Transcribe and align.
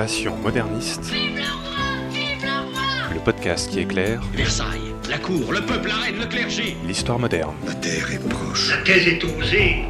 Passion 0.00 0.34
moderniste. 0.38 1.12
Le 3.12 3.20
podcast 3.22 3.70
qui 3.70 3.80
éclaire 3.80 4.22
Versailles, 4.32 4.94
la 5.10 5.18
cour, 5.18 5.52
le 5.52 5.60
peuple, 5.60 5.88
la 5.88 5.96
reine, 5.96 6.18
le 6.18 6.24
clergé. 6.24 6.74
l'histoire 6.86 7.18
moderne. 7.18 7.54
La 7.66 7.74
terre 7.74 8.10
est 8.10 8.28
proche. 8.30 8.70
La 8.70 8.82
thèse 8.82 9.06
est 9.06 9.22
osée. 9.22 9.84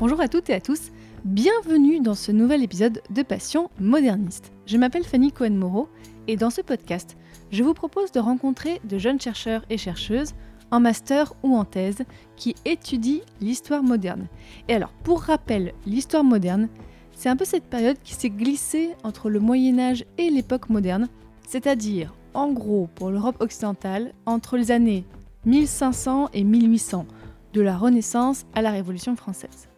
Bonjour 0.00 0.20
à 0.20 0.26
toutes 0.26 0.50
et 0.50 0.54
à 0.54 0.60
tous, 0.60 0.90
bienvenue 1.24 2.00
dans 2.00 2.16
ce 2.16 2.32
nouvel 2.32 2.64
épisode 2.64 3.00
de 3.10 3.22
Passion 3.22 3.70
moderniste. 3.78 4.50
Je 4.66 4.76
m'appelle 4.76 5.04
Fanny 5.04 5.30
Cohen-Moreau 5.30 5.88
et 6.26 6.36
dans 6.36 6.50
ce 6.50 6.62
podcast, 6.62 7.16
je 7.50 7.62
vous 7.62 7.74
propose 7.74 8.12
de 8.12 8.20
rencontrer 8.20 8.80
de 8.84 8.98
jeunes 8.98 9.20
chercheurs 9.20 9.64
et 9.70 9.78
chercheuses 9.78 10.34
en 10.70 10.80
master 10.80 11.32
ou 11.42 11.56
en 11.56 11.64
thèse 11.64 12.04
qui 12.36 12.54
étudient 12.64 13.20
l'histoire 13.40 13.82
moderne. 13.82 14.26
Et 14.68 14.74
alors, 14.74 14.92
pour 15.02 15.22
rappel, 15.22 15.72
l'histoire 15.86 16.24
moderne, 16.24 16.68
c'est 17.12 17.28
un 17.28 17.36
peu 17.36 17.44
cette 17.44 17.64
période 17.64 17.98
qui 18.04 18.14
s'est 18.14 18.30
glissée 18.30 18.90
entre 19.02 19.30
le 19.30 19.40
Moyen 19.40 19.78
Âge 19.78 20.04
et 20.18 20.30
l'époque 20.30 20.68
moderne, 20.68 21.08
c'est-à-dire, 21.46 22.14
en 22.34 22.52
gros, 22.52 22.88
pour 22.94 23.10
l'Europe 23.10 23.40
occidentale, 23.40 24.12
entre 24.26 24.56
les 24.56 24.70
années 24.70 25.04
1500 25.46 26.28
et 26.34 26.44
1800, 26.44 27.06
de 27.54 27.60
la 27.60 27.76
Renaissance 27.76 28.44
à 28.54 28.62
la 28.62 28.70
Révolution 28.70 29.16
française. 29.16 29.68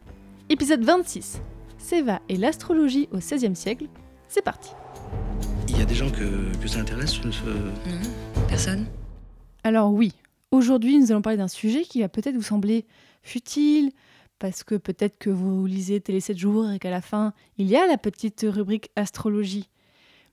Épisode 0.49 0.83
26. 0.83 1.41
Seva 1.79 2.21
et 2.29 2.37
l'astrologie 2.37 3.09
au 3.13 3.19
XVIe 3.19 3.55
siècle. 3.57 3.87
C'est 4.29 4.43
parti. 4.43 4.71
Il 5.81 5.85
y 5.85 5.87
a 5.87 5.89
des 5.89 5.95
gens 5.95 6.11
que, 6.11 6.55
que 6.61 6.69
ça 6.69 6.81
intéresse 6.81 7.13
ce- 7.13 7.31
ce- 7.31 7.45
Non, 7.47 8.47
personne. 8.51 8.85
Alors 9.65 9.91
oui, 9.91 10.13
aujourd'hui 10.51 10.99
nous 10.99 11.11
allons 11.11 11.23
parler 11.23 11.39
d'un 11.39 11.49
sujet 11.49 11.85
qui 11.85 12.03
va 12.03 12.11
peut-être 12.11 12.35
vous 12.35 12.43
sembler 12.43 12.85
futile, 13.23 13.91
parce 14.39 14.63
que 14.63 14.75
peut-être 14.75 15.17
que 15.17 15.31
vous 15.31 15.65
lisez 15.65 16.03
Télé 16.03 16.21
7 16.21 16.37
jours 16.37 16.71
et 16.71 16.79
qu'à 16.79 16.91
la 16.91 17.01
fin, 17.01 17.33
il 17.57 17.67
y 17.67 17.77
a 17.77 17.87
la 17.87 17.97
petite 17.97 18.45
rubrique 18.47 18.91
astrologie. 18.95 19.71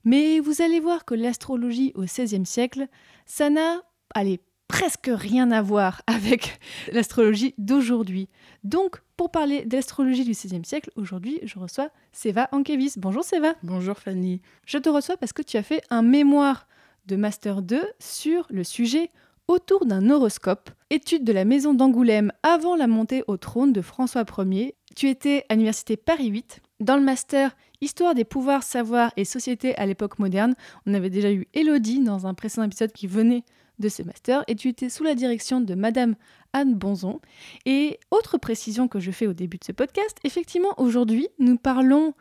Mais 0.03 0.41
vous 0.41 0.61
allez 0.61 0.81
voir 0.81 1.05
que 1.05 1.15
l'astrologie 1.15 1.93
au 1.95 2.01
XVIe 2.03 2.45
siècle, 2.45 2.87
ça 3.25 3.49
n'a, 3.49 3.83
allez, 4.15 4.41
presque 4.67 5.09
rien 5.09 5.49
à 5.51 5.61
voir 5.61 6.01
avec 6.07 6.59
l'astrologie 6.91 7.53
d'aujourd'hui. 7.57 8.27
Donc, 8.65 8.97
pour 9.17 9.31
parler 9.31 9.65
d'astrologie 9.65 10.23
du 10.23 10.31
XVIe 10.31 10.63
siècle, 10.63 10.91
aujourd'hui, 10.95 11.39
je 11.43 11.57
reçois 11.57 11.89
Seva 12.11 12.47
Ankevis. 12.51 12.93
Bonjour 12.97 13.23
Seva. 13.23 13.55
Bonjour 13.63 13.97
Fanny. 13.97 14.41
Je 14.67 14.77
te 14.77 14.89
reçois 14.89 15.17
parce 15.17 15.33
que 15.33 15.41
tu 15.41 15.57
as 15.57 15.63
fait 15.63 15.81
un 15.89 16.03
mémoire 16.03 16.67
de 17.07 17.15
Master 17.15 17.63
2 17.63 17.81
sur 17.99 18.45
le 18.51 18.63
sujet 18.63 19.09
autour 19.47 19.87
d'un 19.87 20.11
horoscope, 20.11 20.69
étude 20.91 21.23
de 21.23 21.33
la 21.33 21.45
maison 21.45 21.73
d'Angoulême 21.73 22.31
avant 22.43 22.75
la 22.75 22.85
montée 22.85 23.23
au 23.27 23.37
trône 23.37 23.73
de 23.73 23.81
François 23.81 24.23
Ier. 24.37 24.75
Tu 24.95 25.09
étais 25.09 25.45
à 25.49 25.55
l'université 25.55 25.97
Paris 25.97 26.27
8. 26.27 26.61
Dans 26.79 26.95
le 26.95 27.03
master 27.03 27.55
Histoire 27.81 28.15
des 28.15 28.23
pouvoirs, 28.25 28.63
savoirs 28.63 29.11
et 29.17 29.25
sociétés 29.25 29.75
à 29.77 29.85
l'époque 29.85 30.17
moderne, 30.17 30.55
on 30.87 30.93
avait 30.93 31.11
déjà 31.11 31.31
eu 31.31 31.47
Elodie 31.53 31.99
dans 31.99 32.25
un 32.25 32.33
précédent 32.33 32.65
épisode 32.65 32.91
qui 32.91 33.05
venait 33.05 33.43
de 33.79 33.89
ce 33.89 34.03
master 34.03 34.43
et 34.47 34.55
tu 34.55 34.69
étais 34.69 34.89
sous 34.89 35.03
la 35.03 35.15
direction 35.15 35.61
de 35.61 35.75
Madame 35.75 36.15
Anne 36.53 36.75
Bonzon. 36.75 37.19
Et 37.65 37.99
autre 38.11 38.37
précision 38.37 38.87
que 38.87 38.99
je 38.99 39.11
fais 39.11 39.27
au 39.27 39.33
début 39.33 39.57
de 39.57 39.63
ce 39.63 39.71
podcast, 39.71 40.17
effectivement 40.23 40.73
aujourd'hui 40.77 41.27
nous 41.39 41.57
parlons 41.57 42.13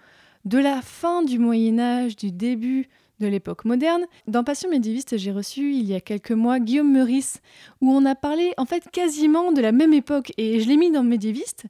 de 0.44 0.58
la 0.58 0.80
fin 0.80 1.22
du 1.22 1.38
Moyen 1.38 1.78
Âge, 1.78 2.16
du 2.16 2.30
début 2.30 2.88
de 3.20 3.26
l'époque 3.26 3.64
moderne. 3.64 4.04
Dans 4.26 4.44
Passion 4.44 4.70
médiéviste, 4.70 5.16
j'ai 5.16 5.32
reçu 5.32 5.72
il 5.72 5.84
y 5.84 5.94
a 5.94 6.00
quelques 6.00 6.32
mois 6.32 6.60
Guillaume 6.60 6.92
Meurice, 6.92 7.40
où 7.80 7.90
on 7.90 8.04
a 8.04 8.14
parlé 8.14 8.52
en 8.56 8.66
fait 8.66 8.88
quasiment 8.90 9.52
de 9.52 9.60
la 9.60 9.72
même 9.72 9.92
époque, 9.92 10.32
et 10.36 10.60
je 10.60 10.68
l'ai 10.68 10.76
mis 10.76 10.90
dans 10.90 11.02
médiéviste. 11.02 11.64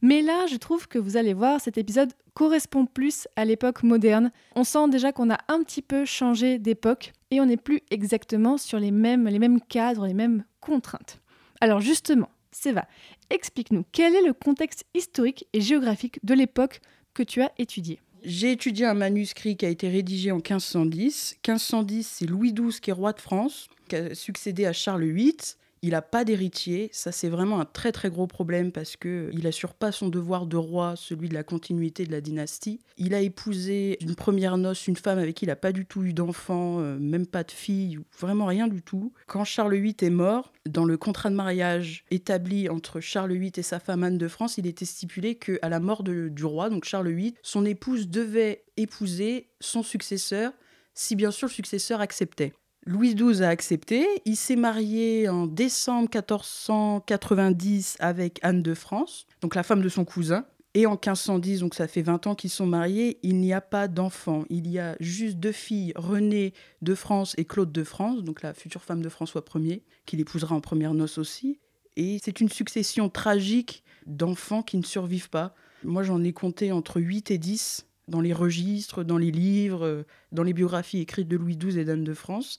Mais 0.00 0.20
là, 0.20 0.46
je 0.46 0.56
trouve 0.56 0.88
que 0.88 0.98
vous 0.98 1.16
allez 1.16 1.32
voir, 1.32 1.60
cet 1.60 1.78
épisode 1.78 2.12
correspond 2.34 2.86
plus 2.86 3.28
à 3.36 3.44
l'époque 3.44 3.82
moderne. 3.84 4.32
On 4.56 4.64
sent 4.64 4.88
déjà 4.88 5.12
qu'on 5.12 5.30
a 5.30 5.38
un 5.48 5.62
petit 5.62 5.82
peu 5.82 6.04
changé 6.04 6.58
d'époque, 6.58 7.12
et 7.32 7.40
on 7.40 7.46
n'est 7.46 7.56
plus 7.56 7.80
exactement 7.90 8.58
sur 8.58 8.78
les 8.78 8.90
mêmes, 8.90 9.26
les 9.26 9.38
mêmes 9.38 9.60
cadres, 9.60 10.06
les 10.06 10.12
mêmes 10.12 10.44
contraintes. 10.60 11.22
Alors 11.62 11.80
justement, 11.80 12.28
Seva, 12.50 12.86
explique-nous 13.30 13.86
quel 13.90 14.14
est 14.14 14.26
le 14.26 14.34
contexte 14.34 14.84
historique 14.92 15.46
et 15.54 15.62
géographique 15.62 16.20
de 16.22 16.34
l'époque 16.34 16.82
que 17.14 17.22
tu 17.22 17.40
as 17.40 17.50
étudié. 17.56 18.00
J'ai 18.22 18.52
étudié 18.52 18.84
un 18.84 18.92
manuscrit 18.92 19.56
qui 19.56 19.64
a 19.64 19.70
été 19.70 19.88
rédigé 19.88 20.30
en 20.30 20.36
1510. 20.36 21.36
1510, 21.38 22.06
c'est 22.06 22.26
Louis 22.26 22.52
XII 22.52 22.78
qui 22.80 22.90
est 22.90 22.92
roi 22.92 23.14
de 23.14 23.20
France, 23.20 23.68
qui 23.88 23.96
a 23.96 24.14
succédé 24.14 24.66
à 24.66 24.74
Charles 24.74 25.04
VIII. 25.04 25.34
Il 25.82 25.90
n'a 25.90 26.02
pas 26.02 26.24
d'héritier. 26.24 26.90
Ça, 26.92 27.10
c'est 27.10 27.28
vraiment 27.28 27.60
un 27.60 27.64
très 27.64 27.90
très 27.90 28.08
gros 28.08 28.28
problème 28.28 28.70
parce 28.70 28.96
que 28.96 29.30
il 29.32 29.46
assure 29.46 29.74
pas 29.74 29.90
son 29.90 30.08
devoir 30.08 30.46
de 30.46 30.56
roi, 30.56 30.94
celui 30.96 31.28
de 31.28 31.34
la 31.34 31.42
continuité 31.42 32.06
de 32.06 32.12
la 32.12 32.20
dynastie. 32.20 32.80
Il 32.98 33.14
a 33.14 33.20
épousé 33.20 33.98
d'une 34.00 34.14
première 34.14 34.56
noce 34.58 34.86
une 34.86 34.96
femme 34.96 35.18
avec 35.18 35.36
qui 35.36 35.44
il 35.44 35.48
n'a 35.48 35.56
pas 35.56 35.72
du 35.72 35.84
tout 35.84 36.04
eu 36.04 36.12
d'enfant, 36.12 36.78
euh, 36.80 36.98
même 36.98 37.26
pas 37.26 37.42
de 37.42 37.50
fille, 37.50 37.98
vraiment 38.18 38.46
rien 38.46 38.68
du 38.68 38.80
tout. 38.80 39.12
Quand 39.26 39.44
Charles 39.44 39.74
VIII 39.74 39.96
est 40.00 40.10
mort, 40.10 40.52
dans 40.66 40.84
le 40.84 40.96
contrat 40.96 41.30
de 41.30 41.34
mariage 41.34 42.04
établi 42.12 42.68
entre 42.68 43.00
Charles 43.00 43.32
VIII 43.32 43.52
et 43.56 43.62
sa 43.62 43.80
femme 43.80 44.04
Anne 44.04 44.18
de 44.18 44.28
France, 44.28 44.58
il 44.58 44.66
était 44.68 44.84
stipulé 44.84 45.34
que 45.34 45.58
à 45.62 45.68
la 45.68 45.80
mort 45.80 46.04
du 46.04 46.44
roi, 46.44 46.70
donc 46.70 46.84
Charles 46.84 47.10
VIII, 47.10 47.34
son 47.42 47.64
épouse 47.64 48.08
devait 48.08 48.64
épouser 48.76 49.48
son 49.60 49.82
successeur 49.82 50.52
si 50.94 51.16
bien 51.16 51.30
sûr 51.30 51.48
le 51.48 51.52
successeur 51.52 52.00
acceptait. 52.00 52.52
Louis 52.84 53.14
XII 53.14 53.44
a 53.44 53.48
accepté. 53.48 54.06
Il 54.24 54.36
s'est 54.36 54.56
marié 54.56 55.28
en 55.28 55.46
décembre 55.46 56.08
1490 56.12 57.96
avec 58.00 58.40
Anne 58.42 58.62
de 58.62 58.74
France, 58.74 59.26
donc 59.40 59.54
la 59.54 59.62
femme 59.62 59.82
de 59.82 59.88
son 59.88 60.04
cousin. 60.04 60.44
Et 60.74 60.86
en 60.86 60.92
1510, 60.92 61.60
donc 61.60 61.74
ça 61.74 61.86
fait 61.86 62.00
20 62.00 62.26
ans 62.26 62.34
qu'ils 62.34 62.50
sont 62.50 62.66
mariés, 62.66 63.18
il 63.22 63.36
n'y 63.36 63.52
a 63.52 63.60
pas 63.60 63.88
d'enfants. 63.88 64.44
Il 64.48 64.70
y 64.70 64.78
a 64.78 64.96
juste 65.00 65.36
deux 65.36 65.52
filles, 65.52 65.92
Renée 65.96 66.54
de 66.80 66.94
France 66.94 67.34
et 67.36 67.44
Claude 67.44 67.72
de 67.72 67.84
France, 67.84 68.24
donc 68.24 68.40
la 68.40 68.54
future 68.54 68.82
femme 68.82 69.02
de 69.02 69.10
François 69.10 69.44
Ier, 69.54 69.84
qu'il 70.06 70.20
épousera 70.20 70.54
en 70.54 70.62
première 70.62 70.94
noce 70.94 71.18
aussi. 71.18 71.60
Et 71.96 72.18
c'est 72.24 72.40
une 72.40 72.48
succession 72.48 73.10
tragique 73.10 73.84
d'enfants 74.06 74.62
qui 74.62 74.78
ne 74.78 74.82
survivent 74.82 75.28
pas. 75.28 75.54
Moi, 75.84 76.02
j'en 76.04 76.24
ai 76.24 76.32
compté 76.32 76.72
entre 76.72 77.00
8 77.02 77.30
et 77.30 77.38
10 77.38 77.86
dans 78.08 78.20
les 78.20 78.32
registres, 78.32 79.04
dans 79.04 79.18
les 79.18 79.30
livres, 79.30 79.86
euh, 79.86 80.02
dans 80.32 80.42
les 80.42 80.52
biographies 80.52 81.00
écrites 81.00 81.28
de 81.28 81.36
Louis 81.36 81.56
XII 81.56 81.78
et 81.78 81.84
d'Anne 81.84 82.04
de 82.04 82.14
France. 82.14 82.58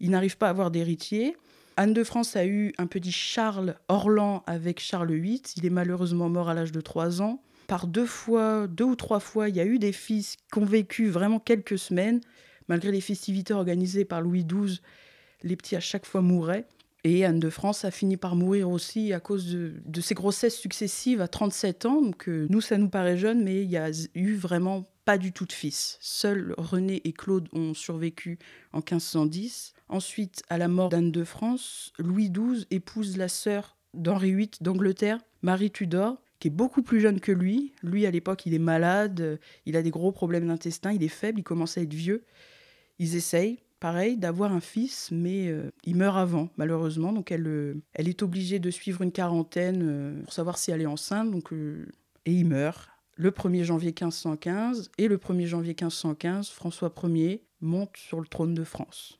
Ils 0.00 0.10
n'arrivent 0.10 0.38
pas 0.38 0.46
à 0.46 0.50
avoir 0.50 0.70
d'héritier. 0.70 1.36
Anne 1.76 1.92
de 1.92 2.04
France 2.04 2.36
a 2.36 2.46
eu 2.46 2.72
un 2.78 2.86
petit 2.86 3.12
Charles 3.12 3.76
Orlan 3.88 4.42
avec 4.46 4.80
Charles 4.80 5.12
VIII. 5.12 5.42
Il 5.56 5.66
est 5.66 5.70
malheureusement 5.70 6.28
mort 6.28 6.48
à 6.48 6.54
l'âge 6.54 6.72
de 6.72 6.80
3 6.80 7.22
ans. 7.22 7.42
Par 7.68 7.86
deux 7.86 8.06
fois, 8.06 8.66
deux 8.66 8.84
ou 8.84 8.96
trois 8.96 9.20
fois, 9.20 9.48
il 9.48 9.56
y 9.56 9.60
a 9.60 9.66
eu 9.66 9.78
des 9.78 9.92
fils 9.92 10.36
qui 10.52 10.58
ont 10.58 10.64
vécu 10.64 11.08
vraiment 11.08 11.38
quelques 11.38 11.78
semaines. 11.78 12.20
Malgré 12.66 12.90
les 12.90 13.00
festivités 13.00 13.54
organisées 13.54 14.04
par 14.04 14.22
Louis 14.22 14.44
XII, 14.44 14.80
les 15.42 15.54
petits 15.54 15.76
à 15.76 15.80
chaque 15.80 16.06
fois 16.06 16.22
mouraient. 16.22 16.66
Et 17.04 17.24
Anne 17.24 17.38
de 17.38 17.50
France 17.50 17.84
a 17.84 17.90
fini 17.90 18.16
par 18.16 18.34
mourir 18.34 18.68
aussi 18.68 19.12
à 19.12 19.20
cause 19.20 19.46
de, 19.46 20.00
ses 20.00 20.14
grossesses 20.14 20.56
successives 20.56 21.20
à 21.20 21.28
37 21.28 21.86
ans. 21.86 22.02
Donc 22.02 22.28
euh, 22.28 22.46
nous, 22.50 22.60
ça 22.60 22.76
nous 22.76 22.88
paraît 22.88 23.16
jeune, 23.16 23.44
mais 23.44 23.62
il 23.62 23.70
y 23.70 23.76
a 23.76 23.90
eu 24.14 24.34
vraiment 24.34 24.84
pas 25.04 25.16
du 25.16 25.32
tout 25.32 25.46
de 25.46 25.52
fils. 25.52 25.96
Seuls 26.00 26.54
René 26.58 27.00
et 27.04 27.12
Claude 27.12 27.48
ont 27.52 27.72
survécu 27.72 28.38
en 28.72 28.78
1510. 28.78 29.74
Ensuite, 29.88 30.42
à 30.50 30.58
la 30.58 30.68
mort 30.68 30.88
d'Anne 30.88 31.12
de 31.12 31.24
France, 31.24 31.92
Louis 31.98 32.30
XII 32.30 32.66
épouse 32.70 33.16
la 33.16 33.28
sœur 33.28 33.76
d'Henri 33.94 34.34
VIII 34.34 34.50
d'Angleterre, 34.60 35.20
Marie 35.40 35.70
Tudor, 35.70 36.20
qui 36.40 36.48
est 36.48 36.52
beaucoup 36.52 36.82
plus 36.82 37.00
jeune 37.00 37.20
que 37.20 37.32
lui. 37.32 37.72
Lui, 37.82 38.06
à 38.06 38.10
l'époque, 38.10 38.44
il 38.44 38.54
est 38.54 38.58
malade, 38.58 39.40
il 39.66 39.76
a 39.76 39.82
des 39.82 39.90
gros 39.90 40.12
problèmes 40.12 40.48
d'intestin, 40.48 40.92
il 40.92 41.02
est 41.02 41.08
faible, 41.08 41.40
il 41.40 41.44
commence 41.44 41.78
à 41.78 41.82
être 41.82 41.94
vieux. 41.94 42.24
Ils 42.98 43.16
essayent, 43.16 43.60
pareil, 43.80 44.16
d'avoir 44.16 44.52
un 44.52 44.60
fils, 44.60 45.10
mais 45.12 45.48
euh, 45.48 45.70
il 45.84 45.96
meurt 45.96 46.16
avant, 46.16 46.50
malheureusement. 46.56 47.12
Donc 47.12 47.32
elle, 47.32 47.46
euh, 47.46 47.74
elle 47.94 48.08
est 48.08 48.22
obligée 48.22 48.58
de 48.58 48.70
suivre 48.70 49.02
une 49.02 49.12
quarantaine 49.12 49.82
euh, 49.82 50.22
pour 50.22 50.32
savoir 50.32 50.58
si 50.58 50.70
elle 50.70 50.82
est 50.82 50.86
enceinte. 50.86 51.30
Donc, 51.30 51.52
et 51.52 52.32
il 52.32 52.46
meurt 52.46 52.90
le 53.16 53.30
1er 53.30 53.64
janvier 53.64 53.90
1515. 53.90 54.90
Et 54.98 55.08
le 55.08 55.16
1er 55.16 55.46
janvier 55.46 55.72
1515, 55.72 56.50
François 56.50 56.92
Ier 57.04 57.42
monte 57.60 57.96
sur 57.96 58.20
le 58.20 58.26
trône 58.26 58.54
de 58.54 58.64
France. 58.64 59.18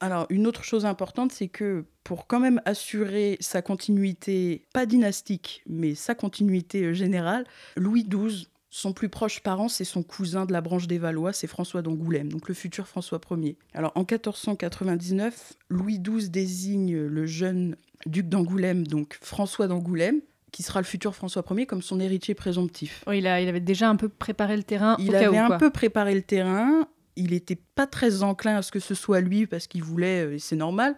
Alors, 0.00 0.26
une 0.30 0.46
autre 0.46 0.62
chose 0.62 0.86
importante, 0.86 1.32
c'est 1.32 1.48
que 1.48 1.84
pour 2.04 2.28
quand 2.28 2.38
même 2.38 2.62
assurer 2.64 3.36
sa 3.40 3.62
continuité, 3.62 4.64
pas 4.72 4.86
dynastique, 4.86 5.64
mais 5.66 5.96
sa 5.96 6.14
continuité 6.14 6.94
générale, 6.94 7.44
Louis 7.76 8.04
XII, 8.04 8.46
son 8.70 8.92
plus 8.92 9.08
proche 9.08 9.40
parent, 9.40 9.68
c'est 9.68 9.84
son 9.84 10.02
cousin 10.02 10.44
de 10.44 10.52
la 10.52 10.60
branche 10.60 10.86
des 10.86 10.98
Valois, 10.98 11.32
c'est 11.32 11.46
François 11.46 11.80
d'Angoulême, 11.82 12.30
donc 12.30 12.48
le 12.48 12.54
futur 12.54 12.86
François 12.86 13.20
Ier. 13.30 13.56
Alors, 13.72 13.92
en 13.94 14.00
1499, 14.00 15.54
Louis 15.70 15.98
XII 15.98 16.28
désigne 16.28 16.96
le 16.98 17.26
jeune 17.26 17.76
duc 18.06 18.28
d'Angoulême, 18.28 18.86
donc 18.86 19.18
François 19.22 19.68
d'Angoulême, 19.68 20.20
qui 20.52 20.62
sera 20.62 20.80
le 20.80 20.86
futur 20.86 21.14
François 21.14 21.44
Ier, 21.50 21.66
comme 21.66 21.82
son 21.82 22.00
héritier 22.00 22.34
présomptif. 22.34 23.04
Oh, 23.06 23.12
il, 23.12 23.26
a, 23.26 23.40
il 23.40 23.48
avait 23.48 23.60
déjà 23.60 23.88
un 23.88 23.96
peu 23.96 24.08
préparé 24.08 24.56
le 24.56 24.62
terrain 24.62 24.96
Il 24.98 25.08
au 25.08 25.12
cas 25.12 25.18
avait 25.28 25.28
où, 25.28 25.40
un 25.40 25.46
quoi. 25.46 25.58
peu 25.58 25.70
préparé 25.70 26.14
le 26.14 26.22
terrain. 26.22 26.86
Il 27.16 27.30
n'était 27.30 27.58
pas 27.74 27.86
très 27.86 28.22
enclin 28.22 28.56
à 28.56 28.62
ce 28.62 28.70
que 28.70 28.80
ce 28.80 28.94
soit 28.94 29.20
lui 29.20 29.46
parce 29.46 29.66
qu'il 29.66 29.82
voulait, 29.82 30.24
euh, 30.26 30.34
et 30.34 30.38
c'est 30.38 30.56
normal, 30.56 30.96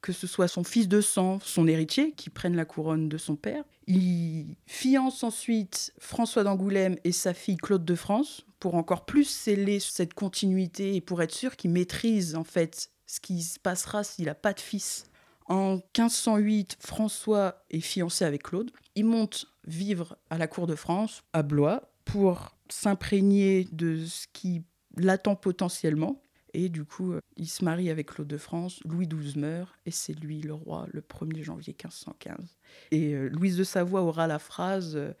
que 0.00 0.12
ce 0.12 0.26
soit 0.26 0.48
son 0.48 0.64
fils 0.64 0.88
de 0.88 1.00
sang, 1.00 1.38
son 1.42 1.66
héritier, 1.66 2.12
qui 2.12 2.30
prenne 2.30 2.56
la 2.56 2.64
couronne 2.64 3.08
de 3.08 3.18
son 3.18 3.36
père. 3.36 3.64
Il 3.86 4.56
fiance 4.66 5.24
ensuite 5.24 5.92
François 5.98 6.44
d'Angoulême 6.44 6.96
et 7.04 7.12
sa 7.12 7.34
fille 7.34 7.56
Claude 7.56 7.84
de 7.84 7.94
France 7.94 8.44
pour 8.60 8.74
encore 8.74 9.04
plus 9.04 9.24
sceller 9.24 9.80
cette 9.80 10.14
continuité 10.14 10.96
et 10.96 11.00
pour 11.00 11.22
être 11.22 11.34
sûr 11.34 11.56
qu'il 11.56 11.70
maîtrise 11.70 12.34
en 12.34 12.44
fait 12.44 12.90
ce 13.06 13.20
qui 13.20 13.42
se 13.42 13.58
passera 13.58 14.04
s'il 14.04 14.26
n'a 14.26 14.34
pas 14.34 14.52
de 14.52 14.60
fils. 14.60 15.06
En 15.46 15.76
1508, 15.76 16.76
François 16.80 17.64
est 17.70 17.80
fiancé 17.80 18.24
avec 18.24 18.42
Claude. 18.42 18.70
Il 18.94 19.06
monte 19.06 19.46
vivre 19.66 20.18
à 20.28 20.36
la 20.36 20.46
cour 20.46 20.66
de 20.66 20.74
France, 20.74 21.22
à 21.32 21.42
Blois, 21.42 21.90
pour 22.04 22.54
s'imprégner 22.68 23.66
de 23.72 24.04
ce 24.04 24.26
qui 24.32 24.62
l'attend 24.96 25.36
potentiellement. 25.36 26.20
Et 26.54 26.68
du 26.68 26.84
coup, 26.84 27.12
euh, 27.12 27.20
il 27.36 27.48
se 27.48 27.64
marie 27.64 27.90
avec 27.90 28.08
Claude 28.08 28.28
de 28.28 28.38
France, 28.38 28.80
Louis 28.84 29.06
XII 29.06 29.38
meurt, 29.38 29.72
et 29.86 29.90
c'est 29.90 30.12
lui 30.12 30.40
le 30.40 30.54
roi 30.54 30.86
le 30.92 31.00
1er 31.00 31.42
janvier 31.42 31.72
1515. 31.72 32.56
Et 32.90 33.14
euh, 33.14 33.28
Louise 33.28 33.56
de 33.56 33.64
Savoie 33.64 34.02
aura 34.02 34.26
la 34.26 34.38
phrase 34.38 34.96
euh, 34.96 35.12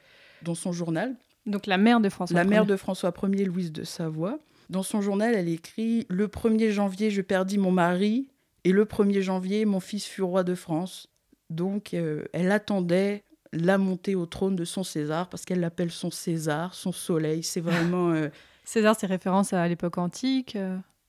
dans 0.42 0.54
son 0.54 0.72
journal. 0.72 1.16
Donc 1.46 1.66
la 1.66 1.78
mère 1.78 2.00
de 2.00 2.08
François 2.08 2.36
La 2.36 2.44
mère 2.44 2.66
de 2.66 2.76
François 2.76 3.12
Ier, 3.22 3.44
Louise 3.44 3.72
de 3.72 3.84
Savoie. 3.84 4.38
Dans 4.68 4.82
son 4.82 5.00
journal, 5.00 5.34
elle 5.34 5.48
écrit 5.48 6.06
Le 6.10 6.28
1er 6.28 6.70
janvier, 6.70 7.10
je 7.10 7.22
perdis 7.22 7.58
mon 7.58 7.70
mari, 7.70 8.28
et 8.64 8.72
le 8.72 8.84
1er 8.84 9.22
janvier, 9.22 9.64
mon 9.64 9.80
fils 9.80 10.04
fut 10.04 10.22
roi 10.22 10.44
de 10.44 10.54
France. 10.54 11.08
Donc, 11.48 11.94
euh, 11.94 12.24
elle 12.34 12.50
attendait 12.50 13.24
la 13.52 13.78
montée 13.78 14.14
au 14.14 14.26
trône 14.26 14.56
de 14.56 14.66
son 14.66 14.84
César, 14.84 15.30
parce 15.30 15.46
qu'elle 15.46 15.60
l'appelle 15.60 15.90
son 15.90 16.10
César, 16.10 16.74
son 16.74 16.92
soleil. 16.92 17.42
C'est 17.42 17.62
vraiment. 17.62 18.14
César, 18.64 18.94
c'est 18.98 19.06
référence 19.06 19.54
à 19.54 19.66
l'époque 19.66 19.96
antique. 19.96 20.58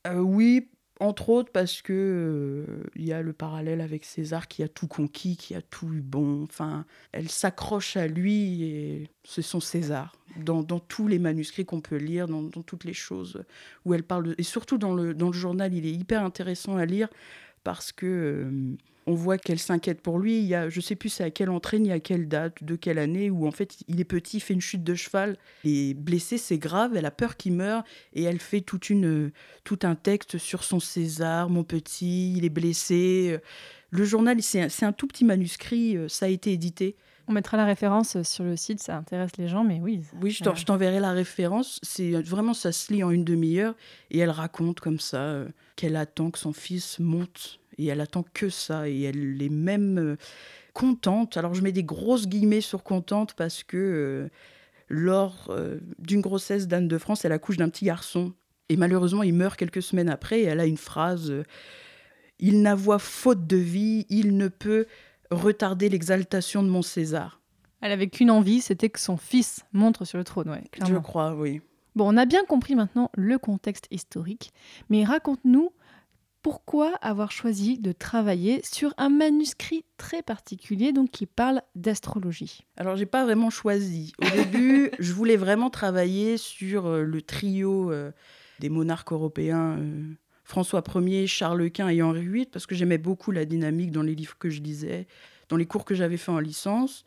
Euh. 0.07 0.15
Euh, 0.15 0.19
oui, 0.19 0.69
entre 0.99 1.29
autres 1.29 1.51
parce 1.51 1.81
que 1.81 1.93
euh, 1.93 2.83
il 2.95 3.05
y 3.05 3.13
a 3.13 3.21
le 3.21 3.31
parallèle 3.31 3.81
avec 3.81 4.03
César 4.03 4.47
qui 4.47 4.63
a 4.63 4.67
tout 4.67 4.87
conquis, 4.87 5.37
qui 5.37 5.55
a 5.55 5.61
tout 5.61 5.93
eu 5.93 6.01
bon. 6.01 6.43
Enfin, 6.43 6.85
elle 7.11 7.29
s'accroche 7.29 7.95
à 7.97 8.07
lui 8.07 8.63
et 8.63 9.09
c'est 9.23 9.41
son 9.41 9.59
César. 9.59 10.13
Dans, 10.37 10.61
dans 10.61 10.79
tous 10.79 11.07
les 11.07 11.17
manuscrits 11.17 11.65
qu'on 11.65 11.81
peut 11.81 11.95
lire, 11.95 12.27
dans, 12.27 12.43
dans 12.43 12.61
toutes 12.61 12.83
les 12.83 12.93
choses 12.93 13.43
où 13.85 13.93
elle 13.93 14.03
parle. 14.03 14.35
Et 14.37 14.43
surtout 14.43 14.77
dans 14.77 14.93
le, 14.93 15.13
dans 15.15 15.27
le 15.27 15.33
journal, 15.33 15.73
il 15.73 15.85
est 15.87 15.91
hyper 15.91 16.23
intéressant 16.23 16.77
à 16.77 16.85
lire 16.85 17.09
parce 17.63 17.91
que 17.91 18.05
euh, 18.05 18.77
on 19.07 19.15
voit 19.15 19.37
qu'elle 19.37 19.59
s'inquiète 19.59 20.01
pour 20.01 20.19
lui. 20.19 20.39
Il 20.39 20.45
y 20.45 20.55
a, 20.55 20.69
je 20.69 20.81
sais 20.81 20.95
plus 20.95 21.09
c'est 21.09 21.23
à 21.23 21.31
quelle 21.31 21.49
entrée 21.49 21.79
ni 21.79 21.91
à 21.91 21.99
quelle 21.99 22.27
date, 22.27 22.63
de 22.63 22.75
quelle 22.75 22.99
année, 22.99 23.29
où 23.29 23.47
en 23.47 23.51
fait 23.51 23.77
il 23.87 23.99
est 23.99 24.05
petit, 24.05 24.37
il 24.37 24.39
fait 24.41 24.53
une 24.53 24.61
chute 24.61 24.83
de 24.83 24.95
cheval, 24.95 25.37
est 25.65 25.93
blessé, 25.95 26.37
c'est 26.37 26.57
grave, 26.57 26.95
elle 26.95 27.05
a 27.05 27.11
peur 27.11 27.37
qu'il 27.37 27.53
meure 27.53 27.83
et 28.13 28.23
elle 28.23 28.39
fait 28.39 28.61
toute 28.61 28.89
une, 28.89 29.31
tout 29.63 29.79
un 29.83 29.95
texte 29.95 30.37
sur 30.37 30.63
son 30.63 30.79
César, 30.79 31.49
mon 31.49 31.63
petit, 31.63 32.33
il 32.35 32.45
est 32.45 32.49
blessé. 32.49 33.39
Le 33.91 34.05
journal, 34.05 34.41
c'est 34.41 34.83
un, 34.83 34.91
tout 34.91 35.07
petit 35.07 35.25
manuscrit, 35.25 35.97
euh, 35.97 36.07
ça 36.07 36.27
a 36.27 36.29
été 36.29 36.51
édité. 36.51 36.95
On 37.29 37.33
mettra 37.33 37.57
la 37.57 37.65
référence 37.65 38.21
sur 38.23 38.43
le 38.43 38.55
site, 38.57 38.81
ça 38.81 38.97
intéresse 38.97 39.37
les 39.37 39.47
gens, 39.47 39.63
mais 39.63 39.79
oui. 39.81 40.01
ça- 40.03 40.17
Oui, 40.21 40.31
je 40.31 40.43
t'en- 40.43 40.55
je 40.55 40.65
t'enverrai 40.65 40.99
la 40.99 41.11
référence. 41.11 41.79
C'est 41.83 42.11
vraiment, 42.23 42.55
ça 42.55 42.71
se 42.71 42.91
lit 42.91 43.03
en 43.03 43.11
une 43.11 43.23
demi-heure 43.23 43.75
et 44.09 44.17
elle 44.17 44.31
raconte 44.31 44.79
comme 44.79 44.99
ça 44.99 45.21
euh, 45.21 45.47
qu'elle 45.75 45.95
attend 45.95 46.31
que 46.31 46.39
son 46.39 46.53
fils 46.53 46.97
monte 46.99 47.59
et 47.77 47.85
elle 47.85 48.01
attend 48.01 48.25
que 48.33 48.49
ça 48.49 48.89
et 48.89 49.03
elle 49.03 49.41
est 49.41 49.49
même 49.49 49.99
euh, 49.99 50.15
contente. 50.73 51.37
Alors 51.37 51.53
je 51.53 51.61
mets 51.61 51.71
des 51.71 51.83
grosses 51.83 52.27
guillemets 52.27 52.61
sur 52.61 52.83
contente 52.83 53.33
parce 53.35 53.63
que 53.63 53.77
euh, 53.77 54.29
lors 54.89 55.47
euh, 55.51 55.77
d'une 55.99 56.21
grossesse 56.21 56.67
d'Anne 56.67 56.87
de 56.87 56.97
France, 56.97 57.25
elle 57.25 57.31
accouche 57.31 57.57
d'un 57.57 57.69
petit 57.69 57.85
garçon 57.85 58.33
et 58.69 58.75
malheureusement 58.75 59.21
il 59.23 59.33
meurt 59.35 59.55
quelques 59.57 59.83
semaines 59.83 60.09
après 60.09 60.39
et 60.41 60.43
elle 60.45 60.59
a 60.59 60.65
une 60.65 60.77
phrase 60.77 61.29
euh, 61.29 61.43
Il 62.39 62.61
n'avoit 62.63 62.97
faute 62.99 63.45
de 63.45 63.57
vie, 63.57 64.05
il 64.09 64.35
ne 64.35 64.47
peut 64.47 64.87
retarder 65.31 65.89
l'exaltation 65.89 66.63
de 66.63 66.69
mon 66.69 66.81
César. 66.81 67.41
Elle 67.81 67.91
avait 67.91 68.09
qu'une 68.09 68.31
envie, 68.31 68.61
c'était 68.61 68.89
que 68.89 68.99
son 68.99 69.17
fils 69.17 69.65
montre 69.71 70.05
sur 70.05 70.17
le 70.17 70.23
trône, 70.23 70.49
ouais, 70.49 70.63
Je 70.85 70.95
crois, 70.95 71.33
oui. 71.33 71.61
Bon, 71.95 72.13
on 72.13 72.17
a 72.17 72.25
bien 72.25 72.43
compris 72.45 72.75
maintenant 72.75 73.09
le 73.15 73.37
contexte 73.37 73.87
historique, 73.91 74.51
mais 74.89 75.03
raconte-nous 75.03 75.71
pourquoi 76.41 76.95
avoir 77.01 77.31
choisi 77.31 77.77
de 77.77 77.91
travailler 77.91 78.61
sur 78.63 78.93
un 78.97 79.09
manuscrit 79.09 79.83
très 79.97 80.21
particulier, 80.21 80.93
donc 80.93 81.11
qui 81.11 81.25
parle 81.25 81.61
d'astrologie. 81.75 82.65
Alors, 82.77 82.95
j'ai 82.95 83.05
pas 83.05 83.25
vraiment 83.25 83.49
choisi. 83.49 84.13
Au 84.21 84.29
début, 84.35 84.91
je 84.99 85.13
voulais 85.13 85.35
vraiment 85.35 85.69
travailler 85.69 86.37
sur 86.37 86.85
euh, 86.85 87.03
le 87.03 87.21
trio 87.21 87.91
euh, 87.91 88.11
des 88.59 88.69
monarques 88.69 89.11
européens, 89.11 89.77
euh, 89.79 90.03
François 90.49 90.83
Ier, 90.95 91.27
Charles 91.27 91.69
Quint 91.69 91.89
et 91.89 92.01
Henri 92.01 92.27
VIII, 92.27 92.45
parce 92.47 92.65
que 92.65 92.73
j'aimais 92.73 92.97
beaucoup 92.97 93.29
la 93.31 93.45
dynamique 93.45 93.91
dans 93.91 94.01
les 94.01 94.15
livres 94.15 94.35
que 94.39 94.49
je 94.49 94.61
lisais, 94.61 95.05
dans 95.47 95.57
les 95.57 95.67
cours 95.67 95.85
que 95.85 95.93
j'avais 95.93 96.17
fait 96.17 96.31
en 96.31 96.39
licence, 96.39 97.03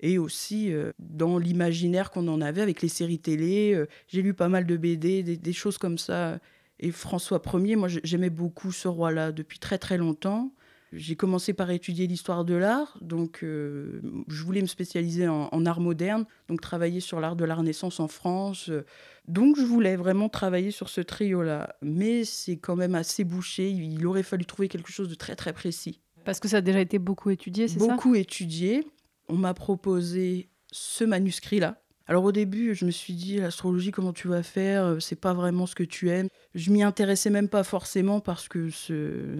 et 0.00 0.16
aussi 0.16 0.72
euh, 0.72 0.92
dans 0.98 1.36
l'imaginaire 1.38 2.10
qu'on 2.10 2.26
en 2.28 2.40
avait 2.40 2.62
avec 2.62 2.80
les 2.80 2.88
séries 2.88 3.18
télé. 3.18 3.74
Euh, 3.74 3.86
j'ai 4.06 4.22
lu 4.22 4.32
pas 4.32 4.48
mal 4.48 4.64
de 4.64 4.74
BD, 4.78 5.22
des, 5.22 5.36
des 5.36 5.52
choses 5.52 5.76
comme 5.76 5.98
ça. 5.98 6.38
Et 6.80 6.90
François 6.90 7.42
Ier, 7.54 7.76
moi, 7.76 7.88
j'ai- 7.88 8.00
j'aimais 8.04 8.30
beaucoup 8.30 8.72
ce 8.72 8.88
roi-là 8.88 9.32
depuis 9.32 9.58
très 9.58 9.76
très 9.76 9.98
longtemps. 9.98 10.50
J'ai 10.92 11.16
commencé 11.16 11.52
par 11.52 11.70
étudier 11.70 12.06
l'histoire 12.06 12.44
de 12.46 12.54
l'art, 12.54 12.96
donc 13.02 13.40
euh, 13.42 14.00
je 14.28 14.42
voulais 14.42 14.62
me 14.62 14.66
spécialiser 14.66 15.28
en, 15.28 15.48
en 15.52 15.66
art 15.66 15.80
moderne, 15.80 16.24
donc 16.48 16.62
travailler 16.62 17.00
sur 17.00 17.20
l'art 17.20 17.36
de 17.36 17.44
la 17.44 17.54
Renaissance 17.54 18.00
en 18.00 18.08
France. 18.08 18.70
euh, 18.70 18.84
donc 19.26 19.56
je 19.58 19.64
voulais 19.64 19.96
vraiment 19.96 20.30
travailler 20.30 20.70
sur 20.70 20.88
ce 20.88 21.02
trio-là, 21.02 21.76
mais 21.82 22.24
c'est 22.24 22.56
quand 22.56 22.76
même 22.76 22.94
assez 22.94 23.24
bouché. 23.24 23.70
Il 23.70 24.06
aurait 24.06 24.22
fallu 24.22 24.46
trouver 24.46 24.68
quelque 24.68 24.90
chose 24.90 25.10
de 25.10 25.14
très 25.14 25.36
très 25.36 25.52
précis. 25.52 26.00
Parce 26.24 26.40
que 26.40 26.48
ça 26.48 26.58
a 26.58 26.60
déjà 26.62 26.80
été 26.80 26.98
beaucoup 26.98 27.28
étudié, 27.28 27.68
c'est 27.68 27.78
ça? 27.78 27.86
Beaucoup 27.86 28.14
étudié. 28.14 28.86
On 29.28 29.36
m'a 29.36 29.52
proposé 29.52 30.48
ce 30.72 31.04
manuscrit-là. 31.04 31.82
Alors 32.06 32.24
au 32.24 32.32
début, 32.32 32.74
je 32.74 32.86
me 32.86 32.90
suis 32.90 33.12
dit 33.12 33.36
l'astrologie, 33.36 33.90
comment 33.90 34.14
tu 34.14 34.28
vas 34.28 34.42
faire? 34.42 34.96
C'est 35.00 35.20
pas 35.20 35.34
vraiment 35.34 35.66
ce 35.66 35.74
que 35.74 35.84
tu 35.84 36.08
aimes. 36.08 36.28
Je 36.54 36.70
m'y 36.70 36.82
intéressais 36.82 37.28
même 37.28 37.50
pas 37.50 37.64
forcément 37.64 38.20
parce 38.20 38.48
que 38.48 38.70
ce 38.70 39.36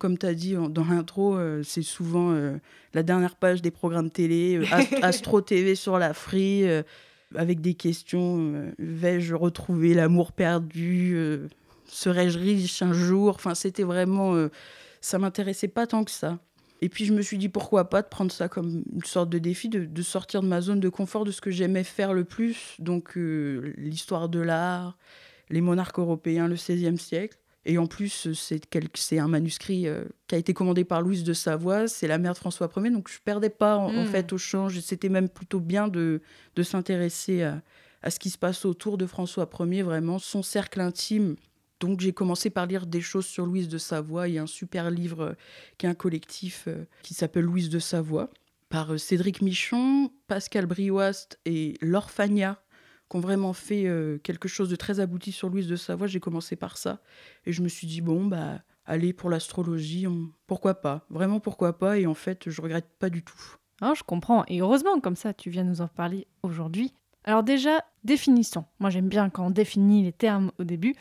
comme 0.00 0.18
tu 0.18 0.26
as 0.26 0.34
dit 0.34 0.56
en- 0.56 0.68
dans 0.68 0.84
l'intro, 0.84 1.36
euh, 1.36 1.62
c'est 1.62 1.82
souvent 1.82 2.32
euh, 2.32 2.56
la 2.94 3.02
dernière 3.04 3.36
page 3.36 3.62
des 3.62 3.70
programmes 3.70 4.10
télé, 4.10 4.56
euh, 4.56 4.64
Ast- 4.72 4.88
Astro 5.02 5.40
TV 5.40 5.74
sur 5.76 5.98
la 5.98 6.12
Free, 6.14 6.64
avec 7.36 7.60
des 7.60 7.74
questions 7.74 8.72
vais-je 8.78 9.34
retrouver 9.34 9.94
l'amour 9.94 10.32
perdu 10.32 11.16
Serais-je 11.86 12.38
riche 12.38 12.82
un 12.82 12.92
jour? 12.92 13.34
Enfin, 13.36 13.54
c'était 13.54 13.82
vraiment. 13.84 14.34
ça 15.00 15.18
m'intéressait 15.18 15.68
pas 15.68 15.86
tant 15.86 16.04
que 16.04 16.10
ça. 16.10 16.38
Et 16.82 16.88
puis 16.88 17.04
je 17.04 17.12
me 17.12 17.20
suis 17.20 17.36
dit 17.36 17.48
pourquoi 17.48 17.90
pas 17.90 18.00
de 18.02 18.08
prendre 18.08 18.32
ça 18.32 18.48
comme 18.48 18.82
une 18.92 19.04
sorte 19.04 19.28
de 19.28 19.38
défi, 19.38 19.68
de, 19.68 19.84
de 19.84 20.02
sortir 20.02 20.40
de 20.40 20.46
ma 20.48 20.60
zone 20.62 20.80
de 20.80 20.88
confort, 20.88 21.24
de 21.24 21.30
ce 21.30 21.40
que 21.40 21.50
j'aimais 21.50 21.84
faire 21.84 22.14
le 22.14 22.24
plus, 22.24 22.74
donc 22.78 23.12
l'histoire 23.16 24.28
de 24.28 24.40
l'art, 24.40 24.96
les 25.50 25.60
monarques 25.60 25.98
européens, 25.98 26.48
le 26.48 26.54
XVIe 26.54 26.96
siècle. 26.96 27.36
Et 27.70 27.78
en 27.78 27.86
plus, 27.86 28.28
c'est 28.32 29.18
un 29.20 29.28
manuscrit 29.28 29.86
euh, 29.86 30.02
qui 30.26 30.34
a 30.34 30.38
été 30.38 30.52
commandé 30.54 30.82
par 30.84 31.02
Louise 31.02 31.22
de 31.22 31.32
Savoie, 31.32 31.86
c'est 31.86 32.08
la 32.08 32.18
mère 32.18 32.32
de 32.32 32.38
François 32.38 32.68
Ier, 32.76 32.90
donc 32.90 33.08
je 33.08 33.18
perdais 33.24 33.48
pas 33.48 33.76
en, 33.76 33.94
en 33.96 34.02
Mm. 34.04 34.06
fait 34.06 34.32
au 34.32 34.38
change. 34.38 34.80
C'était 34.80 35.08
même 35.08 35.28
plutôt 35.28 35.60
bien 35.60 35.86
de, 35.86 36.20
de 36.56 36.62
s'intéresser 36.64 37.42
à, 37.44 37.62
à 38.02 38.10
ce 38.10 38.18
qui 38.18 38.28
se 38.30 38.38
passe 38.38 38.64
autour 38.64 38.98
de 38.98 39.06
François 39.06 39.48
Ier, 39.60 39.82
vraiment 39.82 40.18
son 40.18 40.42
cercle 40.42 40.80
intime. 40.80 41.36
Donc 41.78 42.00
j'ai 42.00 42.12
commencé 42.12 42.50
par 42.50 42.66
lire 42.66 42.86
des 42.86 43.00
choses 43.00 43.24
sur 43.26 43.46
Louise 43.46 43.68
de 43.68 43.78
Savoie. 43.78 44.26
Il 44.28 44.34
y 44.34 44.38
a 44.38 44.42
un 44.42 44.46
super 44.48 44.90
livre 44.90 45.20
euh, 45.20 45.32
qui 45.78 45.86
est 45.86 45.88
un 45.88 45.94
collectif 45.94 46.64
euh, 46.66 46.84
qui 47.02 47.14
s'appelle 47.14 47.44
Louise 47.44 47.68
de 47.70 47.78
Savoie, 47.78 48.30
par 48.68 48.98
Cédric 48.98 49.42
Michon, 49.42 50.10
Pascal 50.26 50.66
Brioist 50.66 51.38
et 51.44 51.74
Laure 51.82 52.10
Fagna, 52.10 52.60
qui 53.10 53.16
ont 53.16 53.20
vraiment 53.20 53.52
fait 53.52 53.86
euh, 53.86 54.18
quelque 54.18 54.48
chose 54.48 54.68
de 54.68 54.76
très 54.76 55.00
abouti 55.00 55.32
sur 55.32 55.48
Louise 55.48 55.66
de 55.68 55.76
Savoie. 55.76 56.06
J'ai 56.06 56.20
commencé 56.20 56.56
par 56.56 56.76
ça. 56.78 57.00
Et 57.44 57.52
je 57.52 57.60
me 57.62 57.68
suis 57.68 57.86
dit, 57.86 58.00
bon, 58.00 58.24
bah, 58.26 58.60
allez, 58.86 59.12
pour 59.12 59.28
l'astrologie, 59.30 60.06
on- 60.06 60.30
pourquoi 60.46 60.74
pas? 60.80 61.04
Vraiment, 61.10 61.40
pourquoi 61.40 61.76
pas? 61.78 61.98
Et 61.98 62.06
en 62.06 62.14
fait, 62.14 62.48
je 62.48 62.62
regrette 62.62 62.88
pas 62.98 63.10
du 63.10 63.22
tout. 63.22 63.38
Ah, 63.80 63.92
je 63.96 64.02
comprends. 64.02 64.44
Et 64.46 64.60
heureusement, 64.60 65.00
comme 65.00 65.16
ça, 65.16 65.34
tu 65.34 65.50
viens 65.50 65.64
nous 65.64 65.80
en 65.80 65.88
parler 65.88 66.26
aujourd'hui. 66.42 66.94
Alors 67.24 67.42
déjà, 67.42 67.84
définissons. 68.04 68.64
Moi, 68.78 68.90
j'aime 68.90 69.08
bien 69.08 69.28
quand 69.28 69.46
on 69.46 69.50
définit 69.50 70.02
les 70.04 70.12
termes 70.12 70.52
au 70.58 70.64
début. 70.64 70.94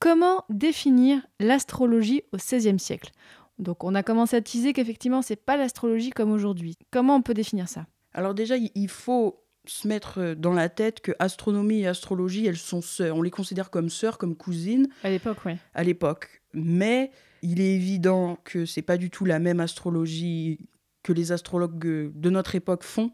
Comment 0.00 0.44
définir 0.50 1.20
l'astrologie 1.38 2.22
au 2.32 2.36
XVIe 2.38 2.78
siècle? 2.78 3.12
Donc, 3.58 3.84
on 3.84 3.94
a 3.94 4.02
commencé 4.02 4.34
à 4.36 4.40
teaser 4.40 4.72
qu'effectivement, 4.72 5.22
c'est 5.22 5.36
pas 5.36 5.56
l'astrologie 5.56 6.10
comme 6.10 6.32
aujourd'hui. 6.32 6.76
Comment 6.90 7.16
on 7.16 7.22
peut 7.22 7.34
définir 7.34 7.68
ça? 7.68 7.86
Alors 8.14 8.34
déjà, 8.34 8.56
il- 8.56 8.70
il 8.74 8.88
faut 8.88 9.41
se 9.66 9.86
mettre 9.86 10.18
euh, 10.18 10.34
dans 10.34 10.52
la 10.52 10.68
tête 10.68 11.00
que 11.00 11.12
astronomie 11.18 11.80
et 11.80 11.86
astrologie, 11.86 12.46
elles 12.46 12.56
sont 12.56 12.82
sœurs. 12.82 13.16
On 13.16 13.22
les 13.22 13.30
considère 13.30 13.70
comme 13.70 13.90
sœurs, 13.90 14.18
comme 14.18 14.36
cousines. 14.36 14.88
À 15.04 15.10
l'époque, 15.10 15.38
oui. 15.46 15.52
à 15.74 15.84
l'époque. 15.84 16.42
Mais 16.52 17.10
il 17.42 17.60
est 17.60 17.74
évident 17.74 18.38
que 18.44 18.66
c'est 18.66 18.82
pas 18.82 18.96
du 18.96 19.10
tout 19.10 19.24
la 19.24 19.38
même 19.38 19.60
astrologie 19.60 20.58
que 21.02 21.12
les 21.12 21.32
astrologues 21.32 21.86
euh, 21.86 22.12
de 22.14 22.30
notre 22.30 22.54
époque 22.54 22.84
font. 22.84 23.12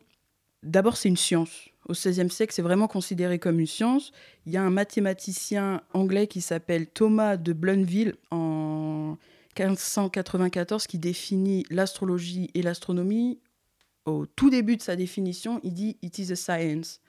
D'abord, 0.62 0.96
c'est 0.96 1.08
une 1.08 1.16
science. 1.16 1.68
Au 1.88 1.92
XVIe 1.92 2.30
siècle, 2.30 2.52
c'est 2.52 2.62
vraiment 2.62 2.88
considéré 2.88 3.38
comme 3.38 3.60
une 3.60 3.66
science. 3.66 4.12
Il 4.44 4.52
y 4.52 4.56
a 4.56 4.62
un 4.62 4.70
mathématicien 4.70 5.82
anglais 5.94 6.26
qui 6.26 6.40
s'appelle 6.40 6.86
Thomas 6.86 7.36
de 7.36 7.52
Blunville 7.52 8.14
en 8.30 9.16
1594 9.58 10.86
qui 10.86 10.98
définit 10.98 11.64
l'astrologie 11.70 12.50
et 12.54 12.62
l'astronomie. 12.62 13.38
Au 14.08 14.24
tout 14.24 14.48
début 14.48 14.76
de 14.76 14.82
sa 14.82 14.96
définition, 14.96 15.60
il 15.62 15.74
dit 15.74 15.98
It 16.00 16.18
is 16.18 16.32
a 16.32 16.36
science. 16.36 17.00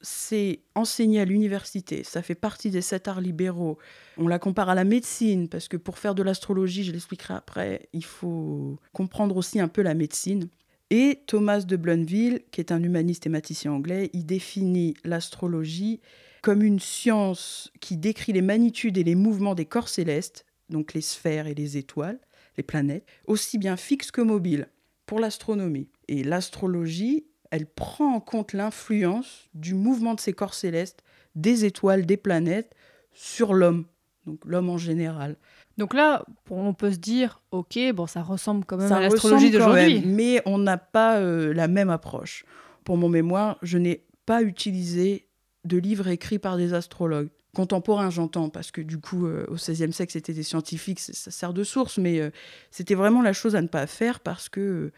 C'est 0.00 0.60
enseigné 0.74 1.20
à 1.20 1.24
l'université, 1.24 2.04
ça 2.04 2.22
fait 2.22 2.34
partie 2.34 2.70
des 2.70 2.82
sept 2.82 3.06
arts 3.08 3.20
libéraux. 3.20 3.78
On 4.16 4.28
la 4.28 4.38
compare 4.38 4.68
à 4.68 4.74
la 4.74 4.84
médecine, 4.84 5.48
parce 5.48 5.68
que 5.68 5.76
pour 5.76 5.98
faire 5.98 6.14
de 6.14 6.22
l'astrologie, 6.22 6.84
je 6.84 6.92
l'expliquerai 6.92 7.34
après, 7.34 7.88
il 7.92 8.04
faut 8.04 8.78
comprendre 8.92 9.36
aussi 9.36 9.60
un 9.60 9.68
peu 9.68 9.82
la 9.82 9.94
médecine. 9.94 10.48
Et 10.90 11.22
Thomas 11.26 11.60
de 11.60 11.76
Blunville, 11.76 12.42
qui 12.50 12.60
est 12.60 12.72
un 12.72 12.82
humaniste 12.82 13.26
et 13.26 13.28
mathématicien 13.28 13.72
anglais, 13.72 14.10
il 14.12 14.24
définit 14.24 14.94
l'astrologie 15.04 16.00
comme 16.42 16.62
une 16.62 16.80
science 16.80 17.70
qui 17.80 17.96
décrit 17.96 18.32
les 18.32 18.42
magnitudes 18.42 18.98
et 18.98 19.04
les 19.04 19.16
mouvements 19.16 19.54
des 19.54 19.66
corps 19.66 19.88
célestes, 19.88 20.44
donc 20.70 20.94
les 20.94 21.02
sphères 21.02 21.46
et 21.46 21.54
les 21.54 21.76
étoiles, 21.76 22.18
les 22.56 22.62
planètes, 22.62 23.06
aussi 23.26 23.58
bien 23.58 23.76
fixes 23.76 24.10
que 24.10 24.20
mobiles, 24.20 24.68
pour 25.08 25.18
l'astronomie. 25.18 25.88
Et 26.06 26.22
l'astrologie, 26.22 27.24
elle 27.50 27.66
prend 27.66 28.14
en 28.14 28.20
compte 28.20 28.52
l'influence 28.52 29.48
du 29.54 29.74
mouvement 29.74 30.14
de 30.14 30.20
ces 30.20 30.34
corps 30.34 30.52
célestes, 30.52 31.02
des 31.34 31.64
étoiles, 31.64 32.04
des 32.04 32.18
planètes, 32.18 32.74
sur 33.14 33.54
l'homme, 33.54 33.86
donc 34.26 34.38
l'homme 34.44 34.68
en 34.68 34.76
général. 34.76 35.36
Donc 35.78 35.94
là, 35.94 36.24
on 36.50 36.74
peut 36.74 36.92
se 36.92 36.98
dire, 36.98 37.40
ok, 37.52 37.78
bon, 37.94 38.06
ça 38.06 38.22
ressemble 38.22 38.66
quand 38.66 38.76
même 38.76 38.92
à 38.92 39.00
l'astrologie 39.00 39.50
d'aujourd'hui. 39.50 40.02
Mais 40.04 40.42
on 40.44 40.58
n'a 40.58 40.76
pas 40.76 41.18
euh, 41.18 41.54
la 41.54 41.68
même 41.68 41.88
approche. 41.88 42.44
Pour 42.84 42.98
mon 42.98 43.08
mémoire, 43.08 43.58
je 43.62 43.78
n'ai 43.78 44.04
pas 44.26 44.42
utilisé 44.42 45.26
de 45.64 45.78
livres 45.78 46.08
écrits 46.08 46.38
par 46.38 46.58
des 46.58 46.74
astrologues. 46.74 47.30
Contemporains, 47.58 48.08
j'entends, 48.08 48.50
parce 48.50 48.70
que 48.70 48.80
du 48.80 48.98
coup, 48.98 49.26
euh, 49.26 49.44
au 49.48 49.54
XVIe 49.54 49.92
siècle, 49.92 50.12
c'était 50.12 50.32
des 50.32 50.44
scientifiques, 50.44 51.00
ça 51.00 51.32
sert 51.32 51.52
de 51.52 51.64
source, 51.64 51.98
mais 51.98 52.20
euh, 52.20 52.30
c'était 52.70 52.94
vraiment 52.94 53.20
la 53.20 53.32
chose 53.32 53.56
à 53.56 53.62
ne 53.62 53.66
pas 53.66 53.88
faire 53.88 54.20
parce 54.20 54.48
que. 54.48 54.92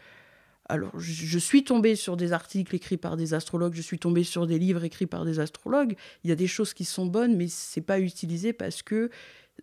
alors, 0.69 0.91
je 0.99 1.39
suis 1.39 1.63
tombée 1.63 1.95
sur 1.95 2.17
des 2.17 2.33
articles 2.33 2.75
écrits 2.75 2.97
par 2.97 3.17
des 3.17 3.33
astrologues, 3.33 3.73
je 3.73 3.81
suis 3.81 3.97
tombée 3.97 4.23
sur 4.23 4.45
des 4.45 4.59
livres 4.59 4.83
écrits 4.83 5.07
par 5.07 5.25
des 5.25 5.39
astrologues. 5.39 5.95
Il 6.23 6.29
y 6.29 6.33
a 6.33 6.35
des 6.35 6.45
choses 6.45 6.75
qui 6.75 6.85
sont 6.85 7.07
bonnes, 7.07 7.35
mais 7.35 7.47
c'est 7.47 7.81
pas 7.81 7.99
utilisé 7.99 8.53
parce 8.53 8.83
que 8.83 9.09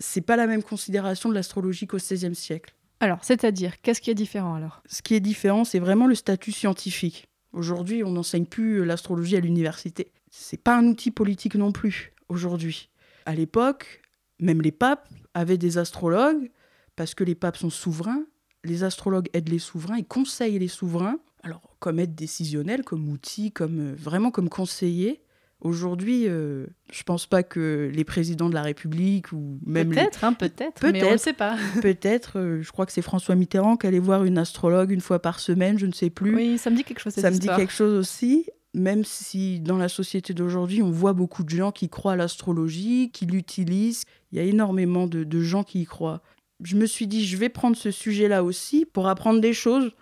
c'est 0.00 0.20
pas 0.20 0.34
la 0.34 0.48
même 0.48 0.64
considération 0.64 1.28
de 1.28 1.34
l'astrologie 1.34 1.86
qu'au 1.86 1.98
XVIe 1.98 2.34
siècle. 2.34 2.74
Alors, 2.98 3.22
c'est-à-dire, 3.22 3.80
qu'est-ce 3.80 4.00
qui 4.00 4.10
est 4.10 4.16
différent 4.16 4.56
alors? 4.56 4.82
Ce 4.86 5.02
qui 5.02 5.14
est 5.14 5.20
différent, 5.20 5.64
c'est 5.64 5.78
vraiment 5.78 6.08
le 6.08 6.16
statut 6.16 6.50
scientifique. 6.50 7.28
Aujourd'hui, 7.52 8.02
on 8.02 8.10
n'enseigne 8.10 8.46
plus 8.46 8.84
l'astrologie 8.84 9.36
à 9.36 9.40
l'université. 9.40 10.10
C'est 10.32 10.60
pas 10.60 10.76
un 10.76 10.84
outil 10.84 11.12
politique 11.12 11.54
non 11.54 11.70
plus 11.70 12.12
aujourd'hui. 12.28 12.90
À 13.26 13.34
l'époque, 13.34 14.02
même 14.40 14.62
les 14.62 14.72
papes 14.72 15.08
avaient 15.34 15.58
des 15.58 15.78
astrologues 15.78 16.50
parce 16.96 17.14
que 17.14 17.24
les 17.24 17.34
papes 17.34 17.56
sont 17.56 17.70
souverains. 17.70 18.24
Les 18.64 18.84
astrologues 18.84 19.28
aident 19.32 19.50
les 19.50 19.58
souverains 19.58 19.96
et 19.96 20.04
conseillent 20.04 20.58
les 20.58 20.68
souverains. 20.68 21.18
Alors, 21.42 21.76
comme 21.78 22.00
aide 22.00 22.14
décisionnelle, 22.14 22.82
comme 22.82 23.08
outil, 23.08 23.52
comme 23.52 23.92
euh, 23.92 23.94
vraiment 23.96 24.30
comme 24.30 24.48
conseiller. 24.48 25.22
Aujourd'hui, 25.60 26.24
euh, 26.26 26.66
je 26.92 27.02
pense 27.02 27.26
pas 27.26 27.42
que 27.42 27.90
les 27.92 28.04
présidents 28.04 28.48
de 28.48 28.54
la 28.54 28.62
République 28.62 29.32
ou 29.32 29.58
même 29.66 29.90
peut-être, 29.90 30.22
hein, 30.22 30.32
peut-être, 30.32 30.80
peut 30.80 30.92
mais 30.92 31.02
on 31.02 31.12
ne 31.12 31.16
sait 31.16 31.32
pas. 31.32 31.56
peut-être. 31.82 32.38
Euh, 32.38 32.62
je 32.62 32.70
crois 32.70 32.86
que 32.86 32.92
c'est 32.92 33.02
François 33.02 33.34
Mitterrand 33.34 33.76
qui 33.76 33.88
allait 33.88 33.98
voir 33.98 34.24
une 34.24 34.38
astrologue 34.38 34.92
une 34.92 35.00
fois 35.00 35.20
par 35.20 35.40
semaine, 35.40 35.76
je 35.76 35.86
ne 35.86 35.92
sais 35.92 36.10
plus. 36.10 36.34
Oui, 36.34 36.58
ça 36.58 36.70
me 36.70 36.76
dit 36.76 36.84
quelque 36.84 37.00
chose. 37.00 37.12
Cette 37.12 37.22
ça 37.22 37.30
me 37.32 37.38
dit 37.38 37.48
quelque 37.48 37.72
chose 37.72 37.98
aussi. 37.98 38.46
Même 38.78 39.04
si 39.04 39.60
dans 39.60 39.76
la 39.76 39.88
société 39.88 40.34
d'aujourd'hui, 40.34 40.82
on 40.82 40.90
voit 40.90 41.12
beaucoup 41.12 41.42
de 41.42 41.50
gens 41.50 41.72
qui 41.72 41.88
croient 41.88 42.12
à 42.12 42.16
l'astrologie, 42.16 43.10
qui 43.12 43.26
l'utilisent, 43.26 44.04
il 44.30 44.38
y 44.38 44.40
a 44.40 44.44
énormément 44.44 45.06
de, 45.06 45.24
de 45.24 45.40
gens 45.40 45.64
qui 45.64 45.82
y 45.82 45.84
croient. 45.84 46.22
Je 46.62 46.76
me 46.76 46.86
suis 46.86 47.06
dit, 47.06 47.26
je 47.26 47.36
vais 47.36 47.48
prendre 47.48 47.76
ce 47.76 47.90
sujet-là 47.90 48.44
aussi 48.44 48.84
pour 48.84 49.08
apprendre 49.08 49.40
des 49.40 49.52
choses. 49.52 49.92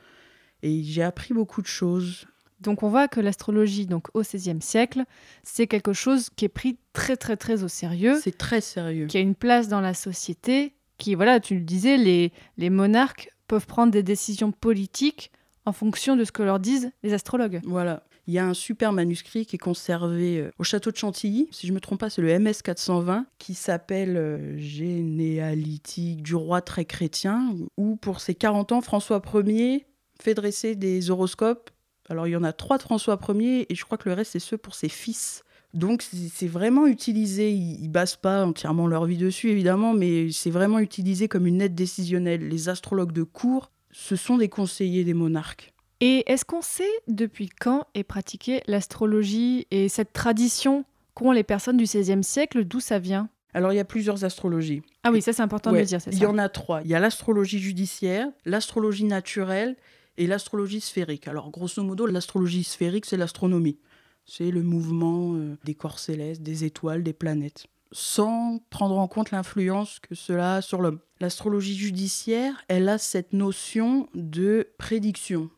Et 0.63 0.83
j'ai 0.83 1.03
appris 1.03 1.35
beaucoup 1.35 1.63
de 1.63 1.67
choses. 1.67 2.27
Donc 2.61 2.83
on 2.83 2.89
voit 2.89 3.09
que 3.09 3.21
l'astrologie, 3.21 3.87
donc 3.87 4.09
au 4.15 4.23
XVIe 4.23 4.61
siècle, 4.61 5.05
c'est 5.43 5.67
quelque 5.67 5.93
chose 5.93 6.31
qui 6.35 6.47
est 6.47 6.51
pris 6.51 6.79
très 6.93 7.17
très 7.17 7.37
très 7.37 7.63
au 7.63 7.69
sérieux. 7.69 8.19
C'est 8.23 8.37
très 8.37 8.61
sérieux. 8.61 9.07
Qui 9.07 9.19
a 9.19 9.21
une 9.21 9.35
place 9.35 9.69
dans 9.69 9.81
la 9.81 9.95
société, 9.95 10.75
qui, 10.99 11.15
voilà, 11.15 11.41
tu 11.41 11.55
le 11.55 11.61
disais, 11.61 11.97
les, 11.99 12.33
les 12.57 12.71
monarques 12.71 13.31
peuvent 13.47 13.67
prendre 13.67 13.93
des 13.93 14.03
décisions 14.03 14.53
politiques 14.53 15.31
en 15.67 15.73
fonction 15.73 16.17
de 16.17 16.25
ce 16.25 16.33
que 16.33 16.43
leur 16.43 16.59
disent 16.59 16.91
les 17.03 17.13
astrologues. 17.13 17.61
Voilà. 17.65 18.03
Il 18.27 18.35
y 18.35 18.39
a 18.39 18.47
un 18.47 18.55
super 18.55 18.93
manuscrit 18.93 19.47
qui 19.47 19.57
est 19.57 19.61
conservé 19.61 20.39
euh, 20.39 20.51
au 20.59 20.65
château 20.65 20.91
de 20.91 20.97
Chantilly. 20.97 21.49
Si 21.53 21.67
je 21.67 21.73
ne 21.73 21.77
me 21.77 21.81
trompe 21.81 22.01
pas, 22.01 22.11
c'est 22.11 22.23
le 22.23 22.39
MS 22.39 22.63
420 22.65 23.27
qui 23.39 23.55
s'appelle 23.55 24.17
euh, 24.17 24.59
Généalytique 24.59 26.23
du 26.23 26.35
roi 26.35 26.61
très 26.61 26.85
chrétien, 26.85 27.55
où 27.77 27.97
pour 27.97 28.21
ses 28.21 28.35
40 28.35 28.73
ans, 28.73 28.81
François 28.81 29.23
Ier 29.35 29.87
fait 30.21 30.35
dresser 30.35 30.75
des 30.75 31.11
horoscopes 31.11 31.71
alors 32.09 32.27
il 32.27 32.33
y 32.33 32.37
en 32.37 32.45
a 32.45 32.53
trois 32.53 32.79
de 32.79 32.83
François 32.83 33.19
Ier 33.29 33.67
et 33.71 33.75
je 33.75 33.85
crois 33.85 33.99
que 33.99 34.09
le 34.09 34.15
reste 34.15 34.33
c'est 34.33 34.39
ceux 34.39 34.59
pour 34.59 34.75
ses 34.75 34.89
fils. 34.89 35.43
Donc 35.75 36.03
c'est 36.03 36.47
vraiment 36.47 36.87
utilisé, 36.87 37.53
ils 37.53 37.83
ne 37.83 37.93
basent 37.93 38.17
pas 38.17 38.47
entièrement 38.47 38.87
leur 38.87 39.05
vie 39.05 39.19
dessus 39.19 39.51
évidemment, 39.51 39.93
mais 39.93 40.31
c'est 40.31 40.51
vraiment 40.51 40.79
utilisé 40.79 41.29
comme 41.29 41.47
une 41.47 41.61
aide 41.61 41.75
décisionnelle. 41.75 42.49
Les 42.49 42.69
astrologues 42.69 43.13
de 43.13 43.25
cour, 43.25 43.71
ce 43.91 44.17
sont 44.17 44.39
des 44.39 44.49
conseillers 44.49 45.05
des 45.05 45.13
monarques. 45.13 45.75
Et 46.01 46.31
est-ce 46.31 46.45
qu'on 46.45 46.63
sait 46.63 46.85
depuis 47.09 47.49
quand 47.49 47.87
est 47.95 48.05
pratiquée 48.05 48.63
l'astrologie 48.67 49.67
et 49.71 49.89
cette 49.89 50.13
tradition 50.13 50.85
qu'ont 51.15 51.33
les 51.33 51.45
personnes 51.45 51.79
du 51.79 51.85
XVIe 51.85 52.23
siècle, 52.23 52.65
d'où 52.65 52.81
ça 52.81 52.99
vient? 52.99 53.31
Alors, 53.55 53.73
il 53.73 53.77
y 53.77 53.81
a 53.81 53.87
plusieurs 53.87 54.23
astrologies. 54.23 54.83
Ah 55.03 55.11
oui, 55.11 55.23
ça 55.23 55.33
c'est 55.33 55.43
important 55.43 55.73
de 55.73 55.79
le 55.79 55.85
dire, 55.85 56.01
c'est 56.01 56.13
ça. 56.13 56.17
Il 56.17 56.23
y 56.23 56.27
en 56.27 56.37
a 56.37 56.51
trois. 56.51 56.83
Il 56.83 56.91
y 56.91 56.95
a 56.95 57.01
l'astrologie 57.01 57.59
judiciaire, 57.59 58.29
l'astrologie 58.45 59.05
naturelle 59.05 59.77
et 60.19 60.27
l'astrologie 60.27 60.83
sphérique. 60.83 61.27
Alors, 61.27 61.51
grosso 61.51 61.83
modo, 61.83 62.05
l'astrologie 62.05 62.65
sphérique, 62.65 63.07
c'est 63.07 63.17
l'astronomie. 63.17 63.79
C'est 64.27 64.51
le 64.51 64.63
mouvement 64.63 65.35
euh, 65.35 65.57
des 65.65 65.75
corps 65.75 65.99
célestes, 65.99 66.43
des 66.43 66.65
étoiles, 66.65 67.03
des 67.03 67.15
planètes, 67.15 67.67
sans 67.93 68.61
prendre 68.69 68.99
en 68.99 69.09
compte 69.09 69.31
l'influence 69.31 70.01
que 70.01 70.15
cela 70.15 70.57
a 70.57 70.63
sur 70.63 70.83
l'homme. 70.83 70.99
L'astrologie 71.21 71.77
judiciaire, 71.77 72.63
elle 72.69 72.91
a 72.91 72.99
cette 72.99 73.33
notion 73.33 74.09
de 74.15 74.69
prédiction. 74.77 75.49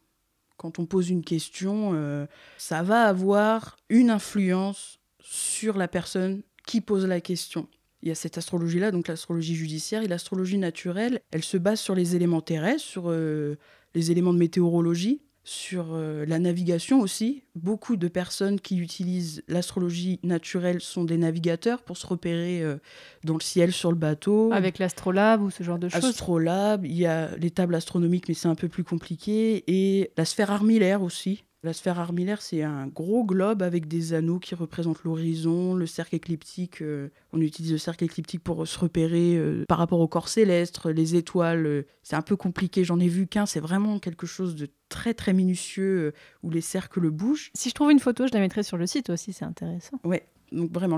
Quand 0.59 0.79
on 0.79 0.87
pose 0.87 1.09
une 1.09 1.25
question, 1.25 1.93
euh, 1.95 2.27
ça 2.59 2.83
va 2.83 3.05
avoir 3.05 3.77
une 3.88 4.11
influence 4.11 4.99
sur 5.21 5.79
la 5.79 5.88
personne 5.88 6.43
qui 6.67 6.81
pose 6.81 7.07
la 7.07 7.21
question. 7.21 7.69
Il 8.03 8.09
y 8.09 8.12
a 8.12 8.15
cette 8.15 8.38
astrologie-là, 8.38 8.91
donc 8.91 9.09
l'astrologie 9.09 9.55
judiciaire 9.55 10.03
et 10.03 10.09
l'astrologie 10.09 10.59
naturelle, 10.59 11.21
elle 11.31 11.45
se 11.45 11.57
base 11.57 11.81
sur 11.81 11.95
les 11.95 12.17
éléments 12.17 12.41
terrestres, 12.41 12.83
sur 12.83 13.05
euh, 13.07 13.57
les 13.95 14.11
éléments 14.11 14.33
de 14.33 14.38
météorologie, 14.38 15.23
sur 15.49 15.95
euh, 15.95 16.26
la 16.26 16.38
navigation 16.38 17.00
aussi. 17.00 17.43
Beaucoup 17.55 17.97
de 17.97 18.07
personnes 18.07 18.61
qui 18.61 18.76
utilisent 18.76 19.43
l'astrologie 19.49 20.21
naturelle 20.23 20.83
sont 20.83 21.05
des 21.05 21.17
navigateurs 21.17 21.81
pour 21.81 21.97
se 21.97 22.07
repérer 22.07 22.61
euh, 22.62 22.76
dans 23.25 23.33
le 23.33 23.40
ciel 23.40 23.73
sur 23.73 23.90
le 23.90 23.97
bateau. 23.97 24.50
Avec 24.52 24.78
l'astrolabe 24.78 25.40
ou 25.40 25.50
ce 25.50 25.62
genre 25.62 25.78
de 25.78 25.88
choses? 25.88 26.05
Astrolabe, 26.05 26.85
il 26.85 26.99
y 26.99 27.07
a 27.07 27.35
les 27.38 27.50
tables 27.50 27.75
astronomiques, 27.75 28.28
mais 28.28 28.35
c'est 28.35 28.49
un 28.49 28.55
peu 28.55 28.69
plus 28.69 28.85
compliqué. 28.85 29.64
Et 29.67 30.12
la 30.19 30.26
sphère 30.26 30.50
armillaire 30.50 31.00
aussi. 31.00 31.45
La 31.65 31.73
sphère 31.73 31.99
armillaire, 31.99 32.41
c'est 32.41 32.62
un 32.62 32.87
gros 32.87 33.25
globe 33.25 33.62
avec 33.62 33.88
des 33.88 34.12
anneaux 34.12 34.38
qui 34.38 34.55
représentent 34.55 35.03
l'horizon, 35.03 35.75
le 35.75 35.87
cercle 35.87 36.15
écliptique. 36.15 36.83
Euh, 36.83 37.09
on 37.33 37.41
utilise 37.41 37.73
le 37.73 37.79
cercle 37.79 38.05
écliptique 38.05 38.45
pour 38.45 38.65
se 38.65 38.79
repérer 38.79 39.37
euh, 39.37 39.65
par 39.67 39.79
rapport 39.79 39.99
au 39.99 40.07
corps 40.07 40.29
céleste, 40.29 40.85
les 40.87 41.17
étoiles. 41.17 41.67
Euh, 41.67 41.87
c'est 42.05 42.15
un 42.15 42.23
peu 42.23 42.37
compliqué, 42.37 42.85
j'en 42.85 43.00
ai 43.00 43.09
vu 43.09 43.27
qu'un. 43.27 43.45
C'est 43.45 43.59
vraiment 43.59 43.99
quelque 43.99 44.25
chose 44.25 44.55
de 44.55 44.69
très 44.88 45.15
très 45.15 45.33
minutieux 45.33 46.12
où 46.45 46.50
les 46.50 46.61
cercles 46.61 47.11
bougent. 47.11 47.50
Si 47.55 47.71
je 47.71 47.75
trouve 47.75 47.91
une 47.91 47.99
photo, 47.99 48.29
je 48.29 48.33
la 48.35 48.41
mettrai 48.41 48.62
sur 48.62 48.77
le 48.77 48.87
site 48.87 49.11
aussi, 49.11 49.33
c'est 49.33 49.45
intéressant. 49.45 49.99
Ouais, 50.05 50.29
donc 50.53 50.71
vraiment 50.71 50.97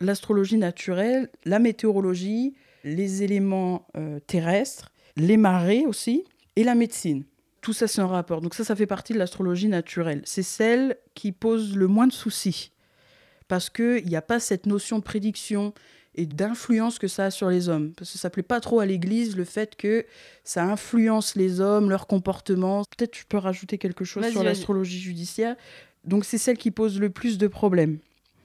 l'astrologie 0.00 0.58
naturelle, 0.58 1.30
la 1.46 1.58
météorologie, 1.58 2.54
les 2.84 3.22
éléments 3.22 3.88
terrestres, 4.26 4.92
les 5.16 5.38
marées 5.38 5.86
aussi, 5.86 6.24
et 6.54 6.64
la 6.64 6.74
médecine 6.74 7.24
tout 7.62 7.72
ça, 7.72 7.86
c'est 7.88 8.00
un 8.00 8.06
rapport. 8.06 8.40
Donc 8.40 8.54
ça, 8.54 8.64
ça 8.64 8.76
fait 8.76 8.86
partie 8.86 9.14
de 9.14 9.18
l'astrologie 9.18 9.68
naturelle. 9.68 10.20
C'est 10.24 10.42
celle 10.42 10.98
qui 11.14 11.32
pose 11.32 11.76
le 11.76 11.86
moins 11.86 12.08
de 12.08 12.12
soucis. 12.12 12.72
Parce 13.48 13.70
qu'il 13.70 14.04
n'y 14.04 14.16
a 14.16 14.22
pas 14.22 14.40
cette 14.40 14.66
notion 14.66 14.98
de 14.98 15.04
prédiction 15.04 15.72
et 16.14 16.26
d'influence 16.26 16.98
que 16.98 17.08
ça 17.08 17.26
a 17.26 17.30
sur 17.30 17.48
les 17.48 17.68
hommes. 17.68 17.92
Parce 17.96 18.10
que 18.12 18.18
ça 18.18 18.28
ne 18.28 18.32
plaît 18.32 18.42
pas 18.42 18.60
trop 18.60 18.80
à 18.80 18.86
l'Église, 18.86 19.36
le 19.36 19.44
fait 19.44 19.76
que 19.76 20.04
ça 20.44 20.64
influence 20.64 21.36
les 21.36 21.60
hommes, 21.60 21.88
leur 21.88 22.06
comportement. 22.06 22.82
Peut-être 22.96 23.12
tu 23.12 23.24
peux 23.24 23.38
rajouter 23.38 23.78
quelque 23.78 24.04
chose 24.04 24.28
sur 24.28 24.42
l'astrologie 24.42 25.00
judiciaire. 25.00 25.56
Donc 26.04 26.24
c'est 26.24 26.38
celle 26.38 26.58
qui 26.58 26.72
pose 26.72 26.98
le 26.98 27.10
plus 27.10 27.38
de 27.38 27.46
problèmes 27.46 27.98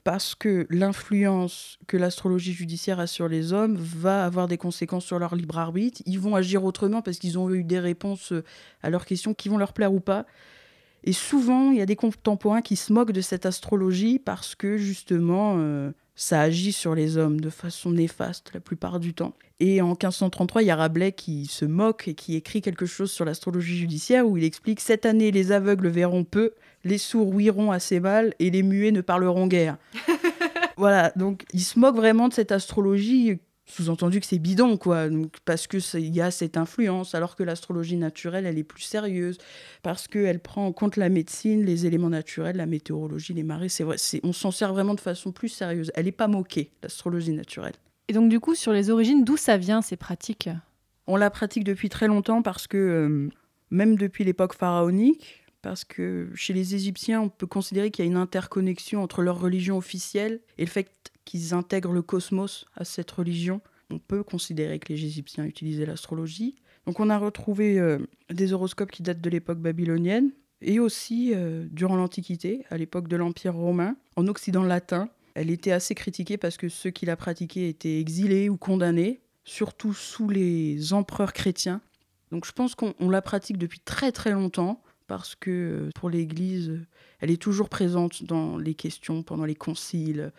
parce 0.08 0.34
que 0.34 0.66
l'influence 0.70 1.78
que 1.86 1.98
l'astrologie 1.98 2.54
judiciaire 2.54 2.98
a 2.98 3.06
sur 3.06 3.28
les 3.28 3.52
hommes 3.52 3.76
va 3.76 4.24
avoir 4.24 4.48
des 4.48 4.56
conséquences 4.56 5.04
sur 5.04 5.18
leur 5.18 5.34
libre 5.34 5.58
arbitre. 5.58 6.00
Ils 6.06 6.18
vont 6.18 6.34
agir 6.34 6.64
autrement 6.64 7.02
parce 7.02 7.18
qu'ils 7.18 7.38
ont 7.38 7.50
eu 7.50 7.62
des 7.62 7.78
réponses 7.78 8.32
euh, 8.32 8.42
à 8.82 8.88
leurs 8.88 9.04
questions 9.04 9.34
qui 9.34 9.50
vont 9.50 9.58
leur 9.58 9.74
plaire 9.74 9.92
ou 9.92 10.00
pas. 10.00 10.24
Et 11.04 11.12
souvent, 11.12 11.72
il 11.72 11.76
y 11.76 11.82
a 11.82 11.86
des 11.86 11.94
contemporains 11.94 12.62
qui 12.62 12.74
se 12.74 12.90
moquent 12.90 13.12
de 13.12 13.20
cette 13.20 13.44
astrologie 13.44 14.18
parce 14.18 14.54
que 14.54 14.78
justement, 14.78 15.56
euh, 15.58 15.90
ça 16.14 16.40
agit 16.40 16.72
sur 16.72 16.94
les 16.94 17.18
hommes 17.18 17.42
de 17.42 17.50
façon 17.50 17.90
néfaste 17.90 18.52
la 18.54 18.60
plupart 18.60 19.00
du 19.00 19.12
temps. 19.12 19.34
Et 19.60 19.82
en 19.82 19.88
1533, 19.88 20.62
il 20.62 20.68
y 20.68 20.70
a 20.70 20.76
Rabelais 20.76 21.12
qui 21.12 21.44
se 21.44 21.66
moque 21.66 22.08
et 22.08 22.14
qui 22.14 22.34
écrit 22.34 22.62
quelque 22.62 22.86
chose 22.86 23.10
sur 23.10 23.26
l'astrologie 23.26 23.76
judiciaire 23.76 24.26
où 24.26 24.38
il 24.38 24.44
explique 24.44 24.80
Cette 24.80 25.04
année, 25.04 25.32
les 25.32 25.52
aveugles 25.52 25.88
verront 25.88 26.24
peu, 26.24 26.54
les 26.88 26.98
sourds 26.98 27.28
ouïront 27.28 27.70
assez 27.70 28.00
mal 28.00 28.34
et 28.38 28.50
les 28.50 28.62
muets 28.62 28.90
ne 28.90 29.00
parleront 29.00 29.46
guère. 29.46 29.76
voilà, 30.76 31.12
donc 31.16 31.44
il 31.52 31.60
se 31.60 31.78
moque 31.78 31.96
vraiment 31.96 32.28
de 32.28 32.34
cette 32.34 32.52
astrologie 32.52 33.38
sous-entendu 33.68 34.20
que 34.20 34.26
c'est 34.26 34.38
bidon, 34.38 34.76
quoi, 34.76 35.08
donc, 35.08 35.34
parce 35.44 35.66
qu'il 35.66 36.14
y 36.14 36.20
a 36.20 36.30
cette 36.30 36.56
influence, 36.56 37.14
alors 37.14 37.36
que 37.36 37.42
l'astrologie 37.42 37.96
naturelle, 37.96 38.46
elle 38.46 38.58
est 38.58 38.64
plus 38.64 38.82
sérieuse, 38.82 39.38
parce 39.82 40.08
qu'elle 40.08 40.40
prend 40.40 40.66
en 40.66 40.72
compte 40.72 40.96
la 40.96 41.08
médecine, 41.08 41.64
les 41.64 41.86
éléments 41.86 42.08
naturels, 42.08 42.56
la 42.56 42.66
météorologie, 42.66 43.34
les 43.34 43.42
marées, 43.42 43.68
c'est 43.68 43.84
vrai, 43.84 43.96
on 44.22 44.32
s'en 44.32 44.50
sert 44.50 44.72
vraiment 44.72 44.94
de 44.94 45.00
façon 45.00 45.32
plus 45.32 45.50
sérieuse. 45.50 45.92
Elle 45.94 46.06
n'est 46.06 46.12
pas 46.12 46.28
moquée, 46.28 46.70
l'astrologie 46.82 47.32
naturelle. 47.32 47.74
Et 48.08 48.14
donc 48.14 48.30
du 48.30 48.40
coup, 48.40 48.54
sur 48.54 48.72
les 48.72 48.88
origines, 48.90 49.22
d'où 49.22 49.36
ça 49.36 49.58
vient 49.58 49.82
ces 49.82 49.96
pratiques? 49.96 50.48
On 51.06 51.16
la 51.16 51.30
pratique 51.30 51.64
depuis 51.64 51.90
très 51.90 52.06
longtemps 52.06 52.42
parce 52.42 52.66
que, 52.66 52.76
euh, 52.76 53.28
même 53.70 53.96
depuis 53.96 54.24
l'époque 54.24 54.54
pharaonique, 54.54 55.44
parce 55.62 55.84
que 55.84 56.30
chez 56.34 56.52
les 56.52 56.74
Égyptiens, 56.74 57.20
on 57.20 57.28
peut 57.28 57.46
considérer 57.46 57.90
qu'il 57.90 58.04
y 58.04 58.08
a 58.08 58.10
une 58.10 58.16
interconnexion 58.16 59.02
entre 59.02 59.22
leur 59.22 59.40
religion 59.40 59.76
officielle 59.76 60.40
et 60.56 60.64
le 60.64 60.70
fait 60.70 60.90
qu'ils 61.24 61.54
intègrent 61.54 61.92
le 61.92 62.02
cosmos 62.02 62.66
à 62.74 62.84
cette 62.84 63.10
religion. 63.10 63.60
On 63.90 63.98
peut 63.98 64.22
considérer 64.22 64.78
que 64.78 64.92
les 64.92 65.04
Égyptiens 65.04 65.44
utilisaient 65.44 65.86
l'astrologie. 65.86 66.56
Donc 66.86 67.00
on 67.00 67.10
a 67.10 67.18
retrouvé 67.18 67.78
euh, 67.78 67.98
des 68.30 68.52
horoscopes 68.52 68.90
qui 68.90 69.02
datent 69.02 69.20
de 69.20 69.30
l'époque 69.30 69.58
babylonienne 69.58 70.30
et 70.60 70.78
aussi 70.78 71.32
euh, 71.34 71.66
durant 71.70 71.96
l'Antiquité, 71.96 72.64
à 72.70 72.76
l'époque 72.76 73.08
de 73.08 73.16
l'Empire 73.16 73.54
romain, 73.54 73.96
en 74.16 74.26
Occident 74.26 74.62
latin. 74.62 75.08
Elle 75.34 75.50
était 75.50 75.72
assez 75.72 75.94
critiquée 75.94 76.36
parce 76.36 76.56
que 76.56 76.68
ceux 76.68 76.90
qui 76.90 77.06
la 77.06 77.16
pratiquaient 77.16 77.68
étaient 77.68 78.00
exilés 78.00 78.48
ou 78.48 78.56
condamnés, 78.56 79.20
surtout 79.44 79.92
sous 79.92 80.28
les 80.28 80.92
empereurs 80.92 81.32
chrétiens. 81.32 81.80
Donc 82.30 82.44
je 82.44 82.52
pense 82.52 82.74
qu'on 82.74 82.94
la 83.08 83.22
pratique 83.22 83.58
depuis 83.58 83.80
très 83.80 84.12
très 84.12 84.32
longtemps 84.32 84.82
parce 85.08 85.34
que 85.34 85.50
euh, 85.50 85.90
pour 85.96 86.10
l'Église, 86.10 86.80
elle 87.18 87.32
est 87.32 87.42
toujours 87.42 87.68
présente 87.68 88.22
dans 88.22 88.56
les 88.56 88.74
questions, 88.74 89.24
pendant 89.24 89.44
les 89.44 89.56
conciles, 89.56 90.32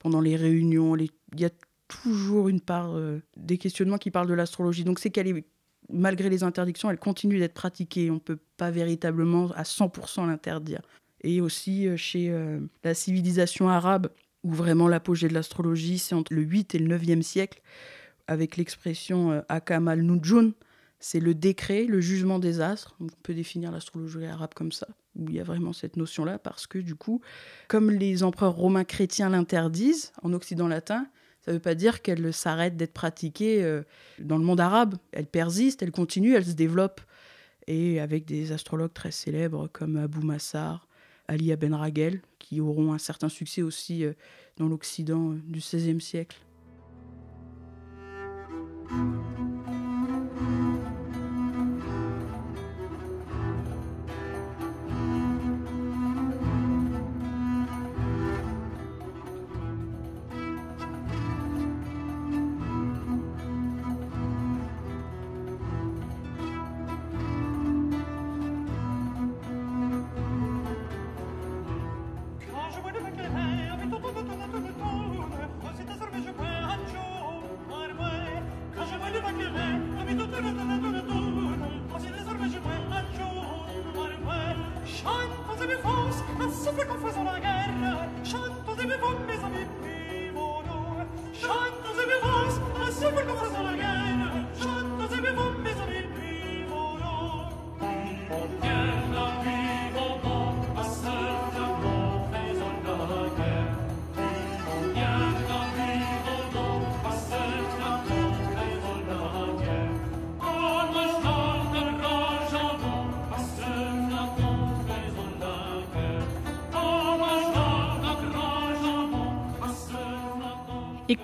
pendant 0.00 0.20
les 0.20 0.34
réunions. 0.34 0.96
Il 0.96 1.10
y 1.36 1.44
a 1.44 1.50
toujours 1.88 2.48
une 2.48 2.60
part 2.60 2.96
euh, 2.96 3.20
des 3.36 3.58
questionnements 3.58 3.98
qui 3.98 4.10
parlent 4.10 4.28
de 4.28 4.34
l'astrologie. 4.34 4.84
Donc 4.84 4.98
c'est 4.98 5.10
qu'elle 5.10 5.28
est, 5.28 5.44
malgré 5.92 6.28
les 6.30 6.42
interdictions, 6.42 6.90
elle 6.90 6.98
continue 6.98 7.38
d'être 7.38 7.54
pratiquée. 7.54 8.10
On 8.10 8.14
ne 8.14 8.18
peut 8.18 8.38
pas 8.56 8.70
véritablement 8.70 9.50
à 9.52 9.62
100% 9.62 10.26
l'interdire. 10.26 10.82
Et 11.22 11.40
aussi 11.40 11.86
euh, 11.86 11.96
chez 11.96 12.30
euh, 12.30 12.60
la 12.82 12.94
civilisation 12.94 13.68
arabe, 13.68 14.10
où 14.42 14.52
vraiment 14.52 14.88
l'apogée 14.88 15.28
de 15.28 15.34
l'astrologie, 15.34 15.98
c'est 15.98 16.14
entre 16.14 16.34
le 16.34 16.42
8 16.42 16.74
et 16.74 16.78
le 16.78 16.98
9e 16.98 17.22
siècle, 17.22 17.62
avec 18.26 18.56
l'expression 18.56 19.42
Akam 19.48 19.88
al-Nujun, 19.88 20.52
c'est 21.00 21.20
le 21.20 21.34
décret, 21.34 21.84
le 21.84 22.00
jugement 22.00 22.38
des 22.38 22.60
astres. 22.60 22.96
On 23.00 23.06
peut 23.22 23.34
définir 23.34 23.70
l'astrologie 23.70 24.24
arabe 24.24 24.54
comme 24.54 24.72
ça, 24.72 24.88
où 25.16 25.28
il 25.28 25.34
y 25.34 25.40
a 25.40 25.44
vraiment 25.44 25.72
cette 25.72 25.96
notion-là, 25.96 26.38
parce 26.38 26.66
que 26.66 26.78
du 26.78 26.94
coup, 26.94 27.20
comme 27.68 27.90
les 27.90 28.22
empereurs 28.22 28.54
romains 28.54 28.84
chrétiens 28.84 29.28
l'interdisent 29.28 30.12
en 30.22 30.32
Occident 30.32 30.68
latin, 30.68 31.06
ça 31.44 31.50
ne 31.50 31.56
veut 31.56 31.62
pas 31.62 31.74
dire 31.74 32.00
qu'elle 32.00 32.32
s'arrête 32.32 32.76
d'être 32.76 32.94
pratiquée 32.94 33.62
euh, 33.62 33.82
dans 34.18 34.38
le 34.38 34.44
monde 34.44 34.60
arabe. 34.60 34.94
Elle 35.12 35.26
persiste, 35.26 35.82
elle 35.82 35.90
continue, 35.90 36.34
elle 36.34 36.46
se 36.46 36.52
développe. 36.52 37.02
Et 37.66 38.00
avec 38.00 38.24
des 38.24 38.52
astrologues 38.52 38.92
très 38.94 39.10
célèbres 39.10 39.68
comme 39.72 39.96
Abou 39.96 40.22
Massar, 40.22 40.88
Ali 41.28 41.52
Aben 41.52 41.74
Ragel, 41.74 42.22
qui 42.38 42.60
auront 42.60 42.92
un 42.94 42.98
certain 42.98 43.28
succès 43.28 43.60
aussi 43.60 44.04
euh, 44.04 44.14
dans 44.56 44.68
l'Occident 44.68 45.32
euh, 45.32 45.40
du 45.44 45.58
XVIe 45.58 46.00
siècle. 46.00 46.38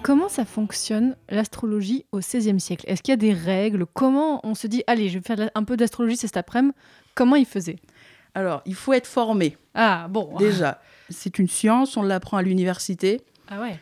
Comment 0.03 0.29
ça 0.29 0.45
fonctionne 0.45 1.17
l'astrologie 1.29 2.05
au 2.13 2.19
XVIe 2.19 2.61
siècle? 2.61 2.85
Est-ce 2.89 3.03
qu'il 3.03 3.13
y 3.13 3.15
a 3.15 3.17
des 3.17 3.33
règles? 3.33 3.87
Comment 3.87 4.41
on 4.47 4.55
se 4.55 4.67
dit, 4.67 4.83
allez, 4.87 5.09
je 5.09 5.19
vais 5.19 5.25
faire 5.25 5.51
un 5.55 5.65
peu 5.65 5.77
d'astrologie 5.77 6.17
cet 6.17 6.37
après-midi? 6.37 6.75
Comment 7.15 7.37
ils 7.37 7.47
faisaient? 7.47 7.79
Alors, 8.35 8.63
il 8.65 8.75
faut 8.75 8.93
être 8.93 9.07
formé. 9.07 9.57
Ah, 9.75 10.07
bon. 10.09 10.37
Déjà, 10.39 10.81
c'est 11.09 11.39
une 11.39 11.49
science, 11.49 11.97
on 11.97 12.03
l'apprend 12.03 12.37
à 12.37 12.43
l'université. 12.43 13.21
Ah 13.49 13.61
ouais. 13.61 13.79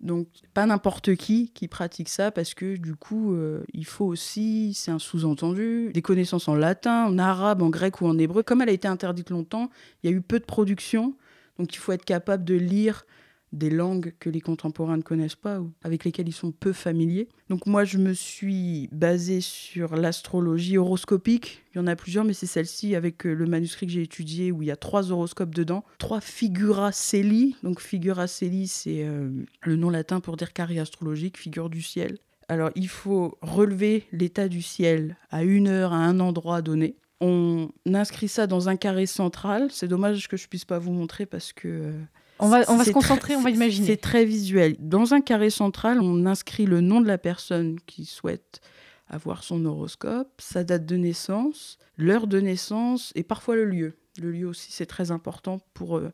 Donc, 0.00 0.28
pas 0.52 0.66
n'importe 0.66 1.16
qui 1.16 1.50
qui 1.54 1.68
pratique 1.68 2.10
ça 2.10 2.30
parce 2.30 2.52
que 2.52 2.76
du 2.76 2.94
coup, 2.94 3.32
euh, 3.32 3.64
il 3.72 3.86
faut 3.86 4.04
aussi, 4.04 4.74
c'est 4.74 4.90
un 4.90 4.98
sous-entendu, 4.98 5.90
des 5.94 6.02
connaissances 6.02 6.48
en 6.48 6.54
latin, 6.54 7.06
en 7.06 7.18
arabe, 7.18 7.62
en 7.62 7.70
grec 7.70 8.02
ou 8.02 8.06
en 8.06 8.18
hébreu. 8.18 8.42
Comme 8.42 8.60
elle 8.60 8.68
a 8.68 8.72
été 8.72 8.88
interdite 8.88 9.30
longtemps, 9.30 9.70
il 10.02 10.10
y 10.10 10.12
a 10.12 10.16
eu 10.16 10.20
peu 10.20 10.38
de 10.38 10.44
production. 10.44 11.14
Donc, 11.58 11.74
il 11.74 11.78
faut 11.78 11.92
être 11.92 12.04
capable 12.04 12.44
de 12.44 12.54
lire 12.54 13.06
des 13.52 13.70
langues 13.70 14.14
que 14.18 14.28
les 14.28 14.40
contemporains 14.40 14.96
ne 14.96 15.02
connaissent 15.02 15.36
pas 15.36 15.60
ou 15.60 15.72
avec 15.82 16.04
lesquelles 16.04 16.28
ils 16.28 16.32
sont 16.32 16.52
peu 16.52 16.72
familiers. 16.72 17.28
Donc 17.48 17.66
moi, 17.66 17.84
je 17.84 17.98
me 17.98 18.12
suis 18.12 18.88
basée 18.92 19.40
sur 19.40 19.96
l'astrologie 19.96 20.78
horoscopique. 20.78 21.64
Il 21.74 21.78
y 21.78 21.80
en 21.80 21.86
a 21.86 21.96
plusieurs, 21.96 22.24
mais 22.24 22.32
c'est 22.32 22.46
celle-ci 22.46 22.94
avec 22.94 23.26
euh, 23.26 23.34
le 23.34 23.46
manuscrit 23.46 23.86
que 23.86 23.92
j'ai 23.92 24.02
étudié 24.02 24.52
où 24.52 24.62
il 24.62 24.68
y 24.68 24.70
a 24.70 24.76
trois 24.76 25.10
horoscopes 25.12 25.54
dedans. 25.54 25.84
Trois 25.98 26.20
figura 26.20 26.92
celi. 26.92 27.56
Donc 27.62 27.80
figura 27.80 28.26
celi, 28.26 28.68
c'est 28.68 29.04
euh, 29.04 29.30
le 29.62 29.76
nom 29.76 29.90
latin 29.90 30.20
pour 30.20 30.36
dire 30.36 30.52
carré 30.52 30.78
astrologique, 30.78 31.38
figure 31.38 31.70
du 31.70 31.82
ciel. 31.82 32.18
Alors 32.48 32.70
il 32.74 32.88
faut 32.88 33.38
relever 33.42 34.04
l'état 34.12 34.48
du 34.48 34.62
ciel 34.62 35.16
à 35.30 35.42
une 35.42 35.68
heure, 35.68 35.92
à 35.92 35.96
un 35.96 36.20
endroit 36.20 36.62
donné. 36.62 36.96
On 37.20 37.70
inscrit 37.86 38.28
ça 38.28 38.46
dans 38.46 38.68
un 38.68 38.76
carré 38.76 39.06
central. 39.06 39.68
C'est 39.70 39.88
dommage 39.88 40.28
que 40.28 40.36
je 40.36 40.48
puisse 40.48 40.66
pas 40.66 40.78
vous 40.78 40.92
montrer 40.92 41.24
parce 41.24 41.52
que 41.52 41.68
euh, 41.68 41.92
on 42.38 42.48
va, 42.48 42.64
on 42.68 42.76
va 42.76 42.84
se 42.84 42.90
concentrer, 42.90 43.36
on 43.36 43.42
va 43.42 43.50
imaginer. 43.50 43.86
C'est 43.86 43.96
très 43.96 44.24
visuel. 44.24 44.76
Dans 44.78 45.14
un 45.14 45.20
carré 45.20 45.50
central, 45.50 46.00
on 46.00 46.26
inscrit 46.26 46.66
le 46.66 46.80
nom 46.80 47.00
de 47.00 47.06
la 47.06 47.18
personne 47.18 47.78
qui 47.86 48.04
souhaite 48.04 48.60
avoir 49.08 49.44
son 49.44 49.64
horoscope, 49.64 50.28
sa 50.38 50.64
date 50.64 50.84
de 50.84 50.96
naissance, 50.96 51.78
l'heure 51.96 52.26
de 52.26 52.40
naissance 52.40 53.12
et 53.14 53.22
parfois 53.22 53.56
le 53.56 53.64
lieu. 53.64 53.96
Le 54.20 54.30
lieu 54.30 54.46
aussi, 54.46 54.72
c'est 54.72 54.86
très 54.86 55.10
important 55.10 55.60
pour 55.74 55.98
euh, 55.98 56.10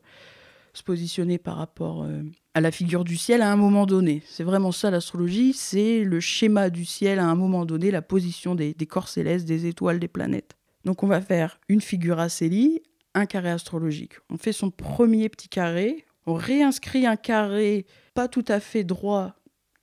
se 0.73 0.83
positionner 0.83 1.37
par 1.37 1.57
rapport 1.57 2.03
euh, 2.03 2.21
à 2.53 2.61
la 2.61 2.71
figure 2.71 3.03
du 3.03 3.17
ciel 3.17 3.41
à 3.41 3.51
un 3.51 3.55
moment 3.55 3.85
donné. 3.85 4.21
C'est 4.27 4.43
vraiment 4.43 4.71
ça 4.71 4.91
l'astrologie, 4.91 5.53
c'est 5.53 6.03
le 6.03 6.19
schéma 6.19 6.69
du 6.69 6.85
ciel 6.85 7.19
à 7.19 7.25
un 7.25 7.35
moment 7.35 7.65
donné, 7.65 7.91
la 7.91 8.01
position 8.01 8.55
des, 8.55 8.73
des 8.73 8.85
corps 8.85 9.07
célestes, 9.07 9.45
des 9.45 9.65
étoiles, 9.65 9.99
des 9.99 10.07
planètes. 10.07 10.55
Donc 10.85 11.03
on 11.03 11.07
va 11.07 11.21
faire 11.21 11.59
une 11.69 11.81
figure 11.81 12.19
acélie, 12.19 12.81
un 13.13 13.25
carré 13.25 13.49
astrologique. 13.49 14.15
On 14.29 14.37
fait 14.37 14.53
son 14.53 14.69
premier 14.69 15.29
petit 15.29 15.47
carré, 15.47 16.05
on 16.25 16.33
réinscrit 16.33 17.05
un 17.05 17.15
carré 17.15 17.85
pas 18.13 18.27
tout 18.27 18.45
à 18.47 18.59
fait 18.59 18.83
droit 18.83 19.35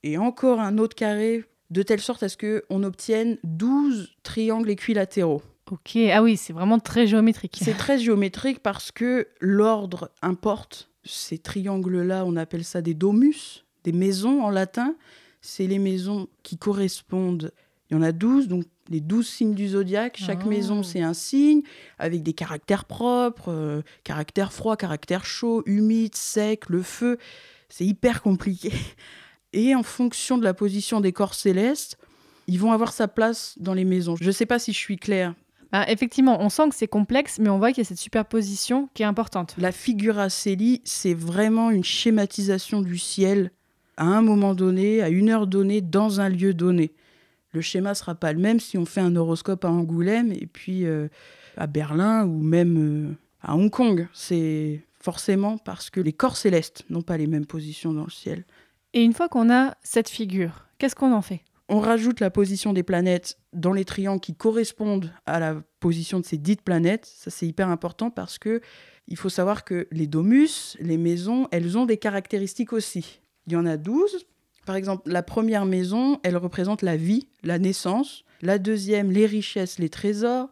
et 0.03 0.19
encore 0.19 0.61
un 0.61 0.79
autre 0.79 0.95
carré 0.95 1.45
de 1.71 1.83
telle 1.83 2.01
sorte 2.01 2.23
à 2.23 2.29
ce 2.29 2.37
qu'on 2.37 2.83
obtienne 2.83 3.39
12 3.45 4.17
triangles 4.23 4.71
équilatéraux. 4.71 5.43
Ok, 5.71 5.97
ah 6.13 6.23
oui, 6.23 6.37
c'est 6.37 6.53
vraiment 6.53 6.81
très 6.81 7.07
géométrique. 7.07 7.61
C'est 7.63 7.77
très 7.77 7.99
géométrique 7.99 8.61
parce 8.61 8.91
que 8.91 9.29
l'ordre 9.41 10.11
importe. 10.21 10.91
Ces 11.05 11.39
triangles-là, 11.39 12.25
on 12.27 12.37
appelle 12.37 12.65
ça 12.65 12.83
des 12.83 12.95
domus. 12.95 13.65
des 13.85 13.93
maisons 13.93 14.43
en 14.43 14.51
latin. 14.51 14.97
C'est 15.41 15.67
les 15.67 15.79
maisons 15.79 16.29
qui 16.43 16.59
correspondent. 16.59 17.53
Il 17.91 17.95
y 17.95 17.97
en 17.97 18.03
a 18.03 18.13
12, 18.13 18.47
donc 18.49 18.65
les 18.89 19.01
12 19.01 19.27
signes 19.27 19.55
du 19.55 19.69
zodiaque. 19.69 20.17
Chaque 20.17 20.43
Oh. 20.45 20.49
maison, 20.49 20.83
c'est 20.83 21.01
un 21.03 21.15
signe 21.15 21.63
avec 21.99 22.23
des 22.23 22.33
caractères 22.33 22.85
propres, 22.85 23.51
euh, 23.53 23.83
caractère 24.05 24.53
froid, 24.53 24.77
caractère 24.77 25.25
chaud, 25.25 25.63
humide, 25.67 26.15
sec, 26.15 26.69
le 26.69 26.83
feu. 26.83 27.19
C'est 27.69 27.85
hyper 27.87 28.23
compliqué. 28.23 28.73
Et 29.53 29.75
en 29.75 29.83
fonction 29.83 30.39
de 30.39 30.45
la 30.45 30.55
position 30.55 31.01
des 31.01 31.13
corps 31.13 31.35
célestes, 31.35 31.99
ils 32.47 32.59
vont 32.61 32.73
avoir 32.73 32.93
sa 32.93 33.09
place 33.09 33.55
dans 33.59 33.75
les 33.75 33.85
maisons. 33.85 34.15
Je 34.21 34.25
ne 34.27 34.33
sais 34.33 34.47
pas 34.47 34.59
si 34.61 34.73
je 34.73 34.79
suis 34.79 34.97
claire. 34.97 35.35
Bah, 35.73 35.85
effectivement, 35.89 36.41
on 36.41 36.49
sent 36.49 36.69
que 36.69 36.75
c'est 36.75 36.89
complexe, 36.89 37.39
mais 37.41 37.49
on 37.49 37.59
voit 37.59 37.71
qu'il 37.71 37.79
y 37.79 37.87
a 37.87 37.89
cette 37.89 37.99
superposition 37.99 38.89
qui 38.95 39.03
est 39.03 39.07
importante. 39.07 39.55
La 39.59 39.71
figuracélie, 39.73 40.81
c'est 40.85 41.15
vraiment 41.15 41.71
une 41.71 41.85
schématisation 41.85 42.83
du 42.83 42.99
ciel 42.99 43.51
à 43.97 44.05
un 44.05 44.23
moment 44.23 44.55
donné, 44.55 45.03
à 45.03 45.09
une 45.11 45.29
heure 45.31 45.47
donnée, 45.47 45.81
dans 45.81 46.21
un 46.21 46.29
lieu 46.29 46.55
donné. 46.55 46.93
Le 47.53 47.61
schéma 47.61 47.95
sera 47.95 48.15
pas 48.15 48.33
le 48.33 48.39
même 48.39 48.61
si 48.61 48.79
on 48.79 48.85
fait 48.85 49.01
un 49.01 49.17
horoscope 49.17 49.65
à 49.65 49.71
Angoulême 49.71 50.33
et 50.33 50.47
puis 50.47 50.85
euh, 50.85 51.09
à 51.57 51.67
Berlin 51.67 52.25
ou 52.27 52.41
même 52.41 52.77
euh, 52.79 53.15
à 53.43 53.57
Hong 53.57 53.71
Kong. 53.71 54.09
C'est 54.13 54.83
forcément 55.01 55.59
parce 55.59 55.91
que 55.91 56.01
les 56.01 56.13
corps 56.13 56.37
célestes 56.37 56.85
n'ont 56.91 57.03
pas 57.03 57.17
les 57.17 57.27
mêmes 57.27 57.47
positions 57.47 57.93
dans 57.93 58.05
le 58.05 58.11
ciel. 58.11 58.45
Et 58.93 59.03
une 59.03 59.13
fois 59.13 59.29
qu'on 59.29 59.51
a 59.53 59.75
cette 59.83 60.09
figure, 60.09 60.67
qu'est-ce 60.79 60.95
qu'on 60.95 61.13
en 61.13 61.23
fait? 61.23 61.41
On 61.69 61.79
rajoute 61.79 62.19
la 62.19 62.31
position 62.31 62.73
des 62.73 62.83
planètes 62.83 63.39
dans 63.53 63.73
les 63.73 63.85
triangles 63.85 64.21
qui 64.21 64.35
correspondent 64.35 65.13
à 65.27 65.39
la 65.39 65.63
position 65.79 66.19
de 66.19 66.25
ces 66.25 66.37
dites 66.37 66.63
planètes. 66.63 67.07
Ça, 67.07 67.31
c'est 67.31 67.47
hyper 67.47 67.69
important 67.69 68.11
parce 68.11 68.39
que 68.39 68.61
il 69.07 69.17
faut 69.17 69.29
savoir 69.29 69.65
que 69.65 69.87
les 69.93 70.07
domus, 70.07 70.77
les 70.81 70.97
maisons, 70.97 71.49
elles 71.53 71.79
ont 71.79 71.87
des 71.87 71.97
caractéristiques 71.97 72.73
aussi. 72.73 73.21
Il 73.47 73.53
y 73.53 73.57
en 73.57 73.67
a 73.67 73.77
12. 73.77 74.27
Par 74.71 74.77
exemple, 74.77 75.11
la 75.11 75.25
première 75.25 75.67
maison, 75.67 76.21
elle 76.23 76.37
représente 76.37 76.83
la 76.83 76.97
vie, 76.97 77.27
la 77.43 77.59
naissance. 77.59 78.23
La 78.41 78.61
deuxième, 78.61 79.11
les 79.11 79.27
richesses, 79.27 79.81
les 79.81 79.89
trésors. 79.89 80.49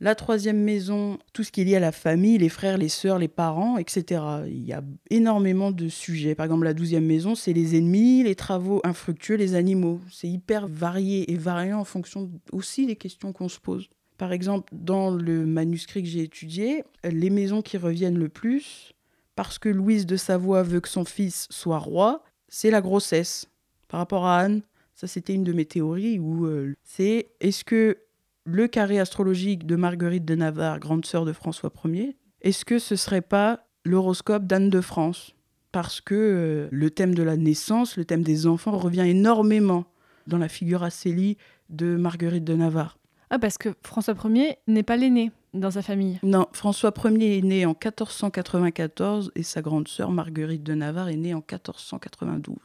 La 0.00 0.14
troisième 0.14 0.62
maison, 0.62 1.18
tout 1.32 1.44
ce 1.44 1.50
qui 1.50 1.62
est 1.62 1.64
lié 1.64 1.76
à 1.76 1.80
la 1.80 1.90
famille, 1.90 2.36
les 2.36 2.50
frères, 2.50 2.76
les 2.76 2.90
sœurs, 2.90 3.18
les 3.18 3.26
parents, 3.26 3.78
etc. 3.78 4.20
Il 4.48 4.66
y 4.66 4.74
a 4.74 4.82
énormément 5.08 5.70
de 5.70 5.88
sujets. 5.88 6.34
Par 6.34 6.44
exemple, 6.44 6.64
la 6.64 6.74
douzième 6.74 7.06
maison, 7.06 7.34
c'est 7.34 7.54
les 7.54 7.74
ennemis, 7.74 8.22
les 8.22 8.34
travaux 8.34 8.82
infructueux, 8.84 9.36
les 9.36 9.54
animaux. 9.54 9.98
C'est 10.12 10.28
hyper 10.28 10.68
varié 10.68 11.32
et 11.32 11.36
variant 11.36 11.80
en 11.80 11.84
fonction 11.84 12.30
aussi 12.52 12.84
des 12.84 12.96
questions 12.96 13.32
qu'on 13.32 13.48
se 13.48 13.60
pose. 13.60 13.88
Par 14.18 14.32
exemple, 14.32 14.74
dans 14.76 15.08
le 15.10 15.46
manuscrit 15.46 16.02
que 16.02 16.08
j'ai 16.10 16.24
étudié, 16.24 16.84
les 17.02 17.30
maisons 17.30 17.62
qui 17.62 17.78
reviennent 17.78 18.18
le 18.18 18.28
plus, 18.28 18.92
parce 19.36 19.58
que 19.58 19.70
Louise 19.70 20.04
de 20.04 20.16
Savoie 20.16 20.62
veut 20.62 20.80
que 20.80 20.88
son 20.90 21.06
fils 21.06 21.46
soit 21.48 21.78
roi, 21.78 22.22
c'est 22.48 22.70
la 22.70 22.80
grossesse. 22.80 23.46
Par 23.88 24.00
rapport 24.00 24.26
à 24.26 24.38
Anne, 24.40 24.62
ça 24.94 25.06
c'était 25.06 25.34
une 25.34 25.44
de 25.44 25.52
mes 25.52 25.64
théories, 25.64 26.18
où 26.18 26.46
euh, 26.46 26.74
c'est 26.82 27.30
est-ce 27.40 27.64
que 27.64 27.98
le 28.44 28.66
carré 28.66 28.98
astrologique 28.98 29.66
de 29.66 29.76
Marguerite 29.76 30.24
de 30.24 30.34
Navarre, 30.34 30.80
grande 30.80 31.06
sœur 31.06 31.24
de 31.24 31.32
François 31.32 31.72
Ier, 31.84 32.16
est-ce 32.40 32.64
que 32.64 32.78
ce 32.78 32.96
serait 32.96 33.22
pas 33.22 33.66
l'horoscope 33.84 34.46
d'Anne 34.46 34.70
de 34.70 34.80
France? 34.80 35.34
Parce 35.72 36.00
que 36.00 36.14
euh, 36.14 36.68
le 36.70 36.90
thème 36.90 37.14
de 37.14 37.22
la 37.22 37.36
naissance, 37.36 37.96
le 37.96 38.04
thème 38.04 38.22
des 38.22 38.46
enfants 38.46 38.76
revient 38.76 39.06
énormément 39.06 39.84
dans 40.26 40.38
la 40.38 40.48
figure 40.48 40.82
Acélie 40.82 41.36
de 41.68 41.96
Marguerite 41.96 42.44
de 42.44 42.54
Navarre. 42.54 42.98
Ah, 43.30 43.38
parce 43.38 43.58
que 43.58 43.70
François 43.82 44.14
Ier 44.24 44.56
n'est 44.66 44.82
pas 44.82 44.96
l'aîné 44.96 45.30
dans 45.54 45.70
sa 45.70 45.82
famille. 45.82 46.18
Non, 46.22 46.46
François 46.52 46.92
Ier 47.04 47.38
est 47.38 47.42
né 47.42 47.66
en 47.66 47.70
1494 47.70 49.32
et 49.34 49.42
sa 49.42 49.62
grande 49.62 49.88
sœur 49.88 50.10
Marguerite 50.10 50.62
de 50.62 50.74
Navarre 50.74 51.08
est 51.08 51.16
née 51.16 51.34
en 51.34 51.38
1492. 51.38 52.56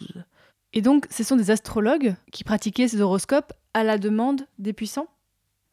Et 0.73 0.81
donc, 0.81 1.05
ce 1.09 1.23
sont 1.23 1.35
des 1.35 1.51
astrologues 1.51 2.15
qui 2.31 2.43
pratiquaient 2.43 2.87
ces 2.87 3.01
horoscopes 3.01 3.53
à 3.73 3.83
la 3.83 3.97
demande 3.97 4.47
des 4.59 4.73
puissants? 4.73 5.07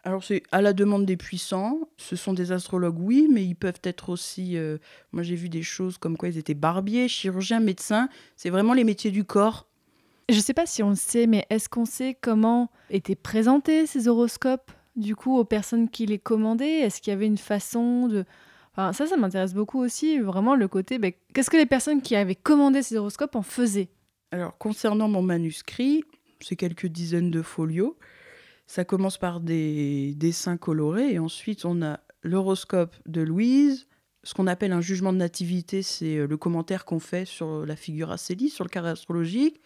Alors 0.03 0.25
c'est 0.25 0.43
à 0.51 0.63
la 0.63 0.73
demande 0.73 1.05
des 1.05 1.19
puissants, 1.19 1.79
ce 1.99 2.17
sont 2.17 2.33
des 2.33 2.53
astrologues 2.53 2.99
oui, 2.99 3.29
mais 3.31 3.45
ils 3.45 3.55
peuvent 3.55 3.81
être 3.85 4.09
aussi, 4.09 4.57
euh, 4.57 4.79
moi 5.13 5.23
j'ai 5.23 5.35
vu 5.35 5.51
des 5.51 5.63
choses 5.63 5.99
comme 5.99 6.17
quoi 6.17 6.31
ils 6.31 6.39
étaient 6.39 6.55
barbiers, 6.55 7.07
chirurgiens, 7.07 7.61
médecins, 7.61 8.09
c'est 8.35 8.49
vraiment 8.49 8.73
les 8.73 8.85
métiers 8.85 9.11
du 9.11 9.25
corps. 9.25 9.67
Je 10.31 10.37
ne 10.37 10.41
sais 10.41 10.55
pas 10.55 10.65
si 10.65 10.83
on 10.83 10.91
le 10.91 10.97
sait, 10.97 11.27
mais 11.27 11.45
est-ce 11.51 11.69
qu'on 11.69 11.85
sait 11.85 12.17
comment 12.19 12.71
étaient 12.89 13.15
présentés 13.15 13.85
ces 13.87 14.09
horoscopes, 14.09 14.73
du 14.97 15.17
coup, 15.17 15.39
aux 15.39 15.45
personnes 15.45 15.89
qui 15.89 16.07
les 16.07 16.19
commandaient? 16.19 16.81
Est-ce 16.81 17.01
qu'il 17.01 17.11
y 17.13 17.15
avait 17.15 17.27
une 17.27 17.39
façon 17.39 18.09
de... 18.09 18.25
Enfin, 18.73 18.93
ça, 18.93 19.07
ça 19.07 19.17
m'intéresse 19.17 19.55
beaucoup 19.55 19.81
aussi, 19.81 20.19
vraiment 20.19 20.55
le 20.55 20.69
côté, 20.69 20.99
ben, 20.99 21.13
qu'est-ce 21.35 21.51
que 21.51 21.57
les 21.57 21.67
personnes 21.67 22.03
qui 22.03 22.15
avaient 22.15 22.37
commandé 22.37 22.83
ces 22.83 22.97
horoscopes 22.97 23.35
en 23.35 23.43
faisaient? 23.43 23.89
Alors 24.31 24.57
concernant 24.59 25.09
mon 25.09 25.23
manuscrit, 25.23 26.05
c'est 26.41 26.55
quelques 26.55 26.87
dizaines 26.87 27.33
de 27.33 27.43
folios, 27.43 27.99
ça 28.69 28.85
commence 28.85 29.19
par 29.19 29.41
des 29.41 30.15
dessins 30.15 30.57
colorés 30.57 31.13
et 31.13 31.19
ensuite 31.19 31.65
on 31.65 31.83
a 31.83 31.99
l'horoscope 32.23 32.95
de 33.07 33.23
Louise, 33.23 33.89
ce 34.23 34.35
qu'on 34.35 34.47
appelle 34.47 34.73
un 34.73 34.81
jugement 34.81 35.13
de 35.13 35.19
nativité, 35.19 35.83
c'est 35.83 36.19
euh, 36.19 36.27
le 36.27 36.37
commentaire 36.37 36.85
qu'on 36.85 37.01
fait 37.01 37.25
sur 37.25 37.65
la 37.67 37.77
figure 37.77 38.11
Acélie, 38.11 38.51
sur 38.51 38.65
le 38.65 38.69
carré 38.69 38.91
astrologique. 38.91 39.61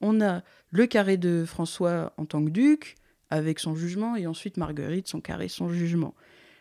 On 0.00 0.20
a 0.20 0.42
le 0.70 0.86
carré 0.86 1.16
de 1.16 1.44
François 1.46 2.12
en 2.16 2.24
tant 2.24 2.44
que 2.44 2.50
duc, 2.50 2.96
avec 3.30 3.58
son 3.58 3.74
jugement, 3.74 4.16
et 4.16 4.26
ensuite 4.26 4.56
Marguerite, 4.56 5.08
son 5.08 5.20
carré, 5.20 5.48
son 5.48 5.68
jugement. 5.68 6.14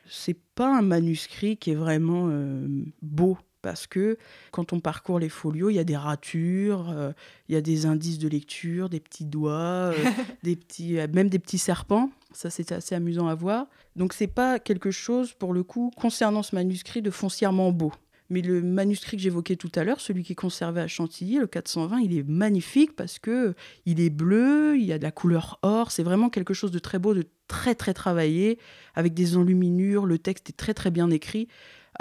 C'est 0.10 0.38
pas 0.56 0.78
un 0.78 0.82
manuscrit 0.82 1.58
qui 1.58 1.72
est 1.72 1.76
vraiment 1.76 2.28
euh, 2.30 2.68
beau, 3.02 3.38
parce 3.62 3.88
que 3.88 4.18
quand 4.52 4.74
on 4.74 4.80
parcourt 4.80 5.20
les 5.20 5.30
folios, 5.30 5.70
il 5.70 5.76
y 5.76 5.80
a 5.80 5.84
des 5.84 5.98
ratures, 5.98 6.90
euh, 6.90 7.12
il 7.48 7.56
y 7.56 7.58
a 7.58 7.62
des 7.62 7.86
indices 7.86 8.20
de 8.20 8.28
lecture, 8.28 8.90
des 8.90 9.00
petits 9.00 9.26
doigts, 9.26 9.94
euh, 9.94 9.94
des 10.44 10.56
petits, 10.56 10.94
même 11.14 11.30
des 11.30 11.40
petits 11.40 11.58
serpents. 11.58 12.10
Ça, 12.32 12.50
c'était 12.50 12.76
assez 12.76 12.96
amusant 12.96 13.28
à 13.28 13.36
voir. 13.36 13.68
Donc, 13.96 14.14
c'est 14.14 14.28
pas 14.28 14.60
quelque 14.60 14.92
chose, 14.92 15.34
pour 15.34 15.54
le 15.54 15.64
coup, 15.64 15.92
concernant 15.98 16.44
ce 16.44 16.56
manuscrit, 16.56 17.02
de 17.02 17.12
foncièrement 17.12 17.72
beau. 17.72 17.92
Mais 18.30 18.42
le 18.42 18.62
manuscrit 18.62 19.18
que 19.18 19.24
j'évoquais 19.24 19.56
tout 19.56 19.72
à 19.76 19.84
l'heure, 19.84 20.00
celui 20.00 20.24
qui 20.24 20.34
est 20.34 20.36
conservé 20.36 20.82
à 20.82 20.88
Chantilly, 20.88 21.38
le 21.38 21.48
420, 21.48 22.00
il 22.00 22.18
est 22.18 22.28
magnifique 22.28 22.96
parce 22.96 23.18
que 23.18 23.56
il 23.86 24.00
est 24.00 24.10
bleu, 24.10 24.78
il 24.78 24.86
y 24.86 24.94
a 24.94 24.98
de 24.98 25.04
la 25.04 25.12
couleur 25.12 25.60
or. 25.64 25.92
C'est 25.92 26.04
vraiment 26.04 26.30
quelque 26.30 26.54
chose 26.54 26.72
de 26.72 26.80
très 26.80 27.00
beau, 27.00 27.14
de 27.14 27.26
très 27.48 27.76
très 27.76 27.94
travaillé, 27.94 28.60
avec 28.96 29.14
des 29.14 29.36
enluminures. 29.36 30.06
Le 30.06 30.20
texte 30.20 30.50
est 30.50 30.58
très 30.58 30.74
très 30.74 30.92
bien 30.92 31.10
écrit. 31.10 31.48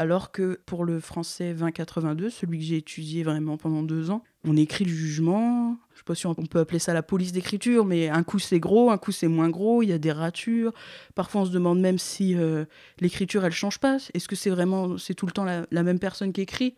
Alors 0.00 0.30
que 0.30 0.60
pour 0.64 0.84
le 0.84 1.00
français 1.00 1.52
2082, 1.54 2.30
celui 2.30 2.58
que 2.58 2.64
j'ai 2.64 2.76
étudié 2.76 3.24
vraiment 3.24 3.56
pendant 3.56 3.82
deux 3.82 4.12
ans, 4.12 4.22
on 4.44 4.56
écrit 4.56 4.84
le 4.84 4.92
jugement. 4.92 5.76
Je 5.90 5.94
ne 5.94 5.98
sais 5.98 6.04
pas 6.04 6.14
si 6.14 6.26
on 6.28 6.34
peut 6.34 6.60
appeler 6.60 6.78
ça 6.78 6.94
la 6.94 7.02
police 7.02 7.32
d'écriture, 7.32 7.84
mais 7.84 8.08
un 8.08 8.22
coup 8.22 8.38
c'est 8.38 8.60
gros, 8.60 8.92
un 8.92 8.96
coup 8.96 9.10
c'est 9.10 9.26
moins 9.26 9.50
gros. 9.50 9.82
Il 9.82 9.88
y 9.88 9.92
a 9.92 9.98
des 9.98 10.12
ratures. 10.12 10.72
Parfois 11.16 11.40
on 11.40 11.44
se 11.46 11.50
demande 11.50 11.80
même 11.80 11.98
si 11.98 12.36
euh, 12.36 12.64
l'écriture 13.00 13.44
elle 13.44 13.52
change 13.52 13.80
pas. 13.80 13.96
Est-ce 14.14 14.28
que 14.28 14.36
c'est 14.36 14.50
vraiment 14.50 14.98
c'est 14.98 15.14
tout 15.14 15.26
le 15.26 15.32
temps 15.32 15.44
la, 15.44 15.82
même 15.82 15.98
personne 15.98 16.32
qui 16.32 16.42
écrit? 16.42 16.76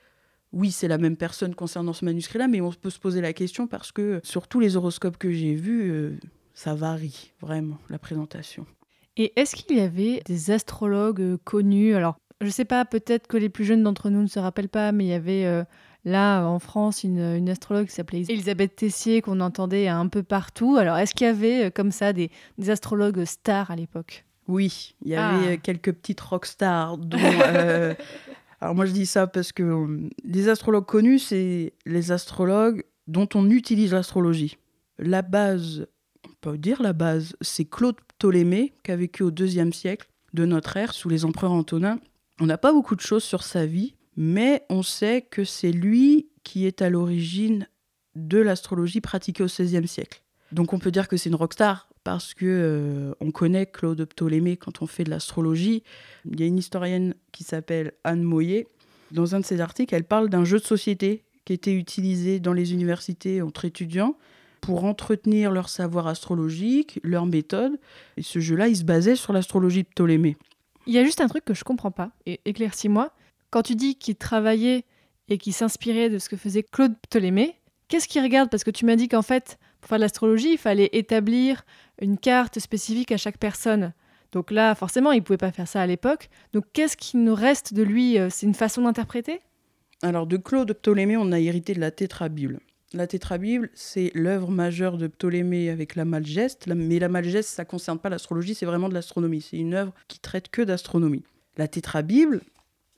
Oui, 0.55 0.71
c'est 0.71 0.89
la 0.89 0.97
même 0.97 1.19
personne 1.19 1.55
concernant 1.55 1.93
ce 1.93 2.07
manuscrit-là, 2.07 2.49
mais 2.49 2.63
on 2.63 2.73
peut 2.73 2.89
se 2.89 2.99
poser 2.99 3.21
la 3.21 3.35
question 3.35 3.67
parce 3.67 3.93
que 3.93 4.21
sur 4.25 4.49
tous 4.49 4.61
les 4.61 4.77
horoscopes 4.77 5.19
que 5.19 5.31
j'ai 5.31 5.55
vus, 5.55 5.91
euh, 5.91 6.19
ça 6.55 6.75
varie 6.75 7.35
vraiment 7.43 7.77
la 7.91 7.99
présentation. 7.99 8.65
Et 9.19 9.39
est-ce 9.39 9.55
qu'il 9.55 9.77
y 9.77 9.81
avait 9.81 10.23
des 10.25 10.51
astrologues 10.51 11.21
euh, 11.21 11.39
connus? 11.45 11.95
Alors, 11.95 12.17
je 12.41 12.49
sais 12.51 12.65
pas, 12.65 12.85
peut-être 12.85 13.27
que 13.27 13.37
les 13.37 13.49
plus 13.49 13.65
jeunes 13.65 13.83
d'entre 13.83 14.11
nous 14.11 14.23
ne 14.23 14.27
se 14.27 14.39
rappellent 14.39 14.69
pas, 14.69 14.93
mais 14.93 15.05
il 15.05 15.09
y 15.09 15.13
avait 15.15 15.45
euh, 15.45 15.63
là 16.05 16.45
en 16.47 16.59
France 16.59 17.05
une, 17.05 17.19
une 17.21 17.49
astrologue 17.51 17.87
qui 17.87 17.95
s'appelait 17.95 18.23
Elisabeth 18.29 18.77
Tessier 18.77 19.21
qu'on 19.23 19.41
entendait 19.41 19.89
un 19.89 20.09
peu 20.09 20.23
partout. 20.23 20.77
Alors, 20.77 20.97
est-ce 20.97 21.15
qu'il 21.15 21.27
y 21.27 21.31
avait 21.31 21.67
euh, 21.67 21.71
comme 21.71 21.91
ça 21.91 22.13
des, 22.13 22.31
des 22.59 22.71
astrologues 22.71 23.25
stars 23.25 23.71
à 23.71 23.77
l'époque? 23.77 24.25
Oui, 24.49 24.95
il 25.05 25.11
y 25.13 25.15
avait 25.17 25.47
Ah. 25.47 25.51
euh, 25.53 25.57
quelques 25.63 25.93
petites 25.93 26.21
rockstars. 26.21 26.99
Dont, 26.99 27.19
euh, 27.21 27.95
alors 28.61 28.75
moi 28.75 28.87
je 28.87 28.93
dis 28.93 29.07
ça 29.07 29.27
parce 29.27 29.53
que 29.53 30.09
les 30.25 30.49
astrologues 30.49 30.87
connus, 30.87 31.19
c'est 31.19 31.75
les 31.87 32.11
astrologues 32.13 32.83
dont 33.07 33.29
on 33.35 33.49
utilise 33.51 33.93
l'astrologie. 33.93 34.57
La 34.99 35.23
base, 35.23 35.87
on 36.27 36.33
peut 36.41 36.59
dire 36.59 36.83
la 36.83 36.93
base, 36.93 37.37
c'est 37.41 37.65
Claude 37.65 37.97
Ptolémée 38.19 38.73
qui 38.85 38.93
a 38.93 38.97
vécu 38.97 39.23
au 39.23 39.31
deuxième 39.31 39.73
siècle 39.73 40.09
de 40.33 40.45
notre 40.47 40.77
ère 40.77 40.93
sous 40.95 41.09
les 41.09 41.25
empereurs 41.25 41.53
antonins. 41.53 41.99
On 42.41 42.47
n'a 42.47 42.57
pas 42.57 42.73
beaucoup 42.73 42.97
de 42.97 43.03
choses 43.03 43.23
sur 43.23 43.43
sa 43.43 43.67
vie, 43.67 43.95
mais 44.17 44.65
on 44.71 44.83
sait 44.83 45.21
que 45.21 45.45
c'est 45.45 45.73
lui 45.73 46.29
qui 46.43 46.67
est 46.67 46.81
à 46.81 46.89
l'origine 46.89 47.69
de 48.17 48.39
l'astrologie 48.39 49.03
pratiquée 49.03 49.43
au 49.43 49.47
XVIe 49.47 49.87
siècle. 49.87 50.23
Donc 50.51 50.73
on 50.73 50.79
peut 50.79 50.91
dire 50.91 51.07
que 51.07 51.19
c'est 51.19 51.29
une 51.29 51.37
rockstar 51.37 51.89
parce 52.03 52.33
que 52.33 52.47
euh, 52.47 53.15
on 53.21 53.31
connaît 53.31 53.67
Claude 53.67 54.03
Ptolémée 54.07 54.57
quand 54.57 54.81
on 54.81 54.87
fait 54.87 55.05
de 55.05 55.11
l'astrologie. 55.11 55.83
Il 56.25 56.41
y 56.41 56.43
a 56.43 56.47
une 56.47 56.59
historienne 56.59 57.15
qui 57.31 57.45
s'appelle 57.45 57.93
Anne 58.05 58.23
Moyer. 58.23 58.67
Dans 59.11 59.35
un 59.35 59.41
de 59.41 59.45
ses 59.45 59.61
articles, 59.61 59.95
elle 59.95 60.05
parle 60.05 60.31
d'un 60.31 60.45
jeu 60.45 60.59
de 60.59 60.65
société 60.65 61.25
qui 61.45 61.53
était 61.53 61.75
utilisé 61.75 62.41
dans 62.41 62.55
les 62.55 62.73
universités 62.73 63.43
entre 63.43 63.67
étudiants 63.67 64.17
pour 64.63 64.85
entretenir 64.85 65.51
leur 65.51 65.69
savoir 65.69 66.07
astrologique, 66.07 67.01
leur 67.03 67.27
méthode. 67.27 67.79
Et 68.17 68.23
ce 68.23 68.41
jeu-là, 68.41 68.69
il 68.69 68.77
se 68.77 68.85
basait 68.85 69.17
sur 69.17 69.35
l'astrologie 69.35 69.83
de 69.83 69.89
Ptolémée. 69.89 70.37
Il 70.91 70.95
y 70.95 70.99
a 70.99 71.05
juste 71.05 71.21
un 71.21 71.29
truc 71.29 71.45
que 71.45 71.55
je 71.55 71.63
comprends 71.63 71.93
pas, 71.93 72.11
et 72.27 72.41
éclaircis-moi. 72.47 73.13
Quand 73.51 73.63
tu 73.63 73.77
dis 73.77 73.95
qu'il 73.95 74.17
travaillait 74.17 74.85
et 75.29 75.39
qu'il 75.39 75.53
s'inspirait 75.53 76.11
de 76.11 76.19
ce 76.19 76.29
que 76.29 76.37
faisait 76.37 76.65
Claude 76.65 76.97
Ptolémée, 77.01 77.55
Qu'est-ce 77.87 78.09
qu'il 78.09 78.23
regarde? 78.23 78.51
Parce 78.51 78.65
que 78.65 78.73
tu 78.73 78.85
m'as 78.87 78.97
dit 78.97 79.09
qu'en 79.09 79.23
fait, 79.23 79.59
pour 79.81 79.89
faire 79.89 79.99
de 79.99 80.03
l'astrologie, 80.03 80.53
il 80.53 80.59
fallait 80.59 80.91
établir 80.93 81.63
une 82.01 82.19
carte 82.19 82.59
spécifique 82.59 83.13
à 83.13 83.17
chaque 83.17 83.39
personne. 83.39 83.93
Donc 84.33 84.51
là, 84.51 84.75
forcément, 84.75 85.13
il 85.13 85.19
ne 85.19 85.25
pouvait 85.25 85.37
pas 85.37 85.53
faire 85.53 85.67
ça 85.69 85.81
à 85.83 85.87
l'époque. 85.87 86.29
Donc 86.53 86.65
qu'est-ce 86.73 86.97
qui 86.97 87.17
nous 87.17 87.35
reste 87.35 87.73
de 87.75 87.83
lui? 87.83 88.19
Euh, 88.19 88.29
C'est 88.31 88.47
une 88.47 88.55
façon 88.55 88.83
d'interpréter? 88.83 89.41
Alors 90.03 90.27
de 90.27 90.37
Claude 90.37 90.73
Ptolémée, 90.73 91.17
on 91.17 91.33
a 91.33 91.39
hérité 91.41 91.75
de 91.75 91.81
la 91.81 91.91
Tétrabible. 91.91 92.61
La 92.93 93.07
Tétrabible, 93.07 93.71
c'est 93.73 94.11
l'œuvre 94.15 94.51
majeure 94.51 94.99
de 94.99 95.07
Ptolémée 95.07 95.71
avec 95.71 95.95
la 95.95 96.05
Malgeste. 96.05 96.67
Mais 96.67 96.99
la 96.99 97.09
Malgeste, 97.09 97.49
ça 97.49 97.63
ne 97.63 97.69
concerne 97.69 98.01
pas 98.01 98.09
l'astrologie, 98.09 98.55
c'est 98.55 98.67
vraiment 98.67 98.89
de 98.89 98.95
l'astronomie. 98.95 99.43
C'est 99.43 99.59
une 99.59 99.75
œuvre 99.75 99.93
qui 100.09 100.19
traite 100.19 100.49
que 100.49 100.63
d'astronomie. 100.63 101.23
La 101.57 101.69
Tétrabible, 101.69 102.41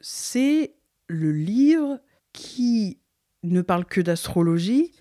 c'est 0.00 0.72
le 1.08 1.30
livre 1.30 2.00
qui 2.32 2.98
ne 3.42 3.60
parle 3.60 3.84
que 3.84 4.00
d'astrologie, 4.00 4.92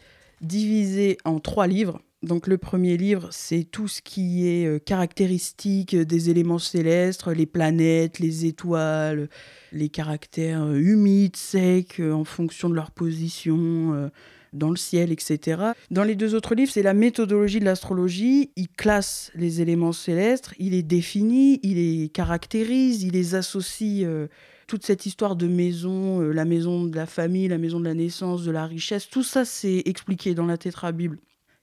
divisé 0.42 1.18
en 1.24 1.40
trois 1.40 1.68
livres. 1.68 2.02
Donc 2.22 2.46
le 2.46 2.58
premier 2.58 2.98
livre, 2.98 3.30
c'est 3.32 3.64
tout 3.64 3.88
ce 3.88 4.02
qui 4.02 4.48
est 4.48 4.68
euh, 4.68 4.78
caractéristique 4.78 5.96
des 5.96 6.30
éléments 6.30 6.60
célestes, 6.60 7.26
les 7.26 7.48
planètes, 7.48 8.20
les 8.20 8.46
étoiles, 8.46 9.28
les 9.72 9.90
caractères 9.90 10.64
euh, 10.64 10.76
humides, 10.76 11.36
secs, 11.36 12.00
euh, 12.00 12.12
en 12.12 12.24
fonction 12.24 12.70
de 12.70 12.76
leur 12.76 12.92
position 12.92 14.12
dans 14.54 14.70
le 14.70 14.76
ciel, 14.76 15.12
etc. 15.12 15.62
Dans 15.92 16.04
les 16.04 16.16
deux 16.16 16.36
autres 16.36 16.56
livres, 16.56 16.72
c'est 16.72 16.84
la 16.84 16.94
méthodologie 16.94 17.60
de 17.60 17.66
l'astrologie. 17.66 18.52
Il 18.56 18.68
classe 18.68 19.32
les 19.36 19.62
éléments 19.62 19.94
célestes, 19.94 20.54
il 20.60 20.72
les 20.72 20.84
définit, 20.84 21.60
il 21.64 21.76
les 21.76 22.10
caractérise, 22.10 23.04
il 23.04 23.14
les 23.14 23.36
associe 23.36 24.06
toute 24.72 24.86
cette 24.86 25.06
histoire 25.06 25.36
de 25.36 25.48
maison, 25.48 26.22
euh, 26.22 26.32
la 26.32 26.46
maison 26.46 26.86
de 26.86 26.96
la 26.96 27.06
famille, 27.06 27.50
la 27.50 27.58
maison 27.58 27.82
de 27.82 27.84
la 27.84 27.94
naissance, 27.94 28.46
de 28.46 28.52
la 28.52 28.66
richesse, 28.66 29.10
tout 29.10 29.22
ça 29.22 29.44
c'est 29.44 29.82
expliqué 29.84 30.34
dans 30.34 30.46
la 30.46 30.58
Tétrabible. 30.58 31.20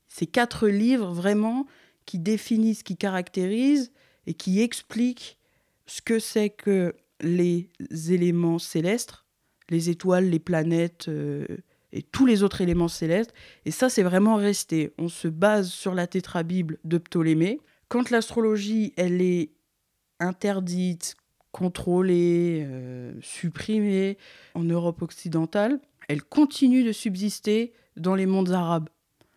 C'est 0.08 0.26
quatre 0.26 0.68
livres 0.68 1.14
vraiment 1.14 1.66
qui 2.04 2.18
définissent, 2.18 2.82
qui 2.82 2.98
caractérisent 2.98 3.92
et 4.26 4.34
qui 4.34 4.60
expliquent 4.60 5.38
ce 5.86 6.02
que 6.02 6.18
c'est 6.18 6.50
que 6.50 6.94
les 7.22 7.70
éléments 8.10 8.58
célestes, 8.58 9.24
les 9.70 9.88
étoiles, 9.88 10.28
les 10.28 10.38
planètes 10.38 11.06
euh, 11.08 11.46
et 11.92 12.02
tous 12.02 12.26
les 12.26 12.42
autres 12.42 12.60
éléments 12.60 12.88
célestes. 12.88 13.32
Et 13.64 13.70
ça, 13.70 13.88
c'est 13.88 14.02
vraiment 14.02 14.36
resté. 14.36 14.92
On 14.98 15.08
se 15.08 15.28
base 15.28 15.70
sur 15.70 15.94
la 15.94 16.06
tétrabible 16.06 16.78
de 16.84 16.98
Ptolémée. 16.98 17.60
Quand 17.88 18.10
l'astrologie, 18.10 18.92
elle 18.96 19.22
est 19.22 19.50
interdite, 20.20 21.16
contrôlée, 21.52 22.64
euh, 22.66 23.14
supprimée 23.20 24.18
en 24.54 24.64
Europe 24.64 25.02
occidentale, 25.02 25.80
elle 26.08 26.22
continue 26.22 26.84
de 26.84 26.92
subsister 26.92 27.72
dans 27.96 28.14
les 28.14 28.26
mondes 28.26 28.50
arabes. 28.50 28.88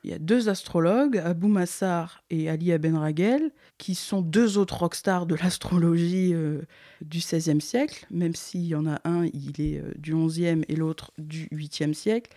Il 0.03 0.09
y 0.09 0.13
a 0.13 0.19
deux 0.19 0.49
astrologues, 0.49 1.17
Abou 1.17 1.47
Massar 1.47 2.23
et 2.31 2.49
Ali 2.49 2.71
Aben 2.71 2.97
Ragel, 2.97 3.51
qui 3.77 3.93
sont 3.93 4.21
deux 4.21 4.57
autres 4.57 4.77
rockstars 4.77 5.25
de 5.25 5.35
l'astrologie 5.43 6.31
euh, 6.33 6.61
du 7.01 7.19
XVIe 7.19 7.61
siècle, 7.61 8.07
même 8.09 8.33
s'il 8.33 8.65
y 8.65 8.75
en 8.75 8.87
a 8.87 8.99
un, 9.03 9.25
il 9.25 9.61
est 9.61 9.79
euh, 9.79 9.91
du 9.97 10.15
XIe 10.15 10.63
et 10.67 10.75
l'autre 10.75 11.11
du 11.17 11.47
VIIIe 11.51 11.93
siècle. 11.93 12.31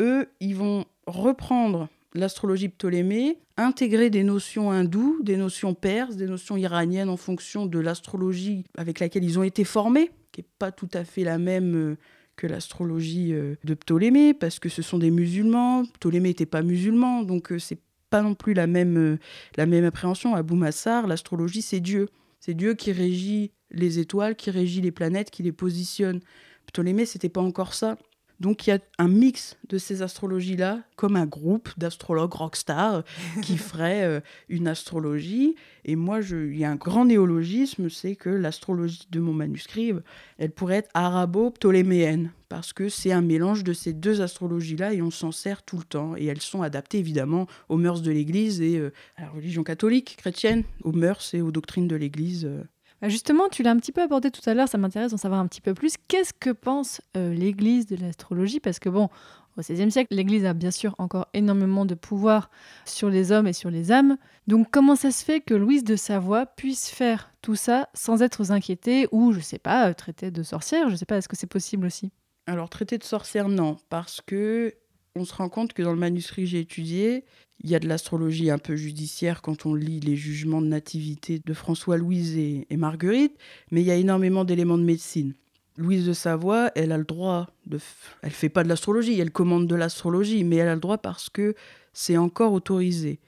Eux, 0.00 0.28
ils 0.40 0.56
vont 0.56 0.86
reprendre 1.06 1.88
l'astrologie 2.14 2.68
ptolémée, 2.68 3.38
intégrer 3.56 4.10
des 4.10 4.24
notions 4.24 4.70
hindoues, 4.70 5.20
des 5.22 5.36
notions 5.36 5.74
perses, 5.74 6.16
des 6.16 6.26
notions 6.26 6.56
iraniennes 6.56 7.08
en 7.08 7.16
fonction 7.16 7.66
de 7.66 7.78
l'astrologie 7.78 8.64
avec 8.76 9.00
laquelle 9.00 9.24
ils 9.24 9.38
ont 9.38 9.42
été 9.42 9.64
formés, 9.64 10.10
qui 10.32 10.40
n'est 10.40 10.46
pas 10.58 10.72
tout 10.72 10.88
à 10.94 11.04
fait 11.04 11.24
la 11.24 11.38
même 11.38 11.74
euh, 11.74 11.96
que 12.38 12.46
l'astrologie 12.46 13.34
euh, 13.34 13.56
de 13.64 13.74
Ptolémée, 13.74 14.32
parce 14.32 14.58
que 14.58 14.70
ce 14.70 14.80
sont 14.80 14.98
des 14.98 15.10
musulmans. 15.10 15.84
Ptolémée 16.00 16.30
n'était 16.30 16.46
pas 16.46 16.62
musulman, 16.62 17.24
donc 17.24 17.52
euh, 17.52 17.58
c'est 17.58 17.80
pas 18.08 18.22
non 18.22 18.34
plus 18.34 18.54
la 18.54 18.66
même, 18.66 19.18
la 19.56 19.66
même 19.66 19.84
appréhension. 19.84 20.34
Abou 20.34 20.54
Massar, 20.54 21.06
l'astrologie, 21.06 21.60
c'est 21.60 21.80
Dieu. 21.80 22.08
C'est 22.40 22.54
Dieu 22.54 22.72
qui 22.72 22.92
régit 22.92 23.50
les 23.70 23.98
étoiles, 23.98 24.36
qui 24.36 24.50
régit 24.50 24.80
les 24.80 24.92
planètes, 24.92 25.30
qui 25.30 25.42
les 25.42 25.52
positionne. 25.52 26.20
Ptolémée, 26.66 27.04
c'était 27.04 27.28
pas 27.28 27.42
encore 27.42 27.74
ça. 27.74 27.98
Donc 28.40 28.66
il 28.66 28.70
y 28.70 28.72
a 28.72 28.78
un 28.98 29.08
mix 29.08 29.56
de 29.68 29.78
ces 29.78 30.02
astrologies-là, 30.02 30.82
comme 30.96 31.16
un 31.16 31.26
groupe 31.26 31.70
d'astrologues 31.76 32.34
rockstars 32.34 33.02
qui 33.42 33.56
ferait 33.58 34.04
euh, 34.04 34.20
une 34.48 34.68
astrologie. 34.68 35.56
Et 35.84 35.96
moi, 35.96 36.20
il 36.20 36.56
y 36.56 36.64
a 36.64 36.70
un 36.70 36.76
grand 36.76 37.04
néologisme, 37.04 37.90
c'est 37.90 38.14
que 38.14 38.30
l'astrologie 38.30 39.08
de 39.10 39.20
mon 39.20 39.32
manuscrit, 39.32 39.92
elle 40.38 40.50
pourrait 40.50 40.76
être 40.76 40.90
arabo-ptoléméenne, 40.94 42.30
parce 42.48 42.72
que 42.72 42.88
c'est 42.88 43.12
un 43.12 43.22
mélange 43.22 43.64
de 43.64 43.72
ces 43.72 43.92
deux 43.92 44.20
astrologies-là 44.20 44.94
et 44.94 45.02
on 45.02 45.10
s'en 45.10 45.32
sert 45.32 45.62
tout 45.62 45.78
le 45.78 45.84
temps. 45.84 46.14
Et 46.16 46.26
elles 46.26 46.40
sont 46.40 46.62
adaptées 46.62 46.98
évidemment 46.98 47.46
aux 47.68 47.76
mœurs 47.76 48.02
de 48.02 48.10
l'Église 48.10 48.60
et 48.60 48.78
euh, 48.78 48.92
à 49.16 49.22
la 49.22 49.30
religion 49.30 49.64
catholique, 49.64 50.16
chrétienne, 50.16 50.62
aux 50.84 50.92
mœurs 50.92 51.34
et 51.34 51.40
aux 51.40 51.50
doctrines 51.50 51.88
de 51.88 51.96
l'Église. 51.96 52.44
Euh, 52.44 52.62
justement, 53.02 53.48
tu 53.48 53.62
l'as 53.62 53.70
un 53.70 53.76
petit 53.76 53.92
peu 53.92 54.02
abordé 54.02 54.30
tout 54.30 54.42
à 54.46 54.54
l'heure, 54.54 54.68
ça 54.68 54.78
m'intéresse 54.78 55.12
d'en 55.12 55.16
savoir 55.16 55.40
un 55.40 55.46
petit 55.46 55.60
peu 55.60 55.74
plus. 55.74 55.94
Qu'est-ce 56.08 56.32
que 56.32 56.50
pense 56.50 57.00
euh, 57.16 57.32
l'Église 57.32 57.86
de 57.86 57.96
l'astrologie? 57.96 58.60
Parce 58.60 58.78
que 58.78 58.88
bon, 58.88 59.08
au 59.56 59.60
XVIe 59.60 59.90
siècle, 59.90 60.14
l'Église 60.14 60.44
a 60.44 60.54
bien 60.54 60.70
sûr 60.70 60.94
encore 60.98 61.26
énormément 61.34 61.84
de 61.84 61.94
pouvoir 61.94 62.50
sur 62.84 63.10
les 63.10 63.32
hommes 63.32 63.46
et 63.46 63.52
sur 63.52 63.70
les 63.70 63.90
âmes. 63.92 64.16
Donc 64.46 64.68
comment 64.70 64.96
ça 64.96 65.10
se 65.10 65.24
fait 65.24 65.40
que 65.40 65.54
Louise 65.54 65.84
de 65.84 65.96
Savoie 65.96 66.46
puisse 66.46 66.88
faire 66.88 67.32
tout 67.42 67.56
ça 67.56 67.88
sans 67.92 68.22
être 68.22 68.52
inquiétée 68.52 69.08
ou, 69.12 69.32
je 69.32 69.40
sais 69.40 69.58
pas, 69.58 69.88
euh, 69.88 69.94
traiter 69.94 70.30
de 70.30 70.42
sorcière? 70.42 70.88
Je 70.90 70.96
sais 70.96 71.06
pas, 71.06 71.16
est-ce 71.16 71.28
que 71.28 71.36
c'est 71.36 71.46
possible 71.46 71.86
aussi? 71.86 72.12
Alors 72.46 72.68
traiter 72.68 72.98
de 72.98 73.04
sorcière, 73.04 73.48
non, 73.48 73.76
parce 73.90 74.20
que 74.20 74.74
on 75.18 75.24
se 75.24 75.34
rend 75.34 75.48
compte 75.48 75.72
que 75.72 75.82
dans 75.82 75.92
le 75.92 75.98
manuscrit 75.98 76.44
que 76.44 76.50
j'ai 76.50 76.60
étudié, 76.60 77.24
il 77.60 77.70
y 77.70 77.74
a 77.74 77.80
de 77.80 77.88
l'astrologie 77.88 78.50
un 78.50 78.58
peu 78.58 78.76
judiciaire 78.76 79.42
quand 79.42 79.66
on 79.66 79.74
lit 79.74 80.00
les 80.00 80.16
jugements 80.16 80.62
de 80.62 80.68
nativité 80.68 81.40
de 81.44 81.54
François-Louise 81.54 82.36
et, 82.36 82.66
Marguerite, 82.76 83.36
mais 83.70 83.80
il 83.80 83.86
y 83.86 83.90
a 83.90 83.96
énormément 83.96 84.44
d'éléments 84.44 84.78
de 84.78 84.84
médecine. 84.84 85.34
Louise 85.76 86.06
de 86.06 86.12
Savoie, 86.12 86.70
elle 86.74 86.92
a 86.92 86.98
le 86.98 87.04
droit 87.04 87.48
de. 87.66 87.78
Elle 88.22 88.32
fait 88.32 88.48
pas 88.48 88.64
de 88.64 88.68
l'astrologie, 88.68 89.18
elle 89.20 89.30
commande 89.30 89.66
de 89.66 89.74
l'astrologie, 89.76 90.42
mais 90.42 90.56
elle 90.56 90.68
a 90.68 90.74
le 90.74 90.80
droit 90.80 90.98
parce 90.98 91.28
que 91.30 91.54
c'est 91.92 92.16
encore 92.16 92.52
autorisé. 92.52 93.20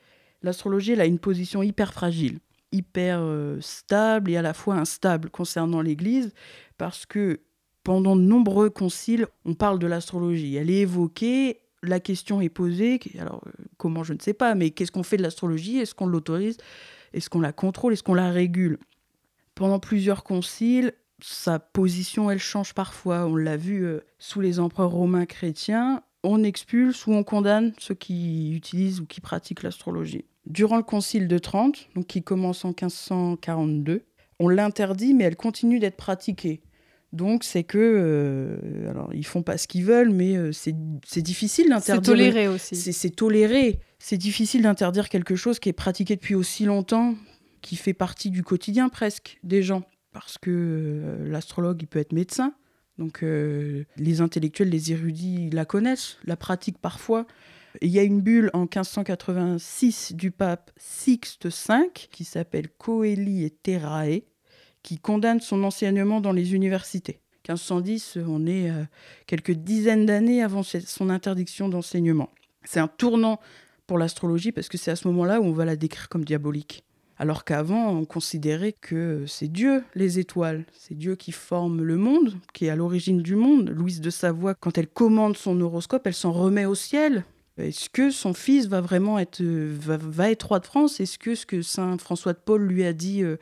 L'astrologie, 0.43 0.93
elle 0.93 1.01
a 1.01 1.07
une 1.07 1.19
position 1.19 1.63
hyper 1.63 1.93
fragile, 1.93 2.41
hyper 2.73 3.21
euh, 3.21 3.59
stable 3.61 4.31
et 4.31 4.37
à 4.37 4.43
la 4.43 4.55
fois 4.55 4.77
instable 4.77 5.31
concernant 5.31 5.81
l'Église, 5.81 6.33
parce 6.77 7.07
que 7.07 7.41
pendant 7.85 8.17
de 8.17 8.23
nombreux 8.23 8.71
conciles, 8.71 9.27
on 9.45 9.55
parle 9.55 9.79
de 9.79 9.87
l'astrologie. 9.87 10.57
Elle 10.57 10.71
est 10.71 10.81
évoquée, 10.81 11.61
la 11.83 12.01
question 12.01 12.41
est 12.41 12.49
posée, 12.49 13.01
alors 13.19 13.43
euh, 13.47 13.51
comment 13.77 14.05
je 14.05 14.13
ne 14.13 14.19
sais 14.21 14.35
pas, 14.35 14.55
mais 14.55 14.71
qu'est-ce 14.71 14.93
qu'on 14.93 15.03
fait 15.03 15.17
de 15.17 15.23
l'astrologie? 15.23 15.79
Est-ce 15.79 15.95
qu'on 15.95 16.07
l'autorise? 16.07 16.59
Est-ce 17.13 17.31
qu'on 17.31 17.41
la 17.41 17.53
contrôle? 17.53 17.93
Est-ce 17.93 18.03
qu'on 18.03 18.15
la 18.15 18.31
régule? 18.31 18.79
Pendant 19.55 19.79
plusieurs 19.79 20.23
conciles, 20.25 20.93
sa 21.23 21.59
position, 21.59 22.31
elle 22.31 22.39
change 22.39 22.75
parfois. 22.75 23.27
On 23.27 23.37
l'a 23.37 23.57
vu 23.57 23.85
euh, 23.85 24.01
sous 24.19 24.41
les 24.41 24.61
empereurs 24.61 24.91
romains 24.91 25.27
chrétiens, 25.27 26.03
on 26.23 26.43
expulse 26.45 27.07
ou 27.07 27.13
on 27.13 27.25
condamne 27.25 27.73
ceux 27.79 27.95
qui 27.95 28.55
utilisent 28.55 29.01
ou 29.01 29.07
qui 29.07 29.21
pratiquent 29.21 29.63
l'astrologie. 29.63 30.25
Durant 30.47 30.77
le 30.77 30.83
concile 30.83 31.29
de 31.29 31.39
Trente, 31.39 31.89
donc 31.95 32.07
qui 32.07 32.23
commence 32.23 32.65
en 32.65 32.69
1542, 32.69 34.03
on 34.39 34.49
l'interdit, 34.49 35.15
mais 35.15 35.25
elle 35.25 35.37
continue 35.37 35.79
d'être 35.79 35.97
pratiquée. 35.97 36.63
Donc 37.13 37.43
c'est 37.43 37.65
que, 37.65 37.79
euh, 37.79 38.91
alors 38.91 39.13
ils 39.13 39.27
font 39.27 39.43
pas 39.43 39.59
ce 39.59 39.67
qu'ils 39.67 39.85
veulent, 39.85 40.11
mais 40.11 40.37
euh, 40.37 40.53
c'est 40.53 41.23
difficile 41.23 41.69
d'interdire. 41.69 42.05
C'est 42.05 42.11
toléré 42.11 42.49
aussi. 42.49 42.77
C'est 42.77 43.11
toléré. 43.11 43.81
C'est 43.99 44.17
difficile 44.17 44.63
d'interdire 44.63 45.09
quelque 45.09 45.35
chose 45.35 45.59
qui 45.59 45.69
est 45.69 45.75
pratiqué 45.75 46.15
depuis 46.15 46.37
aussi 46.37 46.65
longtemps, 46.65 47.17
qui 47.63 47.77
fait 47.77 47.95
partie 47.95 48.31
du 48.31 48.45
quotidien 48.45 48.89
presque 48.89 49.39
des 49.43 49.63
gens, 49.63 49.83
parce 50.13 50.39
que 50.39 50.51
euh, 50.51 51.29
l'astrologue 51.29 51.83
il 51.83 51.87
peut 51.87 51.99
être 51.99 52.13
médecin, 52.13 52.55
donc 52.99 53.23
les 53.23 54.21
intellectuels, 54.21 54.69
les 54.69 54.93
érudits 54.93 55.49
la 55.51 55.65
connaissent, 55.65 56.19
la 56.25 56.37
pratiquent 56.37 56.79
parfois. 56.79 57.27
Il 57.81 57.89
y 57.89 57.99
a 57.99 58.03
une 58.03 58.21
bulle 58.21 58.51
en 58.53 58.63
1586 58.63 60.13
du 60.13 60.31
pape 60.31 60.71
Sixte 60.77 61.47
V 61.47 61.91
qui 62.11 62.25
s'appelle 62.25 62.69
Coeli 62.69 63.45
et 63.45 63.51
Terrae, 63.51 64.23
qui 64.83 64.99
condamne 64.99 65.41
son 65.41 65.63
enseignement 65.65 66.21
dans 66.21 66.33
les 66.33 66.55
universités. 66.55 67.21
1510, 67.49 68.19
on 68.27 68.47
est 68.47 68.71
euh, 68.71 68.85
quelques 69.27 69.53
dizaines 69.53 70.07
d'années 70.07 70.43
avant 70.43 70.63
son 70.63 71.11
interdiction 71.11 71.69
d'enseignement. 71.69 72.31
C'est 72.65 72.81
un 72.81 72.89
tournant 72.89 73.41
pour 73.87 73.99
l'astrologie 73.99 74.53
parce 74.53 74.69
que 74.69 74.79
c'est 74.79 74.91
à 74.91 74.97
ce 74.97 75.09
moment-là 75.09 75.41
où 75.41 75.45
on 75.45 75.53
va 75.53 75.65
la 75.65 75.77
décrire 75.77 76.09
comme 76.09 76.25
diabolique. 76.25 76.85
Alors 77.21 77.45
qu'avant, 77.45 77.91
on 77.91 78.07
considérait 78.07 78.73
que 78.73 79.25
c'est 79.27 79.49
Dieu, 79.49 79.85
les 79.95 80.19
étoiles. 80.19 80.65
C'est 80.73 80.97
Dieu 80.97 81.17
qui 81.17 81.33
forme 81.33 81.83
le 81.83 81.97
monde, 81.97 82.37
qui 82.55 82.65
est 82.65 82.71
à 82.71 82.77
l'origine 82.77 83.21
du 83.21 83.37
monde. 83.37 83.69
Louise 83.69 84.01
de 84.01 84.09
Savoie, 84.09 84.55
quand 84.55 84.79
elle 84.79 84.89
commande 84.89 85.37
son 85.37 85.61
horoscope, 85.61 86.07
elle 86.07 86.15
s'en 86.15 86.33
remet 86.33 86.65
au 86.65 86.75
ciel. 86.75 87.25
Est-ce 87.59 87.91
que 87.91 88.11
son 88.11 88.33
fils 88.33 88.69
va 88.69 88.81
vraiment 88.81 89.19
être, 89.19 89.43
va, 89.43 90.31
être 90.31 90.45
roi 90.45 90.61
de 90.61 90.67
France? 90.67 90.99
Est-ce 90.99 91.19
que 91.19 91.35
ce 91.35 91.45
que 91.45 91.61
Saint 91.61 91.99
François 91.99 92.33
de 92.33 92.39
Paul 92.39 92.63
lui 92.63 92.85
a 92.85 92.95
dit 92.95 93.23
euh, 93.23 93.37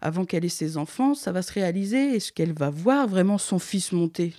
avant 0.00 0.24
qu'elle 0.24 0.44
ait 0.44 0.48
ses 0.48 0.76
enfants, 0.76 1.14
ça 1.14 1.32
va 1.32 1.42
se 1.42 1.52
réaliser 1.52 2.16
Est-ce 2.16 2.32
qu'elle 2.32 2.52
va 2.52 2.70
voir 2.70 3.06
vraiment 3.06 3.38
son 3.38 3.58
fils 3.58 3.92
monter 3.92 4.34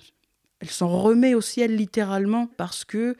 Elle 0.60 0.70
s'en 0.70 0.88
remet 0.88 1.34
au 1.34 1.40
ciel 1.40 1.76
littéralement 1.76 2.46
parce 2.56 2.84
que 2.84 3.16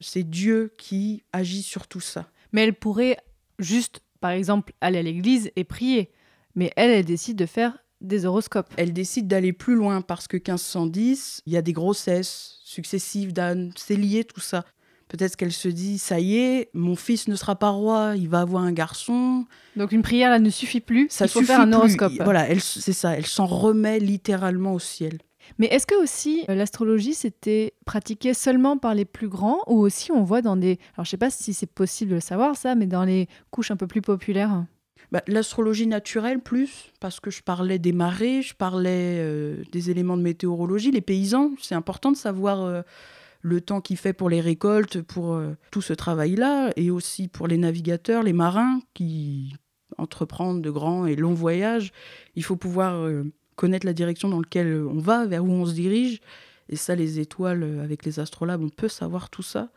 c'est 0.00 0.24
Dieu 0.24 0.72
qui 0.76 1.22
agit 1.32 1.62
sur 1.62 1.86
tout 1.86 2.00
ça. 2.00 2.28
Mais 2.52 2.64
elle 2.64 2.74
pourrait 2.74 3.18
juste, 3.58 4.00
par 4.20 4.32
exemple, 4.32 4.72
aller 4.80 4.98
à 4.98 5.02
l'église 5.02 5.50
et 5.56 5.64
prier. 5.64 6.10
Mais 6.54 6.72
elle, 6.76 6.90
elle 6.90 7.04
décide 7.04 7.36
de 7.36 7.46
faire 7.46 7.78
des 8.00 8.26
horoscopes. 8.26 8.72
Elle 8.76 8.92
décide 8.92 9.26
d'aller 9.26 9.52
plus 9.52 9.74
loin 9.74 10.02
parce 10.02 10.28
que 10.28 10.36
1510, 10.36 11.42
il 11.46 11.52
y 11.52 11.56
a 11.56 11.62
des 11.62 11.72
grossesses 11.72 12.60
successives 12.64 13.32
d'Anne, 13.32 13.72
c'est 13.76 13.96
lié 13.96 14.24
tout 14.24 14.40
ça. 14.40 14.64
Peut-être 15.08 15.36
qu'elle 15.36 15.52
se 15.52 15.68
dit, 15.68 15.98
ça 15.98 16.18
y 16.20 16.36
est, 16.36 16.70
mon 16.74 16.96
fils 16.96 17.28
ne 17.28 17.36
sera 17.36 17.56
pas 17.56 17.68
roi, 17.70 18.14
il 18.16 18.28
va 18.28 18.40
avoir 18.40 18.62
un 18.64 18.72
garçon. 18.72 19.44
Donc 19.76 19.92
une 19.92 20.02
prière 20.02 20.30
là 20.30 20.38
ne 20.38 20.50
suffit 20.50 20.80
plus, 20.80 21.06
Ça 21.10 21.26
il 21.26 21.28
faut 21.28 21.40
suffit 21.40 21.52
faire 21.52 21.60
un 21.60 21.66
plus. 21.66 21.74
horoscope. 21.74 22.12
Voilà, 22.24 22.46
c'est 22.58 22.92
ça, 22.92 23.16
elle 23.16 23.26
s'en 23.26 23.46
remet 23.46 23.98
littéralement 24.00 24.72
au 24.74 24.78
ciel. 24.78 25.18
Mais 25.58 25.66
est-ce 25.66 25.86
que 25.86 26.02
aussi 26.02 26.44
euh, 26.48 26.54
l'astrologie 26.54 27.12
c'était 27.12 27.74
pratiqué 27.84 28.32
seulement 28.32 28.78
par 28.78 28.94
les 28.94 29.04
plus 29.04 29.28
grands 29.28 29.60
ou 29.66 29.78
aussi 29.78 30.10
on 30.10 30.22
voit 30.22 30.40
dans 30.40 30.56
des 30.56 30.78
alors 30.94 31.04
je 31.04 31.10
sais 31.10 31.18
pas 31.18 31.28
si 31.28 31.52
c'est 31.52 31.70
possible 31.70 32.12
de 32.12 32.14
le 32.14 32.20
savoir 32.22 32.56
ça 32.56 32.74
mais 32.74 32.86
dans 32.86 33.04
les 33.04 33.28
couches 33.50 33.70
un 33.70 33.76
peu 33.76 33.86
plus 33.86 34.00
populaires? 34.00 34.64
Bah, 35.12 35.20
L'astrologie 35.28 35.86
naturelle, 35.86 36.40
plus, 36.40 36.90
parce 36.98 37.20
que 37.20 37.30
je 37.30 37.42
parlais 37.42 37.78
des 37.78 37.92
marées, 37.92 38.40
je 38.40 38.54
parlais 38.54 39.18
euh, 39.20 39.62
des 39.70 39.90
éléments 39.90 40.16
de 40.16 40.22
météorologie, 40.22 40.90
les 40.90 41.02
paysans. 41.02 41.50
C'est 41.60 41.74
important 41.74 42.10
de 42.10 42.16
savoir 42.16 42.62
euh, 42.62 42.80
le 43.44 43.60
temps 43.60 43.82
qu'il 43.82 43.98
fait 43.98 44.14
pour 44.14 44.30
les 44.30 44.40
récoltes, 44.40 45.02
pour 45.02 45.34
euh, 45.34 45.52
tout 45.70 45.82
ce 45.82 45.92
travail-là, 45.92 46.72
et 46.76 46.90
aussi 46.90 47.28
pour 47.28 47.46
les 47.46 47.58
navigateurs, 47.58 48.22
les 48.22 48.32
marins 48.32 48.80
qui 48.94 49.54
entreprennent 49.98 50.62
de 50.62 50.70
grands 50.70 51.04
et 51.04 51.14
longs 51.14 51.34
voyages. 51.34 51.92
Il 52.36 52.42
faut 52.42 52.56
pouvoir 52.56 52.94
euh, 52.94 53.22
connaître 53.54 53.84
la 53.84 53.92
direction 53.92 54.30
dans 54.30 54.40
laquelle 54.40 54.82
on 54.88 54.98
va, 54.98 55.26
vers 55.26 55.44
où 55.44 55.50
on 55.50 55.66
se 55.66 55.74
dirige. 55.74 56.20
Et 56.70 56.76
ça, 56.76 56.94
les 56.94 57.20
étoiles, 57.20 57.62
euh, 57.62 57.84
avec 57.84 58.06
les 58.06 58.18
astrolabes, 58.18 58.62
on 58.62 58.70
peut 58.70 58.88
savoir 58.88 59.28
tout 59.28 59.42
ça. 59.42 59.68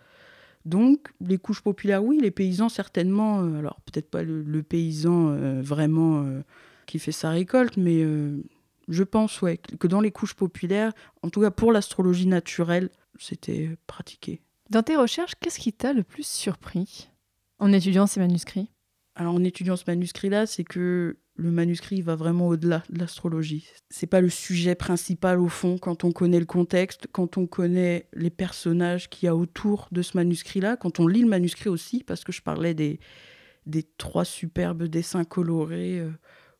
Donc, 0.63 1.09
les 1.19 1.37
couches 1.37 1.61
populaires, 1.61 2.01
oui, 2.01 2.19
les 2.21 2.31
paysans, 2.31 2.69
certainement. 2.69 3.39
alors, 3.39 3.81
peut-être 3.81 4.09
pas 4.09 4.23
le, 4.23 4.63
paysan 4.63 5.61
vraiment 5.61 6.25
qui 6.85 6.99
fait 6.99 7.13
sa 7.13 7.29
récolte, 7.29 7.77
mais 7.77 8.03
je 8.89 9.03
pense, 9.03 9.41
ouais, 9.41 9.57
que 9.79 9.87
dans 9.87 10.01
les 10.01 10.11
couches 10.11 10.33
populaires, 10.33 10.91
en 11.21 11.29
tout 11.29 11.39
cas 11.39 11.51
pour 11.51 11.71
l'astrologie 11.71 12.27
naturelle, 12.27 12.89
c'était 13.19 13.77
pratiqué. 13.87 14.41
Dans 14.69 14.83
tes 14.83 14.95
recherches, 14.95 15.33
qu'est-ce 15.39 15.59
qui 15.59 15.73
t'a 15.73 15.93
le 15.93 16.03
plus 16.03 16.27
surpris 16.27 17.09
en 17.59 17.71
étudiant 17.71 18.07
ces 18.07 18.19
manuscrits? 18.19 18.69
Alors, 19.15 19.33
en 19.33 19.43
étudiant 19.43 19.75
ce 19.75 19.83
manuscrit-là, 19.87 20.45
c'est 20.45 20.63
que 20.63 21.17
le 21.37 21.51
manuscrit 21.51 22.01
va 22.01 22.15
vraiment 22.15 22.47
au-delà 22.47 22.83
de 22.89 22.99
l'astrologie. 22.99 23.67
C'est 23.89 24.07
pas 24.07 24.21
le 24.21 24.29
sujet 24.29 24.75
principal 24.75 25.39
au 25.39 25.47
fond 25.47 25.77
quand 25.77 26.03
on 26.03 26.11
connaît 26.11 26.39
le 26.39 26.45
contexte, 26.45 27.07
quand 27.11 27.37
on 27.37 27.47
connaît 27.47 28.07
les 28.13 28.29
personnages 28.29 29.09
qu'il 29.09 29.27
y 29.27 29.29
a 29.29 29.35
autour 29.35 29.87
de 29.91 30.01
ce 30.01 30.17
manuscrit-là, 30.17 30.77
quand 30.77 30.99
on 30.99 31.07
lit 31.07 31.21
le 31.21 31.27
manuscrit 31.27 31.69
aussi, 31.69 32.03
parce 32.03 32.23
que 32.23 32.31
je 32.31 32.41
parlais 32.41 32.73
des, 32.73 32.99
des 33.65 33.83
trois 33.83 34.25
superbes 34.25 34.83
dessins 34.83 35.23
colorés 35.23 35.99
euh, 35.99 36.11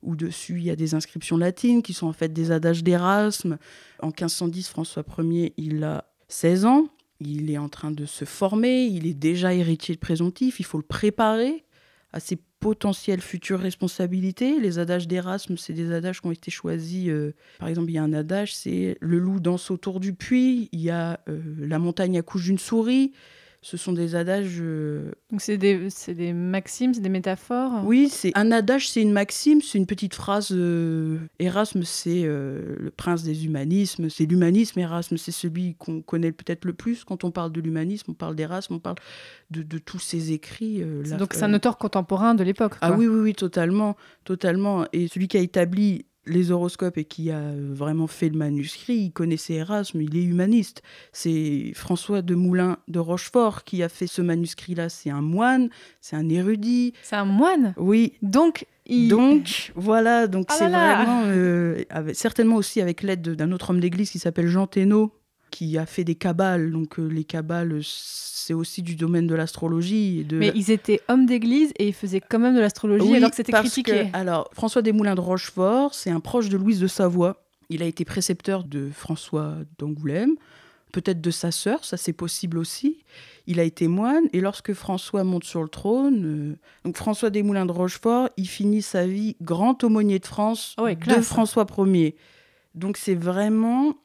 où 0.04 0.16
dessus 0.16 0.58
il 0.58 0.64
y 0.64 0.72
a 0.72 0.76
des 0.76 0.94
inscriptions 0.94 1.38
latines 1.38 1.82
qui 1.82 1.94
sont 1.94 2.08
en 2.08 2.14
fait 2.14 2.32
des 2.32 2.52
adages 2.52 2.84
d'Erasme. 2.84 3.58
En 4.02 4.08
1510, 4.08 4.70
François 4.70 5.04
Ier, 5.20 5.54
il 5.58 5.84
a 5.84 6.06
16 6.28 6.66
ans. 6.66 6.88
Il 7.20 7.50
est 7.50 7.58
en 7.58 7.70
train 7.70 7.92
de 7.92 8.06
se 8.06 8.26
former, 8.26 8.86
il 8.86 9.08
est 9.08 9.16
déjà 9.16 9.54
héritier 9.54 9.96
de 9.96 10.00
présomptif, 10.00 10.60
il 10.60 10.66
faut 10.66 10.78
le 10.78 10.84
préparer 10.84 11.64
à 12.14 12.20
ses 12.20 12.38
potentielles 12.60 13.22
futures 13.22 13.60
responsabilités. 13.60 14.60
Les 14.60 14.78
adages 14.78 15.08
d'Erasme, 15.08 15.58
c'est 15.58 15.74
des 15.74 15.92
adages 15.92 16.22
qui 16.22 16.28
ont 16.28 16.32
été 16.32 16.52
choisis. 16.52 17.08
euh, 17.08 17.34
par 17.60 17.68
exemple, 17.70 17.90
il 17.90 17.96
y 17.96 17.98
a 17.98 18.04
un 18.04 18.14
adage, 18.14 18.56
c'est 18.56 18.98
le 19.00 19.18
loup 19.18 19.40
danse 19.40 19.72
autour 19.72 20.00
du 20.00 20.14
puits, 20.14 20.70
il 20.72 20.82
y 20.82 20.90
a 20.90 21.20
euh, 21.28 21.42
la 21.60 21.80
montagne 21.80 22.18
accouche 22.18 22.46
d'une 22.46 22.60
souris. 22.60 23.14
Ce 23.70 23.76
sont 23.76 23.92
des 23.92 24.16
adages. 24.16 24.60
euh, 24.62 25.12
Donc 25.30 25.42
c'est 25.42 25.58
des, 25.58 25.90
c'est 25.90 26.14
des 26.14 26.32
maximes, 26.32 26.94
c'est 26.94 27.02
des 27.02 27.10
métaphores? 27.10 27.84
Oui, 27.84 28.08
c'est 28.10 28.32
un 28.34 28.50
adage, 28.54 28.90
c'est 28.90 29.02
une 29.02 29.12
maxime, 29.12 29.62
c'est 29.62 29.78
une 29.78 29.86
petite 29.86 30.16
phrase. 30.16 30.52
euh, 30.54 31.18
Erasme, 31.40 31.84
c'est 31.84 32.22
euh, 32.24 32.78
le 32.80 32.92
prince 32.92 33.24
des 33.24 33.44
humanismes, 33.44 34.10
c'est 34.10 34.26
l'humanisme. 34.26 34.80
Erasme, 34.80 35.18
c'est 35.18 35.34
celui 35.34 35.76
qu'on 35.76 36.02
connaît 36.02 36.32
peut-être 36.32 36.64
le 36.64 36.72
plus 36.72 37.04
quand 37.04 37.26
on 37.26 37.32
parle 37.32 37.52
de 37.52 37.60
l'humanisme. 37.60 38.12
On 38.12 38.14
parle 38.14 38.38
d'Erasme, 38.38 38.76
on 38.76 38.80
parle 38.80 38.96
de, 39.52 39.64
de 39.64 39.78
tous 39.80 40.00
ses 40.00 40.32
écrits. 40.32 40.82
euh, 40.82 41.04
la- 41.06 41.18
Donc 41.18 41.34
c'est 41.34 41.44
un 41.44 41.54
auteur 41.54 41.78
contemporain 41.78 42.36
de 42.36 42.46
l'époque. 42.46 42.76
Ah 42.80 42.94
oui, 42.94 43.06
oui, 43.08 43.20
oui, 43.20 43.34
totalement, 43.36 43.98
totalement. 44.24 44.86
Et 44.94 45.10
celui 45.10 45.28
qui 45.28 45.36
a 45.36 45.42
établi 45.42 46.06
les 46.28 46.52
horoscopes 46.52 46.98
et 46.98 47.06
qui 47.06 47.32
a 47.32 47.38
euh, 47.40 47.70
vraiment 47.74 48.08
fait 48.08 48.30
le 48.30 48.38
manuscrit, 48.38 48.96
il 48.96 49.12
connaissait 49.12 49.56
Erasme, 49.56 50.02
il 50.02 50.16
est 50.18 50.24
humaniste. 50.24 50.82
C'est 51.12 51.72
François 51.76 52.22
de 52.22 52.36
Moulin 52.36 52.78
de 52.88 53.00
Rochefort 53.00 53.64
qui 53.64 53.82
a 53.82 53.90
fait 53.90 54.08
ce 54.08 54.22
manuscrit-là. 54.22 54.90
C'est 54.90 55.10
un 55.10 55.22
moine, 55.22 55.70
c'est 56.02 56.16
un 56.16 56.28
érudit. 56.30 56.94
C'est 57.04 57.16
un 57.16 57.26
moine? 57.26 57.74
Oui. 57.78 58.14
Donc 58.22 58.66
il... 58.86 59.10
Donc 59.10 59.72
voilà, 59.76 60.28
donc 60.28 60.46
Ah 60.50 60.56
c'est 60.58 60.68
vraiment 60.70 61.24
euh, 61.26 61.84
avec- 61.90 62.16
certainement 62.16 62.56
aussi 62.56 62.80
avec 62.82 63.04
l'aide 63.04 63.22
de- 63.22 63.36
d'un 63.36 63.52
autre 63.52 63.70
homme 63.72 63.80
d'église 63.80 64.12
qui 64.12 64.20
s'appelle 64.20 64.48
Jean 64.48 64.68
Thénault, 64.68 65.12
qui 65.52 65.78
a 65.78 65.86
fait 65.86 66.04
des 66.04 66.16
cabales. 66.16 66.72
Donc 66.72 67.00
euh, 67.00 67.08
les 67.08 67.24
cabales, 67.24 67.80
c'est 67.84 68.54
aussi 68.54 68.82
du 68.82 68.96
domaine 68.96 69.28
de 69.28 69.36
l'astrologie 69.36 70.24
de 70.24 70.38
Mais 70.38 70.52
ils 70.56 70.72
étaient 70.72 71.02
hommes 71.08 71.26
d'église 71.26 71.72
et 71.80 71.88
ils 71.88 71.94
faisaient 71.94 72.22
quand 72.22 72.40
même 72.40 72.56
de 72.56 72.60
l'astrologie 72.62 73.06
Oui, 73.08 73.18
alors 73.18 73.30
que 73.32 73.36
c'était 73.36 73.52
critiqué. 73.52 74.10
que- 74.12 74.18
alors, 74.18 74.50
François 74.54 74.82
Desmoulins 74.82 75.16
de 75.16 75.22
Rochefort, 75.22 75.94
c'est 75.94 76.10
un 76.12 76.20
proche 76.20 76.50
de 76.50 76.58
Louise 76.58 76.80
de 76.80 76.88
Savoie. 76.88 77.44
Il 77.70 77.84
a 77.84 77.86
été 77.86 78.06
précepteur 78.06 78.64
de 78.64 78.90
François 78.94 79.56
d'Angoulême, 79.78 80.36
peut-être 80.94 81.20
de 81.20 81.32
sa 81.32 81.52
sœur, 81.52 81.84
ça 81.84 81.98
c'est 81.98 82.14
possible 82.14 82.58
aussi. 82.58 83.04
Il 83.46 83.60
a 83.60 83.64
été 83.64 83.88
moine, 83.90 84.24
et 84.34 84.40
lorsque 84.42 84.74
François 84.74 85.24
monte 85.26 85.44
sur 85.44 85.62
le 85.64 85.70
trône, 85.70 86.26
euh, 86.26 86.56
donc 86.86 86.96
François 86.98 87.30
Desmoulins 87.30 87.66
de 87.66 87.72
Rochefort, 87.74 88.30
il 88.38 88.48
finit 88.48 88.82
sa 88.82 89.06
vie 89.06 89.36
grand 89.42 89.84
aumônier 89.84 90.20
de 90.20 90.26
France 90.26 90.76
Ah 90.78 90.94
de. 90.96 91.22
François 91.22 91.66
Ier. 91.78 92.16
Donc 92.76 92.96
c'est 92.98 93.16
vraiment 93.16 93.96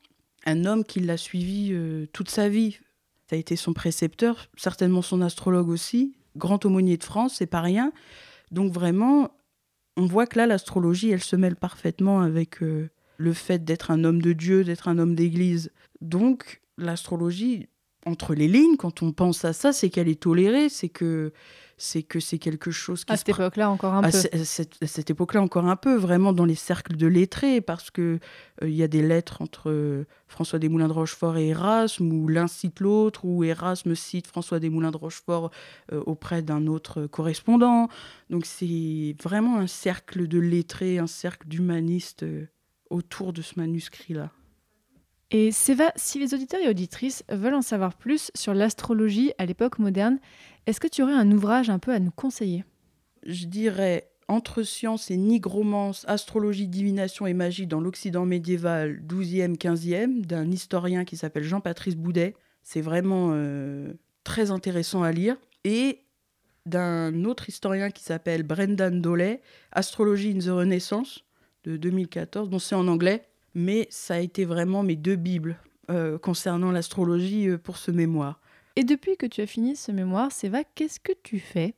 un 0.44 0.64
homme 0.64 0.84
qui 0.84 1.00
l'a 1.00 1.16
suivi 1.16 1.70
euh, 1.72 2.06
toute 2.12 2.30
sa 2.30 2.48
vie. 2.48 2.78
Ça 3.28 3.36
a 3.36 3.38
été 3.38 3.56
son 3.56 3.72
précepteur, 3.72 4.48
certainement 4.56 5.02
son 5.02 5.22
astrologue 5.22 5.68
aussi. 5.68 6.16
Grand 6.36 6.64
aumônier 6.64 6.96
de 6.96 7.04
France, 7.04 7.36
c'est 7.38 7.46
pas 7.46 7.60
rien. 7.60 7.92
Donc 8.50 8.72
vraiment, 8.72 9.30
on 9.96 10.06
voit 10.06 10.26
que 10.26 10.38
là, 10.38 10.46
l'astrologie, 10.46 11.10
elle 11.10 11.22
se 11.22 11.36
mêle 11.36 11.56
parfaitement 11.56 12.20
avec 12.20 12.62
euh, 12.62 12.90
le 13.16 13.32
fait 13.32 13.64
d'être 13.64 13.90
un 13.90 14.04
homme 14.04 14.20
de 14.20 14.32
Dieu, 14.32 14.64
d'être 14.64 14.88
un 14.88 14.98
homme 14.98 15.14
d'église. 15.14 15.70
Donc 16.00 16.60
l'astrologie, 16.78 17.68
entre 18.06 18.34
les 18.34 18.48
lignes, 18.48 18.76
quand 18.76 19.02
on 19.02 19.12
pense 19.12 19.44
à 19.44 19.52
ça, 19.52 19.72
c'est 19.72 19.90
qu'elle 19.90 20.08
est 20.08 20.20
tolérée, 20.20 20.68
c'est 20.68 20.88
que 20.88 21.32
c'est 21.82 22.04
que 22.04 22.20
c'est 22.20 22.38
quelque 22.38 22.70
chose 22.70 23.04
qui 23.04 23.12
À 23.12 23.16
cette 23.16 23.30
époque-là 23.30 23.68
encore 23.68 23.92
un 23.94 24.04
à 24.04 24.10
peu. 24.10 24.16
à 24.16 24.44
cette, 24.44 25.10
époque-là 25.10 25.42
encore 25.42 25.66
un 25.66 25.74
peu, 25.74 25.96
vraiment 25.96 26.32
dans 26.32 26.44
les 26.44 26.54
cercles 26.54 26.96
de 26.96 27.08
lettrés, 27.08 27.60
parce 27.60 27.90
que 27.90 28.20
euh, 28.62 28.68
il 28.68 28.74
y 28.74 28.84
a 28.84 28.88
des 28.88 29.02
lettres 29.02 29.42
entre 29.42 29.68
euh, 29.68 30.06
François 30.28 30.60
Desmoulins 30.60 30.86
de 30.86 30.92
Rochefort 30.92 31.36
et 31.36 31.48
Erasme, 31.48 32.12
où 32.12 32.28
l'un 32.28 32.46
cite 32.46 32.78
l'autre, 32.78 33.24
où 33.24 33.42
Erasme 33.42 33.96
cite 33.96 34.28
François 34.28 34.60
Desmoulins 34.60 34.92
de 34.92 34.96
Rochefort 34.96 35.50
euh, 35.92 36.00
auprès 36.06 36.40
d'un 36.40 36.68
autre 36.68 37.08
correspondant. 37.08 37.88
Donc 38.30 38.46
c'est 38.46 39.16
vraiment 39.20 39.58
un 39.58 39.66
cercle 39.66 40.28
de 40.28 40.38
lettrés, 40.38 40.98
un 40.98 41.08
cercle 41.08 41.48
d'humanistes 41.48 42.24
autour 42.90 43.32
de 43.32 43.42
ce 43.42 43.58
manuscrit-là. 43.58 44.30
Et 45.34 45.50
Séva, 45.50 45.92
si 45.96 46.18
les 46.18 46.34
auditeurs 46.34 46.60
et 46.60 46.68
auditrices 46.68 47.24
veulent 47.30 47.54
en 47.54 47.62
savoir 47.62 47.94
plus 47.94 48.30
sur 48.34 48.52
l'astrologie 48.52 49.32
à 49.38 49.46
l'époque 49.46 49.78
moderne, 49.78 50.18
est-ce 50.66 50.78
que 50.78 50.88
tu 50.88 51.02
aurais 51.02 51.14
un 51.14 51.32
ouvrage 51.32 51.70
un 51.70 51.78
peu 51.78 51.90
à 51.90 51.98
nous 51.98 52.10
conseiller? 52.10 52.66
Je 53.24 53.46
dirais, 53.46 54.10
entre 54.28 54.62
science 54.62 55.10
et 55.10 55.16
nigromance, 55.16 56.04
astrologie, 56.06 56.68
divination 56.68 57.26
et 57.26 57.32
magie 57.32 57.66
dans 57.66 57.80
l'Occident 57.80 58.26
médiéval 58.26 59.02
12e, 59.08 59.56
15e, 59.56 60.20
d'un 60.20 60.50
historien 60.50 61.06
qui 61.06 61.16
s'appelle 61.16 61.44
Jean-Patrice 61.44 61.96
Boudet. 61.96 62.34
C'est 62.62 62.82
vraiment 62.82 63.30
euh, 63.32 63.94
très 64.24 64.50
intéressant 64.50 65.02
à 65.02 65.12
lire. 65.12 65.36
Et 65.64 66.00
d'un 66.66 67.24
autre 67.24 67.48
historien 67.48 67.90
qui 67.90 68.04
s'appelle 68.04 68.42
Brendan 68.42 69.00
Doley, 69.00 69.40
Astrologie 69.72 70.32
in 70.36 70.40
the 70.40 70.54
Renaissance, 70.54 71.24
de 71.64 71.78
2014, 71.78 72.50
dont 72.50 72.58
c'est 72.58 72.74
en 72.74 72.86
anglais. 72.86 73.24
Mais 73.54 73.86
ça 73.90 74.14
a 74.14 74.18
été 74.18 74.44
vraiment 74.44 74.82
mes 74.82 74.96
deux 74.96 75.16
bibles 75.16 75.58
euh, 75.90 76.18
concernant 76.18 76.70
l'astrologie 76.70 77.48
euh, 77.48 77.58
pour 77.58 77.76
ce 77.76 77.90
mémoire. 77.90 78.40
Et 78.76 78.84
depuis 78.84 79.16
que 79.16 79.26
tu 79.26 79.40
as 79.40 79.46
fini 79.46 79.76
ce 79.76 79.92
mémoire, 79.92 80.32
Séva, 80.32 80.64
qu'est-ce 80.64 81.00
que 81.00 81.12
tu 81.22 81.38
fais? 81.38 81.74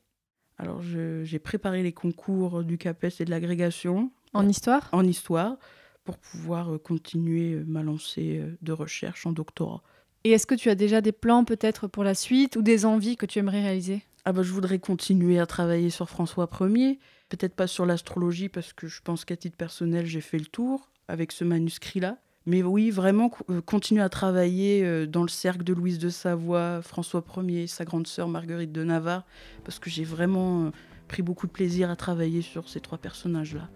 Alors, 0.59 0.81
j'ai 0.83 1.39
préparé 1.41 1.83
les 1.83 1.93
concours 1.93 2.63
du 2.63 2.79
CAPES 2.79 3.21
et 3.21 3.25
de 3.25 3.31
l'agrégation. 3.31 4.13
En 4.33 4.49
histoire? 4.49 4.89
En 4.93 5.05
histoire 5.05 5.57
pour 6.05 6.19
pouvoir 6.19 6.75
euh, 6.75 6.79
continuer 6.79 7.63
ma 7.67 7.83
lancée 7.83 8.43
de 8.61 8.73
recherche 8.73 9.27
en 9.27 9.33
doctorat. 9.33 9.83
Et 10.23 10.31
est-ce 10.31 10.47
que 10.47 10.55
tu 10.55 10.71
as 10.71 10.75
déjà 10.75 11.01
des 11.01 11.13
plans 11.13 11.45
peut-être 11.45 11.89
pour 11.89 12.05
la 12.05 12.15
suite 12.15 12.57
ou 12.57 12.63
des 12.63 12.85
envies 12.85 13.17
que 13.17 13.27
tu 13.27 13.39
aimerais 13.39 13.63
réaliser? 13.63 14.03
Ah 14.25 14.33
bah, 14.33 14.43
je 14.43 14.53
voudrais 14.53 14.79
continuer 14.79 15.39
à 15.39 15.47
travailler 15.47 15.91
sur 15.91 16.09
François 16.09 16.49
Ier, 16.61 16.99
peut-être 17.29 17.55
pas 17.55 17.67
sur 17.67 17.85
l'astrologie 17.85 18.49
parce 18.49 18.73
que 18.73 18.87
je 18.87 19.03
pense 19.03 19.25
qu'à 19.25 19.37
titre 19.37 19.57
personnel 19.57 20.07
j'ai 20.07 20.23
fait 20.23 20.39
le 20.39 20.47
tour 20.47 20.91
avec 21.09 21.33
ce 21.33 21.45
manuscrit-là, 21.45 22.19
Mais 22.47 22.63
oui, 22.63 22.91
vraiment 22.91 23.31
euh, 23.51 23.61
continuer 23.61 24.03
à 24.03 24.09
travailler 24.09 24.85
euh, 24.85 25.07
dans 25.07 25.23
le 25.23 25.29
cercle 25.29 25.65
de 25.65 25.73
Louise 25.73 25.99
de 25.99 26.11
Savoie, 26.11 26.83
François 26.83 27.25
Ier, 27.39 27.67
sa 27.67 27.85
grande 27.85 28.07
sœur 28.07 28.29
Marguerite 28.29 28.73
de 28.73 28.85
Navarre, 28.85 29.25
parce 29.65 29.79
que 29.79 29.89
j'ai 29.89 30.05
vraiment 30.05 30.65
euh, 30.65 30.71
pris 31.09 31.23
beaucoup 31.23 31.47
de 31.47 31.53
plaisir 31.53 31.91
à 31.91 31.97
travailler 31.97 32.43
sur 32.43 32.69
ces 32.69 32.81
trois 32.81 32.99
personnages-là. 32.99 33.69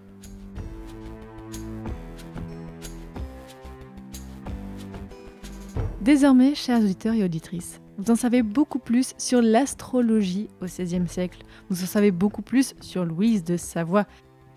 Désormais, 6.01 6.55
chers 6.55 6.81
auditeurs 6.81 7.15
et 7.15 7.25
auditrices, 7.25 7.81
vous 7.99 8.13
en 8.13 8.17
savez 8.17 8.43
beaucoup 8.43 8.79
plus 8.79 9.15
sur 9.19 9.43
l'astrologie 9.43 10.49
au 10.63 10.67
XVIe 10.67 11.09
siècle. 11.09 11.43
Vous 11.69 11.83
en 11.83 11.87
savez 11.87 12.13
beaucoup 12.13 12.43
plus 12.43 12.75
sur 12.81 13.05
Louise 13.05 13.43
de 13.45 13.57
Savoie. 13.57 14.07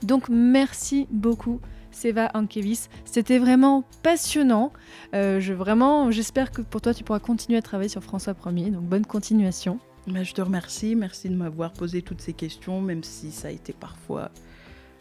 Donc 0.04 0.30
merci 0.30 1.08
beaucoup, 1.12 1.60
Seva 1.92 2.32
Ankevis. 2.34 2.90
C'était 3.06 3.40
vraiment 3.40 3.84
passionnant. 4.04 4.72
Euh, 5.14 5.40
je 5.40 5.54
vraiment, 5.54 6.12
j'espère 6.12 6.52
que 6.52 6.62
pour 6.62 6.82
toi, 6.82 6.94
tu 6.94 7.04
pourras 7.04 7.20
continuer 7.20 7.58
à 7.58 7.62
travailler 7.62 7.90
sur 7.90 8.04
François 8.04 8.36
Ier. 8.46 8.72
Donc 8.72 8.84
bonne 8.84 9.06
continuation. 9.06 9.80
Bah, 10.08 10.24
je 10.24 10.34
te 10.34 10.42
remercie, 10.42 10.96
merci 10.96 11.30
de 11.30 11.36
m'avoir 11.36 11.74
posé 11.74 12.02
toutes 12.02 12.22
ces 12.22 12.34
questions, 12.34 12.82
même 12.82 13.04
si 13.04 13.32
ça 13.32 13.50
a 13.50 13.52
été 13.52 13.72
parfois 13.74 14.32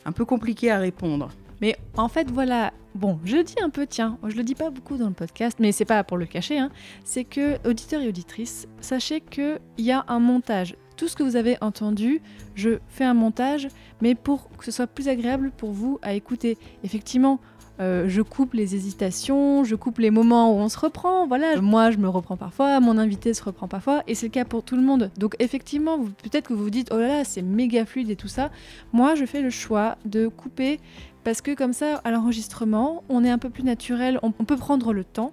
un 0.05 0.13
peu 0.13 0.25
compliqué 0.25 0.71
à 0.71 0.79
répondre. 0.79 1.31
Mais 1.61 1.77
en 1.97 2.09
fait, 2.09 2.31
voilà. 2.31 2.73
Bon, 2.95 3.21
je 3.25 3.37
dis 3.37 3.55
un 3.63 3.71
peu, 3.71 3.87
tiens, 3.87 4.19
je 4.27 4.37
le 4.37 4.43
dis 4.43 4.57
pas 4.57 4.71
beaucoup 4.71 4.97
dans 4.97 5.07
le 5.07 5.15
podcast, 5.15 5.59
mais 5.61 5.71
c'est 5.71 5.85
pas 5.85 6.03
pour 6.03 6.17
le 6.17 6.27
cacher, 6.27 6.59
hein. 6.59 6.71
C'est 7.05 7.23
que, 7.23 7.57
auditeurs 7.69 8.03
et 8.03 8.09
auditrices, 8.09 8.67
sachez 8.81 9.21
qu'il 9.21 9.61
y 9.79 9.93
a 9.93 10.05
un 10.09 10.19
montage. 10.19 10.75
Tout 11.01 11.09
ce 11.09 11.17
que 11.17 11.23
vous 11.23 11.37
avez 11.37 11.57
entendu, 11.63 12.21
je 12.55 12.79
fais 12.89 13.05
un 13.05 13.15
montage, 13.15 13.69
mais 14.03 14.15
pour 14.15 14.51
que 14.59 14.67
ce 14.67 14.71
soit 14.71 14.87
plus 14.87 15.09
agréable 15.09 15.51
pour 15.57 15.71
vous 15.71 15.99
à 16.03 16.13
écouter. 16.13 16.59
Effectivement, 16.85 17.41
euh, 17.81 18.05
je 18.07 18.21
coupe 18.21 18.53
les 18.53 18.75
hésitations, 18.75 19.65
je 19.65 19.77
coupe 19.77 19.99
les 19.99 20.11
moments 20.11 20.55
où 20.55 20.59
on 20.59 20.69
se 20.69 20.79
reprend. 20.79 21.27
Voilà, 21.27 21.59
moi 21.63 21.91
je 21.91 21.97
me 21.97 22.07
reprends 22.07 22.37
parfois, 22.37 22.79
mon 22.81 22.99
invité 22.99 23.33
se 23.33 23.43
reprend 23.43 23.67
parfois, 23.67 24.03
et 24.09 24.15
c'est 24.15 24.27
le 24.27 24.31
cas 24.31 24.45
pour 24.45 24.63
tout 24.63 24.77
le 24.77 24.83
monde. 24.83 25.11
Donc 25.17 25.37
effectivement, 25.39 25.97
peut-être 26.23 26.49
que 26.49 26.53
vous 26.53 26.65
vous 26.65 26.69
dites 26.69 26.91
oh 26.93 26.99
là 26.99 27.09
là, 27.09 27.25
c'est 27.25 27.41
méga 27.41 27.87
fluide 27.87 28.11
et 28.11 28.17
tout 28.17 28.29
ça. 28.29 28.51
Moi, 28.93 29.15
je 29.15 29.25
fais 29.25 29.41
le 29.41 29.49
choix 29.49 29.97
de 30.05 30.29
couper 30.29 30.81
parce 31.25 31.41
que 31.41 31.55
comme 31.55 31.73
ça, 31.73 32.03
à 32.05 32.11
l'enregistrement, 32.11 33.05
on 33.09 33.25
est 33.25 33.31
un 33.31 33.39
peu 33.39 33.49
plus 33.49 33.65
naturel, 33.65 34.19
on, 34.23 34.35
on 34.39 34.45
peut 34.45 34.59
prendre 34.59 34.93
le 34.93 35.05
temps. 35.05 35.33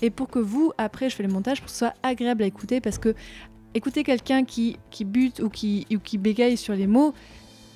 Et 0.00 0.08
pour 0.08 0.28
que 0.28 0.38
vous, 0.38 0.72
après, 0.78 1.10
je 1.10 1.16
fais 1.16 1.22
le 1.22 1.28
montage 1.28 1.58
pour 1.60 1.66
que 1.66 1.72
ce 1.72 1.80
soit 1.80 1.94
agréable 2.02 2.42
à 2.42 2.46
écouter, 2.46 2.80
parce 2.80 2.98
que 2.98 3.14
écouter 3.74 4.02
quelqu'un 4.02 4.44
qui, 4.44 4.76
qui 4.90 5.04
bute 5.04 5.40
ou 5.40 5.48
qui, 5.48 5.86
bégaye 6.18 6.56
sur 6.56 6.74
les 6.74 6.86
mots, 6.86 7.14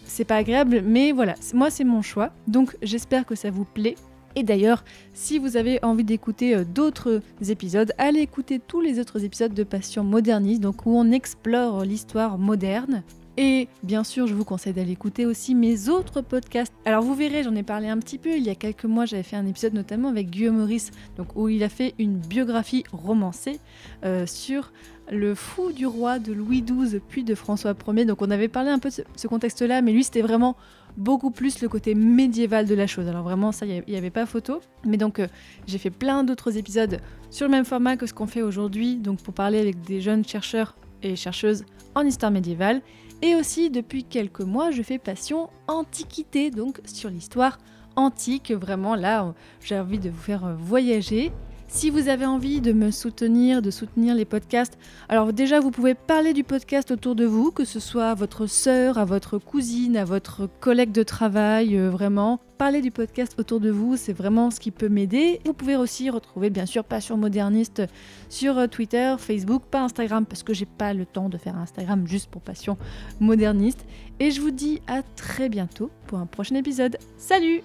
c'est 0.05 0.25
pas 0.25 0.37
agréable, 0.37 0.83
mais 0.85 1.13
voilà, 1.13 1.35
moi 1.55 1.71
c'est 1.71 1.85
mon 1.85 2.03
choix. 2.03 2.31
Donc 2.47 2.77
j'espère 2.83 3.27
que 3.27 3.35
ça 3.35 3.51
vous 3.51 3.65
plaît. 3.65 3.97
Et 4.39 4.43
d'ailleurs, 4.43 4.85
si 5.15 5.39
vous 5.39 5.57
avez 5.57 5.83
envie 5.83 6.05
d'écouter 6.05 6.55
euh, 6.55 6.65
d'autres 6.65 7.23
épisodes, 7.49 7.93
allez 7.97 8.21
écouter 8.21 8.59
tous 8.59 8.83
les 8.83 9.01
autres 9.01 9.25
épisodes 9.25 9.55
de 9.55 9.65
Passion 9.65 10.05
moderniste, 10.05 10.61
donc 10.61 10.85
où 10.85 10.91
on 10.95 11.11
explore 11.11 11.85
l'histoire 11.85 12.37
moderne. 12.37 13.03
Et 13.39 13.69
bien 13.83 14.03
sûr, 14.03 14.27
je 14.27 14.35
vous 14.35 14.45
conseille 14.45 14.73
d'aller 14.73 14.93
écouter 14.93 15.27
aussi 15.27 15.55
mes 15.55 15.91
autres 15.91 16.23
podcasts. 16.23 16.73
Alors 16.87 17.03
vous 17.03 17.15
verrez, 17.15 17.43
j'en 17.43 17.55
ai 17.55 17.63
parlé 17.63 17.89
un 17.89 17.99
petit 17.99 18.17
peu. 18.17 18.35
Il 18.35 18.43
y 18.43 18.49
a 18.49 18.55
quelques 18.55 18.87
mois, 18.87 19.05
j'avais 19.05 19.23
fait 19.23 19.37
un 19.37 19.47
épisode 19.47 19.75
notamment 19.75 20.09
avec 20.09 20.31
Guillaume 20.31 20.57
Maurice, 20.57 20.91
donc 21.17 21.37
où 21.37 21.49
il 21.49 21.63
a 21.63 21.69
fait 21.69 21.95
une 21.99 22.17
biographie 22.17 22.85
romancée 22.93 23.61
euh, 24.05 24.27
sur 24.27 24.73
le 25.11 25.35
fou 25.35 25.73
du 25.73 25.87
roi 25.87 26.19
de 26.19 26.33
Louis 26.33 26.63
XII 26.63 27.01
puis 27.09 27.25
de 27.25 27.35
François 27.35 27.75
Ier. 27.89 28.05
Donc 28.05 28.23
on 28.23 28.31
avait 28.31 28.49
parlé 28.49 28.71
un 28.71 28.79
peu 28.79 28.91
de 28.91 29.05
ce, 29.17 29.27
contexte-là, 29.27 29.83
mais 29.83 29.93
lui 29.93 30.05
c'était 30.05 30.23
vraiment 30.23 30.57
beaucoup 30.97 31.31
plus 31.31 31.61
le 31.61 31.69
côté 31.69 31.95
médiéval 31.95 32.67
de 32.67 32.75
la 32.75 32.87
chose. 32.87 33.07
Alors 33.09 33.23
vraiment 33.23 33.53
ça, 33.53 33.67
il 33.67 33.85
n'y 33.87 33.97
avait 33.97 34.11
pas 34.11 34.27
photo. 34.27 34.61
Mais 34.85 34.97
donc 34.97 35.19
euh, 35.19 35.27
j'ai 35.67 35.79
fait 35.79 35.91
plein 35.91 36.25
d'autres 36.25 36.57
épisodes 36.57 36.99
sur 37.31 37.47
le 37.47 37.51
même 37.51 37.65
format 37.65 37.97
que 37.97 38.07
ce 38.07 38.15
qu'on 38.15 38.27
fait 38.27 38.43
aujourd'hui, 38.43 38.97
donc 38.97 39.23
pour 39.23 39.35
parler 39.35 39.59
avec 39.59 39.83
des 39.83 40.01
jeunes 40.01 40.25
chercheurs 40.25 40.77
et 41.03 41.17
chercheuses 41.17 41.65
en 41.95 42.03
histoire 42.03 42.33
médiévale. 42.33 42.83
Et 43.23 43.35
aussi, 43.35 43.71
depuis 43.71 44.05
quelques 44.05 44.41
mois, 44.41 44.71
je 44.71 44.83
fais 44.83 44.99
Passion 44.99 45.49
Antiquité, 45.69 46.51
donc 46.51 46.81
sur 46.85 47.09
l'histoire 47.09 47.59
antique. 47.97 48.53
Vraiment, 48.53 48.95
là, 48.95 49.35
j'ai 49.63 49.79
envie 49.79 49.99
de 49.99 50.11
vous 50.11 50.21
faire 50.21 50.45
euh, 50.45 50.55
voyager. 50.55 51.33
Si 51.69 51.91
vous 51.91 52.09
avez 52.09 52.25
envie 52.25 52.61
de 52.61 52.73
me 52.73 52.91
soutenir, 52.91 53.61
de 53.61 53.71
soutenir 53.71 54.15
les 54.15 54.25
podcasts, 54.25 54.79
alors 55.09 55.33
déjà 55.33 55.61
vous 55.61 55.71
pouvez 55.71 55.95
parler 55.95 56.33
du 56.33 56.45
podcast 56.45 56.91
autour 56.93 57.15
de 57.15 57.25
vous, 57.25 57.51
que 57.51 57.65
ce 57.65 57.81
soit 57.81 58.11
à 58.11 58.15
votre 58.15 58.47
sœur, 58.47 58.99
à 58.99 59.05
votre 59.05 59.39
cousine, 59.39 59.97
à 59.97 60.05
votre 60.05 60.49
collègue 60.61 60.93
de 60.93 61.03
travail, 61.03 61.77
euh, 61.77 61.91
vraiment. 61.91 62.41
Parler 62.57 62.81
du 62.81 62.91
podcast 62.91 63.35
autour 63.39 63.61
de 63.61 63.69
vous, 63.69 63.97
c'est 63.97 64.15
vraiment 64.15 64.51
ce 64.51 64.61
qui 64.61 64.71
peut 64.71 64.89
m'aider. 64.89 65.41
Vous 65.45 65.53
pouvez 65.53 65.77
aussi 65.77 66.09
retrouver 66.09 66.51
bien 66.51 66.67
sûr 66.67 66.85
Passion 66.85 67.17
Moderniste 67.19 67.83
sur 68.31 68.57
euh, 68.59 68.67
Twitter, 68.69 69.17
Facebook, 69.19 69.65
pas 69.71 69.83
Instagram 69.83 70.25
parce 70.25 70.43
que 70.43 70.55
j'ai 70.55 70.67
pas 70.67 70.95
le 70.95 71.05
temps 71.05 71.29
de 71.29 71.37
faire 71.37 71.59
Instagram 71.59 72.07
juste 72.07 72.31
pour 72.31 72.43
Passion 72.43 72.79
Moderniste. 73.21 73.85
Et 74.21 74.31
je 74.31 74.41
vous 74.41 74.53
dis 74.53 74.81
à 74.87 75.03
très 75.03 75.49
bientôt 75.49 75.91
pour 76.07 76.19
un 76.19 76.27
prochain 76.27 76.55
épisode. 76.55 76.97
Salut 77.19 77.61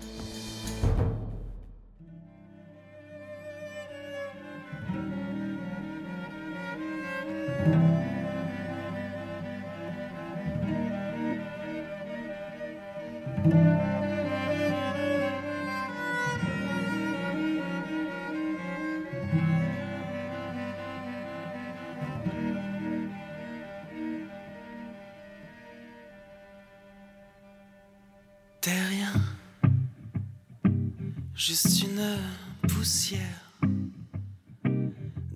poussière 32.68 33.42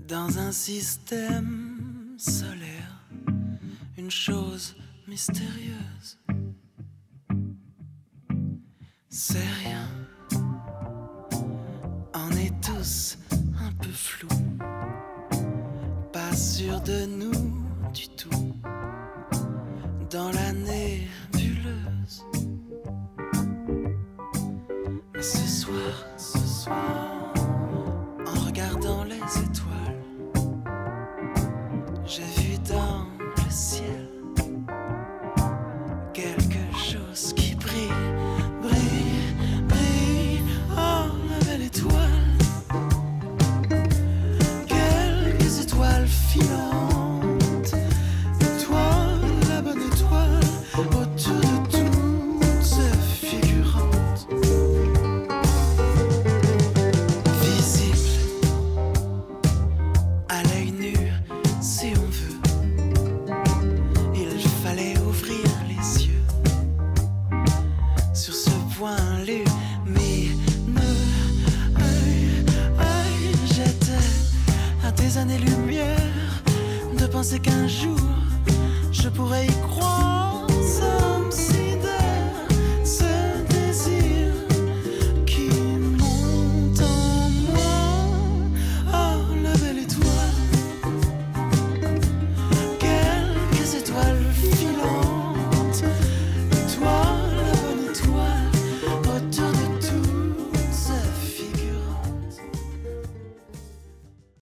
dans 0.07 0.37
un 0.37 0.51
système 0.51 2.15
solaire, 2.17 3.05
une 3.97 4.11
chose 4.11 4.75
mystérieuse. 5.07 6.19
C'est 9.09 9.49
rien, 9.63 9.87
on 12.13 12.31
est 12.31 12.53
tous 12.61 13.17
un 13.59 13.71
peu 13.71 13.89
flous, 13.89 14.27
pas 16.11 16.35
sûr 16.35 16.81
de 16.81 17.05
nous 17.05 17.24